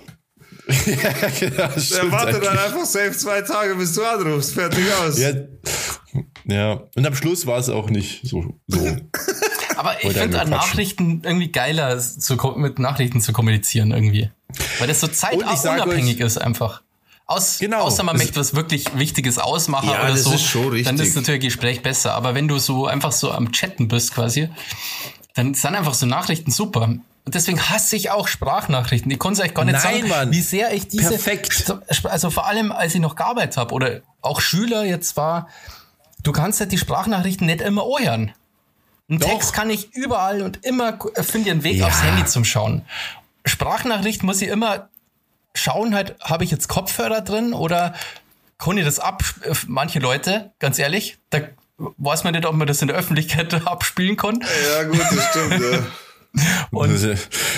[0.85, 4.53] ja, genau, er wartet dann einfach safe zwei Tage, bis du anrufst.
[4.53, 5.17] Fertig aus.
[5.17, 5.31] Ja,
[6.45, 6.83] ja.
[6.95, 8.59] und am Schluss war es auch nicht so.
[8.67, 8.79] so.
[9.77, 14.31] Aber ich finde an Nachrichten irgendwie geiler, zu, mit Nachrichten zu kommunizieren irgendwie.
[14.79, 16.81] Weil das so zeitunabhängig ist einfach.
[17.25, 21.13] Aus, genau, außer man möchte was wirklich Wichtiges ausmachen ja, oder so, ist dann ist
[21.13, 22.13] natürlich Gespräch besser.
[22.13, 24.49] Aber wenn du so einfach so am Chatten bist quasi,
[25.33, 26.83] dann sind einfach so Nachrichten super.
[26.83, 29.11] Und deswegen hasse ich auch Sprachnachrichten.
[29.11, 30.31] Ich konnte es euch gar nicht Nein, sagen, Mann.
[30.31, 31.09] wie sehr ich diese.
[31.09, 31.73] Perfekt.
[32.05, 35.49] Also vor allem, als ich noch gearbeitet habe oder auch Schüler jetzt war,
[36.23, 38.31] du kannst halt die Sprachnachrichten nicht immer hören.
[39.09, 39.29] Ein Doch.
[39.29, 41.87] Text kann ich überall und immer finde ich einen Weg ja.
[41.87, 42.83] aufs Handy zum Schauen.
[43.45, 44.89] Sprachnachricht muss ich immer
[45.55, 47.93] schauen, halt, habe ich jetzt Kopfhörer drin oder
[48.57, 49.23] kann ich das ab?
[49.67, 51.39] Manche Leute, ganz ehrlich, da
[51.77, 54.43] weiß man nicht, ob man das in der Öffentlichkeit abspielen kann.
[54.71, 55.79] Ja, gut, das stimmt, ja.
[56.71, 56.91] Und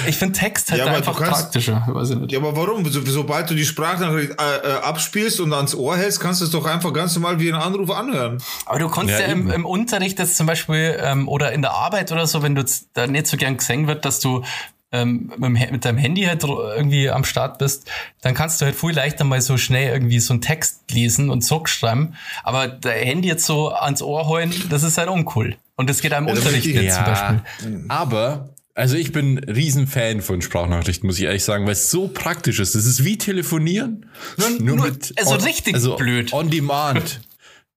[0.07, 1.88] ich finde Text halt ja, einfach kannst, praktischer.
[2.27, 2.86] Ja, aber warum?
[2.89, 6.51] So, sobald du die Sprachnachricht äh, äh, abspielst und ans Ohr hältst, kannst du es
[6.51, 8.41] doch einfach ganz normal wie einen Anruf anhören.
[8.65, 11.71] Aber du kannst ja, ja im, im, Unterricht das zum Beispiel ähm, oder in der
[11.71, 12.63] Arbeit oder so, wenn du
[12.93, 14.43] da nicht so gern gesehen wird, dass du
[14.91, 17.89] ähm, mit deinem Handy halt irgendwie am Start bist,
[18.21, 21.41] dann kannst du halt viel leichter mal so schnell irgendwie so einen Text lesen und
[21.41, 22.15] zurückschreiben.
[22.43, 25.57] Aber der Handy jetzt so ans Ohr holen, das ist halt uncool.
[25.75, 27.86] Und das geht einem ja, Unterricht ja, zum Beispiel.
[27.88, 28.49] Aber
[28.80, 32.75] also ich bin Riesenfan von Sprachnachrichten, muss ich ehrlich sagen, weil es so praktisch ist.
[32.75, 34.05] Es ist wie telefonieren.
[34.38, 36.32] Nur, nur, nur mit also on, richtig also blöd.
[36.32, 37.21] On demand.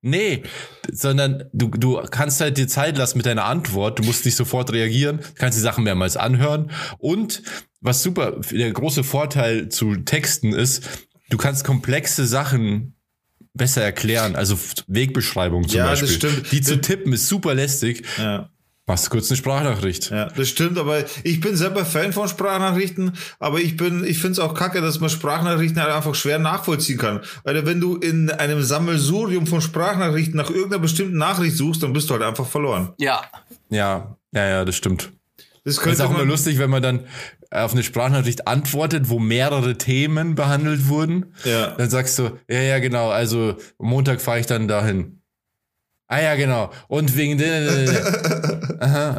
[0.00, 0.42] Nee,
[0.90, 3.98] sondern du, du kannst halt dir Zeit lassen mit deiner Antwort.
[3.98, 6.70] Du musst nicht sofort reagieren, kannst die Sachen mehrmals anhören.
[6.98, 7.42] Und
[7.80, 10.82] was super, der große Vorteil zu Texten ist,
[11.30, 12.94] du kannst komplexe Sachen
[13.54, 14.34] besser erklären.
[14.36, 16.08] Also Wegbeschreibung zum ja, Beispiel.
[16.08, 16.52] Das stimmt.
[16.52, 18.04] Die zu tippen ist super lästig.
[18.18, 18.50] Ja.
[18.92, 20.10] Machst kurz eine Sprachnachricht.
[20.10, 24.32] Ja, das stimmt, aber ich bin selber Fan von Sprachnachrichten, aber ich bin, ich finde
[24.32, 27.22] es auch kacke, dass man Sprachnachrichten halt einfach schwer nachvollziehen kann.
[27.42, 32.10] Weil wenn du in einem Sammelsurium von Sprachnachrichten nach irgendeiner bestimmten Nachricht suchst, dann bist
[32.10, 32.92] du halt einfach verloren.
[32.98, 33.22] Ja.
[33.70, 35.10] Ja, ja, ja, das stimmt.
[35.64, 37.06] Das, das ist auch immer lustig, wenn man dann
[37.50, 41.32] auf eine Sprachnachricht antwortet, wo mehrere Themen behandelt wurden.
[41.44, 41.68] Ja.
[41.68, 45.21] Dann sagst du, ja, ja, genau, also Montag fahre ich dann dahin.
[46.12, 46.70] Ah ja, genau.
[46.88, 47.88] Und wegen den.
[48.80, 49.16] Aha,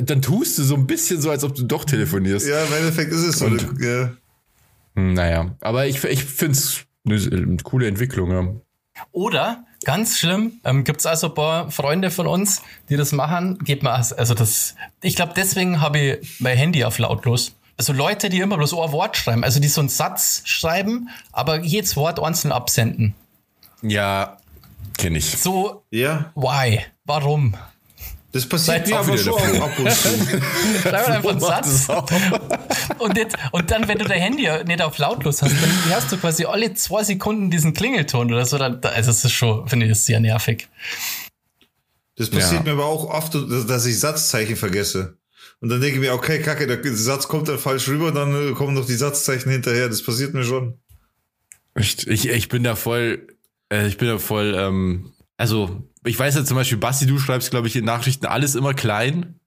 [0.00, 2.46] dann tust du so ein bisschen so, als ob du doch telefonierst.
[2.46, 3.46] Ja, im Endeffekt ist es so.
[3.46, 4.12] Und, ja.
[4.94, 8.30] Hm, naja, aber ich, ich finde es eine, eine, coole Entwicklung.
[8.30, 8.46] Ja.
[9.10, 13.58] Oder, ganz schlimm, ähm, gibt es also ein paar Freunde von uns, die das machen.
[13.64, 17.56] Geht mal, also das, ich glaube, deswegen habe ich mein Handy auf lautlos.
[17.76, 21.64] Also Leute, die immer bloß ein Wort schreiben, also die so einen Satz schreiben, aber
[21.64, 23.16] jedes Wort einzeln absenden.
[23.82, 24.38] Ja,
[24.96, 25.36] Kenne ich.
[25.38, 26.32] So, ja.
[26.34, 26.80] why?
[27.04, 27.54] Warum?
[28.32, 30.08] Das passiert mir aber schon ab und zu.
[30.82, 31.88] Schreib einfach einen Satz.
[32.98, 36.18] Und, jetzt, und dann, wenn du dein Handy nicht auf lautlos hast, dann hast du
[36.18, 38.58] quasi alle zwei Sekunden diesen Klingelton oder so.
[38.58, 40.68] Dann, also das ist schon, finde ich, das sehr nervig.
[42.16, 42.74] Das passiert ja.
[42.74, 45.16] mir aber auch oft, dass ich Satzzeichen vergesse.
[45.60, 48.74] Und dann denke ich mir, okay, kacke, der Satz kommt dann falsch rüber, dann kommen
[48.74, 49.88] noch die Satzzeichen hinterher.
[49.88, 50.78] Das passiert mir schon.
[51.74, 53.26] Ich, ich, ich bin da voll
[53.72, 57.50] äh, ich bin ja voll, ähm, also ich weiß ja zum Beispiel, Basti, du schreibst,
[57.50, 59.40] glaube ich, in Nachrichten alles immer klein.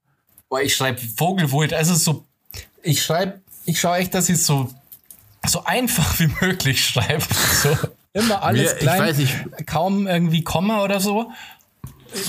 [0.49, 2.25] Boah, ich schreibe Vogelwult, also so,
[2.83, 4.69] ich schreibe, ich schaue echt, dass ich so,
[5.45, 7.23] so einfach wie möglich schreibe.
[7.63, 7.77] So,
[8.13, 9.35] immer alles Mir, klein, nicht.
[9.67, 11.31] kaum irgendwie Komma oder so.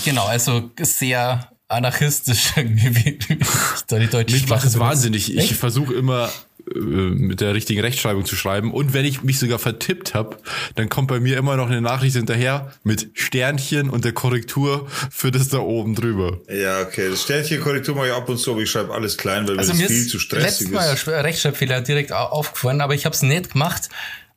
[0.04, 3.38] Genau, also sehr anarchistisch irgendwie, wie, wie
[3.86, 5.34] da die deutsche Mich macht es wahnsinnig.
[5.34, 6.30] Ich versuche immer
[6.74, 8.72] mit der richtigen Rechtschreibung zu schreiben.
[8.72, 10.36] Und wenn ich mich sogar vertippt habe,
[10.76, 15.30] dann kommt bei mir immer noch eine Nachricht hinterher mit Sternchen und der Korrektur für
[15.30, 16.38] das da oben drüber.
[16.48, 17.08] Ja, okay.
[17.10, 19.82] Das Sternchen-Korrektur mache ich ab und zu, aber ich schreibe alles klein, weil also mir
[19.82, 20.72] das viel zu stressig ist.
[20.72, 23.88] Letztes Mal Rechtschreibfehler direkt aufgefallen, aber ich habe es nicht gemacht,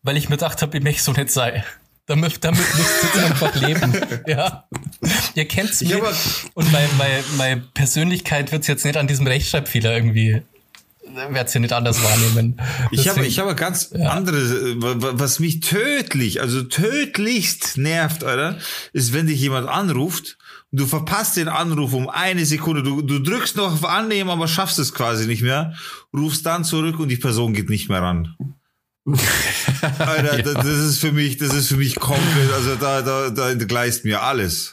[0.02, 1.64] weil ich mir gedacht habe, ich möchte so nicht sein.
[2.06, 3.94] Damit, damit müsst ihr einfach leben.
[4.28, 4.68] Ja.
[5.36, 5.94] Ihr kennt's mich.
[6.54, 10.42] Und meine, meine, meine Persönlichkeit wird's jetzt nicht an diesem Rechtschreibfehler irgendwie
[11.16, 12.60] werde es ja nicht anders wahrnehmen.
[12.92, 14.10] Ich habe ich habe ganz ja.
[14.10, 14.38] andere,
[15.18, 18.58] was mich tödlich, also tödlichst nervt, oder,
[18.94, 20.38] ist, wenn dich jemand anruft
[20.72, 24.48] und du verpasst den Anruf um eine Sekunde, du, du drückst noch auf Annehmen, aber
[24.48, 25.74] schaffst es quasi nicht mehr,
[26.14, 28.36] rufst dann zurück und die Person geht nicht mehr ran.
[30.00, 30.54] Alter, ja.
[30.54, 34.24] das ist für mich, das ist für mich komplett, also da, da, da entgleist mir
[34.24, 34.73] alles.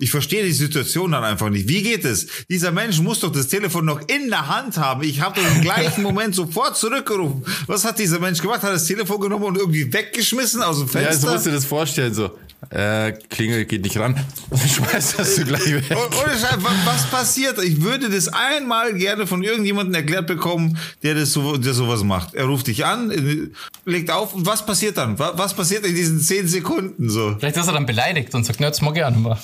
[0.00, 1.68] Ich verstehe die Situation dann einfach nicht.
[1.68, 2.26] Wie geht es?
[2.48, 5.02] Dieser Mensch muss doch das Telefon noch in der Hand haben.
[5.02, 7.44] Ich habe doch im gleichen Moment sofort zurückgerufen.
[7.66, 8.62] Was hat dieser Mensch gemacht?
[8.62, 11.12] Hat das Telefon genommen und irgendwie weggeschmissen aus dem Fenster?
[11.12, 12.14] Ja, so musst du dir das vorstellen.
[12.14, 12.30] So,
[12.70, 14.14] äh, Klingel geht nicht ran.
[14.74, 15.84] Schmeiß das du gleich weg.
[15.90, 17.62] Ohne Scheiß, was passiert?
[17.62, 22.34] Ich würde das einmal gerne von irgendjemandem erklärt bekommen, der das so, der sowas macht.
[22.34, 23.50] Er ruft dich an,
[23.84, 25.18] legt auf und was passiert dann?
[25.18, 27.36] Was passiert in diesen zehn Sekunden so?
[27.38, 29.38] Vielleicht ist er dann beleidigt und sagt, na, jetzt mag ich auch nicht mehr.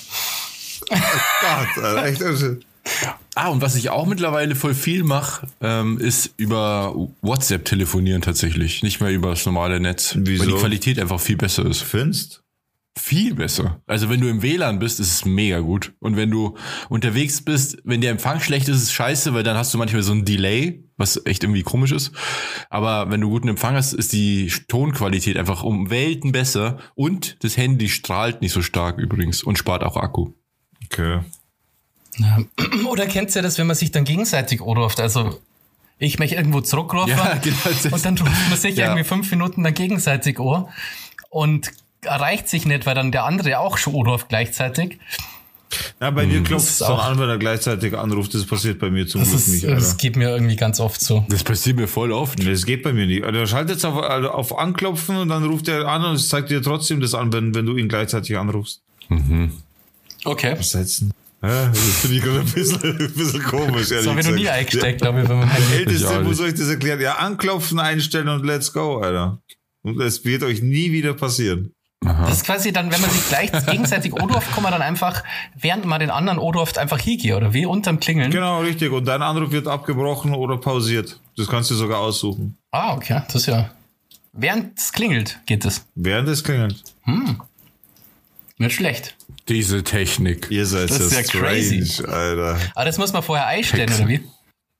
[0.91, 2.21] Oh Gott, echt.
[3.35, 8.81] Ah, und was ich auch mittlerweile voll viel mache, ähm, ist über WhatsApp telefonieren tatsächlich.
[8.81, 10.15] Nicht mehr über das normale Netz.
[10.17, 10.43] Wieso?
[10.43, 11.81] Weil die Qualität einfach viel besser ist.
[11.81, 12.43] Findest?
[12.97, 13.79] Viel besser.
[13.85, 15.93] Also wenn du im WLAN bist, ist es mega gut.
[15.99, 16.57] Und wenn du
[16.89, 20.01] unterwegs bist, wenn der Empfang schlecht ist, ist es scheiße, weil dann hast du manchmal
[20.01, 22.11] so ein Delay, was echt irgendwie komisch ist.
[22.71, 26.79] Aber wenn du guten Empfang hast, ist die Tonqualität einfach um Welten besser.
[26.95, 30.33] Und das Handy strahlt nicht so stark übrigens und spart auch Akku.
[30.91, 31.21] Okay.
[32.17, 32.39] Ja.
[32.89, 34.99] Oder kennt ihr das, wenn man sich dann gegenseitig anruft?
[34.99, 35.39] Also
[35.99, 38.85] ich mich irgendwo zurückrufe ja, genau, und dann ruft man sich ja.
[38.85, 40.67] irgendwie fünf Minuten dann gegenseitig an
[41.29, 44.99] und erreicht sich nicht, weil dann der andere auch schon anruft gleichzeitig.
[45.99, 46.43] Ja, bei dir hm.
[46.43, 48.33] klopft es dann an, wenn er gleichzeitig anruft.
[48.33, 49.65] Das passiert bei mir zum Glück ist, nicht.
[49.65, 49.75] Alter.
[49.75, 51.25] Das geht mir irgendwie ganz oft so.
[51.29, 52.39] Das passiert mir voll oft.
[52.39, 53.23] Nee, das geht bei mir nicht.
[53.23, 56.51] Also, er schaltet auf, also auf Anklopfen und dann ruft er an und es zeigt
[56.51, 58.81] dir trotzdem das an, wenn, wenn du ihn gleichzeitig anrufst.
[59.09, 59.51] Mhm.
[60.27, 60.51] Okay.
[60.51, 61.13] Absetzen.
[61.41, 63.89] Ja, das finde ich gerade ein bisschen, ein bisschen komisch.
[63.89, 65.29] Das habe ich noch nie eingesteckt, glaube ich.
[65.29, 66.99] Wenn man ein Älteste, wo soll ich das erklären?
[66.99, 69.39] Ja, anklopfen, einstellen und let's go, Alter.
[69.83, 71.73] Und es wird euch nie wieder passieren.
[72.05, 72.27] Aha.
[72.27, 75.23] Das ist quasi dann, wenn man sich gleich gegenseitig odorft, kann man dann einfach,
[75.55, 78.31] während man den anderen odorft, einfach hingehen, oder wie unterm Klingeln.
[78.31, 78.91] Genau, richtig.
[78.91, 81.19] Und dein Anruf wird abgebrochen oder pausiert.
[81.37, 82.57] Das kannst du sogar aussuchen.
[82.71, 83.21] Ah, okay.
[83.27, 83.69] Das ist ja.
[84.33, 85.85] Während es klingelt, geht es.
[85.95, 86.83] Während es klingelt.
[87.03, 87.41] Hm.
[88.57, 89.16] Nicht schlecht.
[89.49, 90.47] Diese Technik.
[90.49, 92.03] Ihr seid das ist ja strange, crazy.
[92.05, 92.57] Alter.
[92.75, 93.99] Aber das muss man vorher einstellen, Hex.
[93.99, 94.21] oder wie?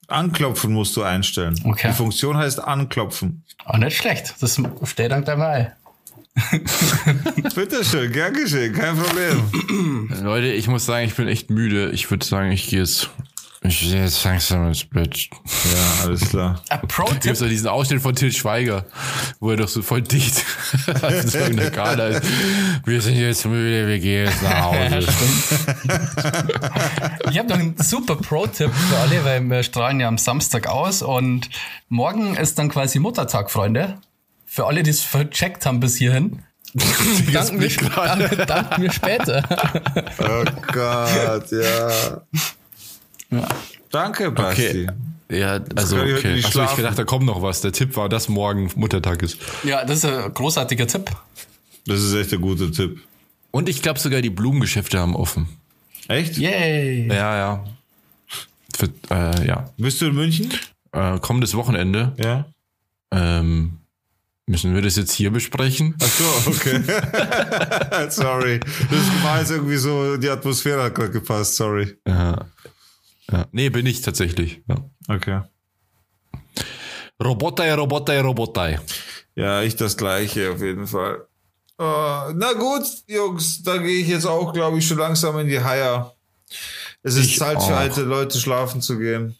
[0.07, 1.59] Anklopfen musst du einstellen.
[1.63, 1.89] Okay.
[1.89, 3.43] Die Funktion heißt anklopfen.
[3.65, 4.35] Oh, nicht schlecht.
[4.39, 5.71] Das steht dann gleich mal ein.
[7.55, 10.07] Bitteschön, gern geschehen, kein Problem.
[10.23, 11.89] Leute, ich muss sagen, ich bin echt müde.
[11.91, 13.09] Ich würde sagen, ich gehe jetzt
[13.61, 15.17] ich gehe jetzt langsam ins Bett.
[15.17, 16.61] Ja, alles klar.
[16.87, 17.21] Pro-Tipp.
[17.21, 18.85] Gibt doch diesen Ausschnitt von Till Schweiger,
[19.39, 20.45] wo er doch so voll dicht
[21.49, 22.23] in der Kader ist.
[22.85, 25.07] Wir sind jetzt müde, wir gehen jetzt nach Hause.
[27.31, 31.01] ich habe noch einen super Pro-Tipp für alle, weil wir strahlen ja am Samstag aus
[31.01, 31.49] und
[31.89, 33.99] morgen ist dann quasi Muttertag, Freunde.
[34.45, 36.43] Für alle, die es vercheckt haben bis hierhin.
[36.73, 39.43] danken, wir, danken wir später.
[40.19, 42.21] oh Gott, ja.
[43.29, 43.47] Ja.
[43.91, 44.87] Danke, Basti.
[44.87, 44.87] Okay.
[45.29, 46.41] Ja, also okay.
[46.43, 47.61] Achso, ich gedacht, da kommt noch was.
[47.61, 49.37] Der Tipp war, dass morgen Muttertag ist.
[49.63, 51.11] Ja, das ist ein großartiger Tipp.
[51.85, 53.01] Das ist echt ein guter Tipp.
[53.51, 55.47] Und ich glaube sogar, die Blumengeschäfte haben offen.
[56.07, 56.37] Echt?
[56.37, 57.07] Yay!
[57.07, 57.63] Ja, ja.
[58.77, 59.69] Für, äh, ja.
[59.77, 60.53] Bist du in München?
[60.91, 62.13] Äh, kommendes Wochenende.
[62.17, 62.45] Ja.
[63.11, 63.79] Ähm,
[64.45, 65.95] müssen wir das jetzt hier besprechen?
[66.01, 66.81] Ach so, okay.
[68.09, 68.59] sorry.
[68.59, 71.97] Das war jetzt irgendwie so, die Atmosphäre hat gerade gepasst, sorry.
[72.07, 72.45] Ja.
[73.31, 73.47] Ja.
[73.51, 74.61] Nee, bin ich tatsächlich.
[74.67, 74.75] Ja.
[75.07, 75.41] Okay.
[77.23, 78.79] Robotei, Robotei, Robotei.
[79.35, 81.27] Ja, ich das gleiche auf jeden Fall.
[81.79, 85.59] Uh, na gut, Jungs, da gehe ich jetzt auch, glaube ich, schon langsam in die
[85.59, 86.15] Haier.
[87.03, 87.67] Es ist ich Zeit auch.
[87.67, 89.35] für alte Leute schlafen zu gehen.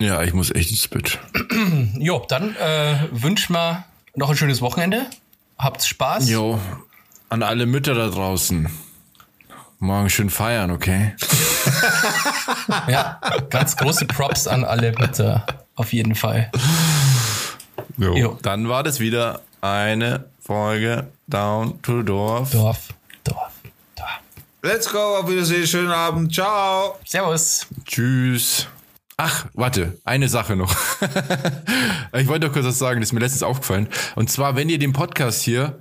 [0.00, 1.18] Ja, ich muss echt ins Bett.
[1.98, 3.84] jo, dann äh, wünschen wir
[4.14, 5.06] noch ein schönes Wochenende.
[5.58, 6.30] Habt Spaß.
[6.30, 6.58] Jo,
[7.28, 8.70] an alle Mütter da draußen.
[9.80, 11.14] Morgen schön feiern, okay?
[12.88, 15.44] ja, ganz große Props an alle bitte.
[15.76, 16.50] Auf jeden Fall.
[17.96, 18.14] Jo.
[18.16, 18.38] jo.
[18.42, 22.50] Dann war das wieder eine Folge Down to Dorf.
[22.50, 22.88] Dorf,
[23.22, 23.52] Dorf,
[23.94, 24.20] Dorf.
[24.62, 26.98] Let's go, auf Wiedersehen, schönen Abend, ciao.
[27.06, 27.68] Servus.
[27.84, 28.66] Tschüss.
[29.16, 30.74] Ach, warte, eine Sache noch.
[32.14, 33.88] ich wollte doch kurz was sagen, das ist mir letztens aufgefallen.
[34.16, 35.78] Und zwar, wenn ihr den Podcast hier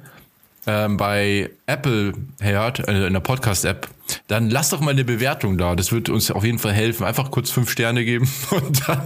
[0.67, 3.87] ähm, bei Apple hört, äh, in der Podcast-App,
[4.27, 5.75] dann lasst doch mal eine Bewertung da.
[5.75, 7.05] Das wird uns auf jeden Fall helfen.
[7.05, 9.01] Einfach kurz fünf Sterne geben und dann,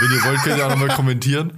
[0.00, 1.52] wenn ihr wollt, könnt ihr auch nochmal kommentieren.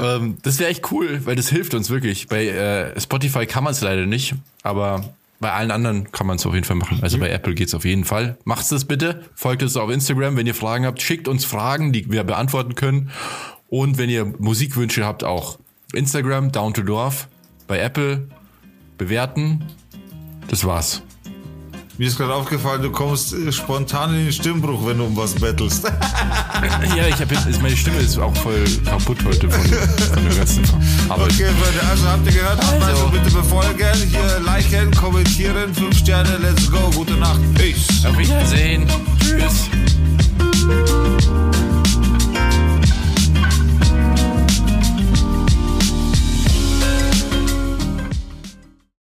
[0.00, 2.26] ähm, das wäre echt cool, weil das hilft uns wirklich.
[2.28, 5.04] Bei äh, Spotify kann man es leider nicht, aber
[5.40, 6.98] bei allen anderen kann man es auf jeden Fall machen.
[7.02, 8.36] Also bei Apple geht's auf jeden Fall.
[8.44, 9.24] Macht's das bitte.
[9.34, 10.36] Folgt uns auf Instagram.
[10.36, 13.10] Wenn ihr Fragen habt, schickt uns Fragen, die wir beantworten können.
[13.68, 15.58] Und wenn ihr Musikwünsche habt, auch
[15.92, 17.28] Instagram, Down to Dorf,
[17.66, 18.28] bei Apple
[19.00, 19.64] bewerten.
[20.48, 21.02] Das war's.
[21.96, 25.34] Mir ist gerade aufgefallen, du kommst äh, spontan in den Stimmbruch, wenn du um was
[25.34, 25.90] bettelst.
[26.94, 30.62] Ja, ich habe jetzt, meine Stimme ist auch voll kaputt heute von, von der ganzen
[31.08, 31.32] Arbeit.
[31.32, 32.58] Okay, Leute, also habt ihr gehört?
[32.62, 38.04] Also, also bitte befolgen, hier liken, kommentieren, 5 Sterne, let's go, gute Nacht, peace.
[38.04, 38.86] Auf Wiedersehen.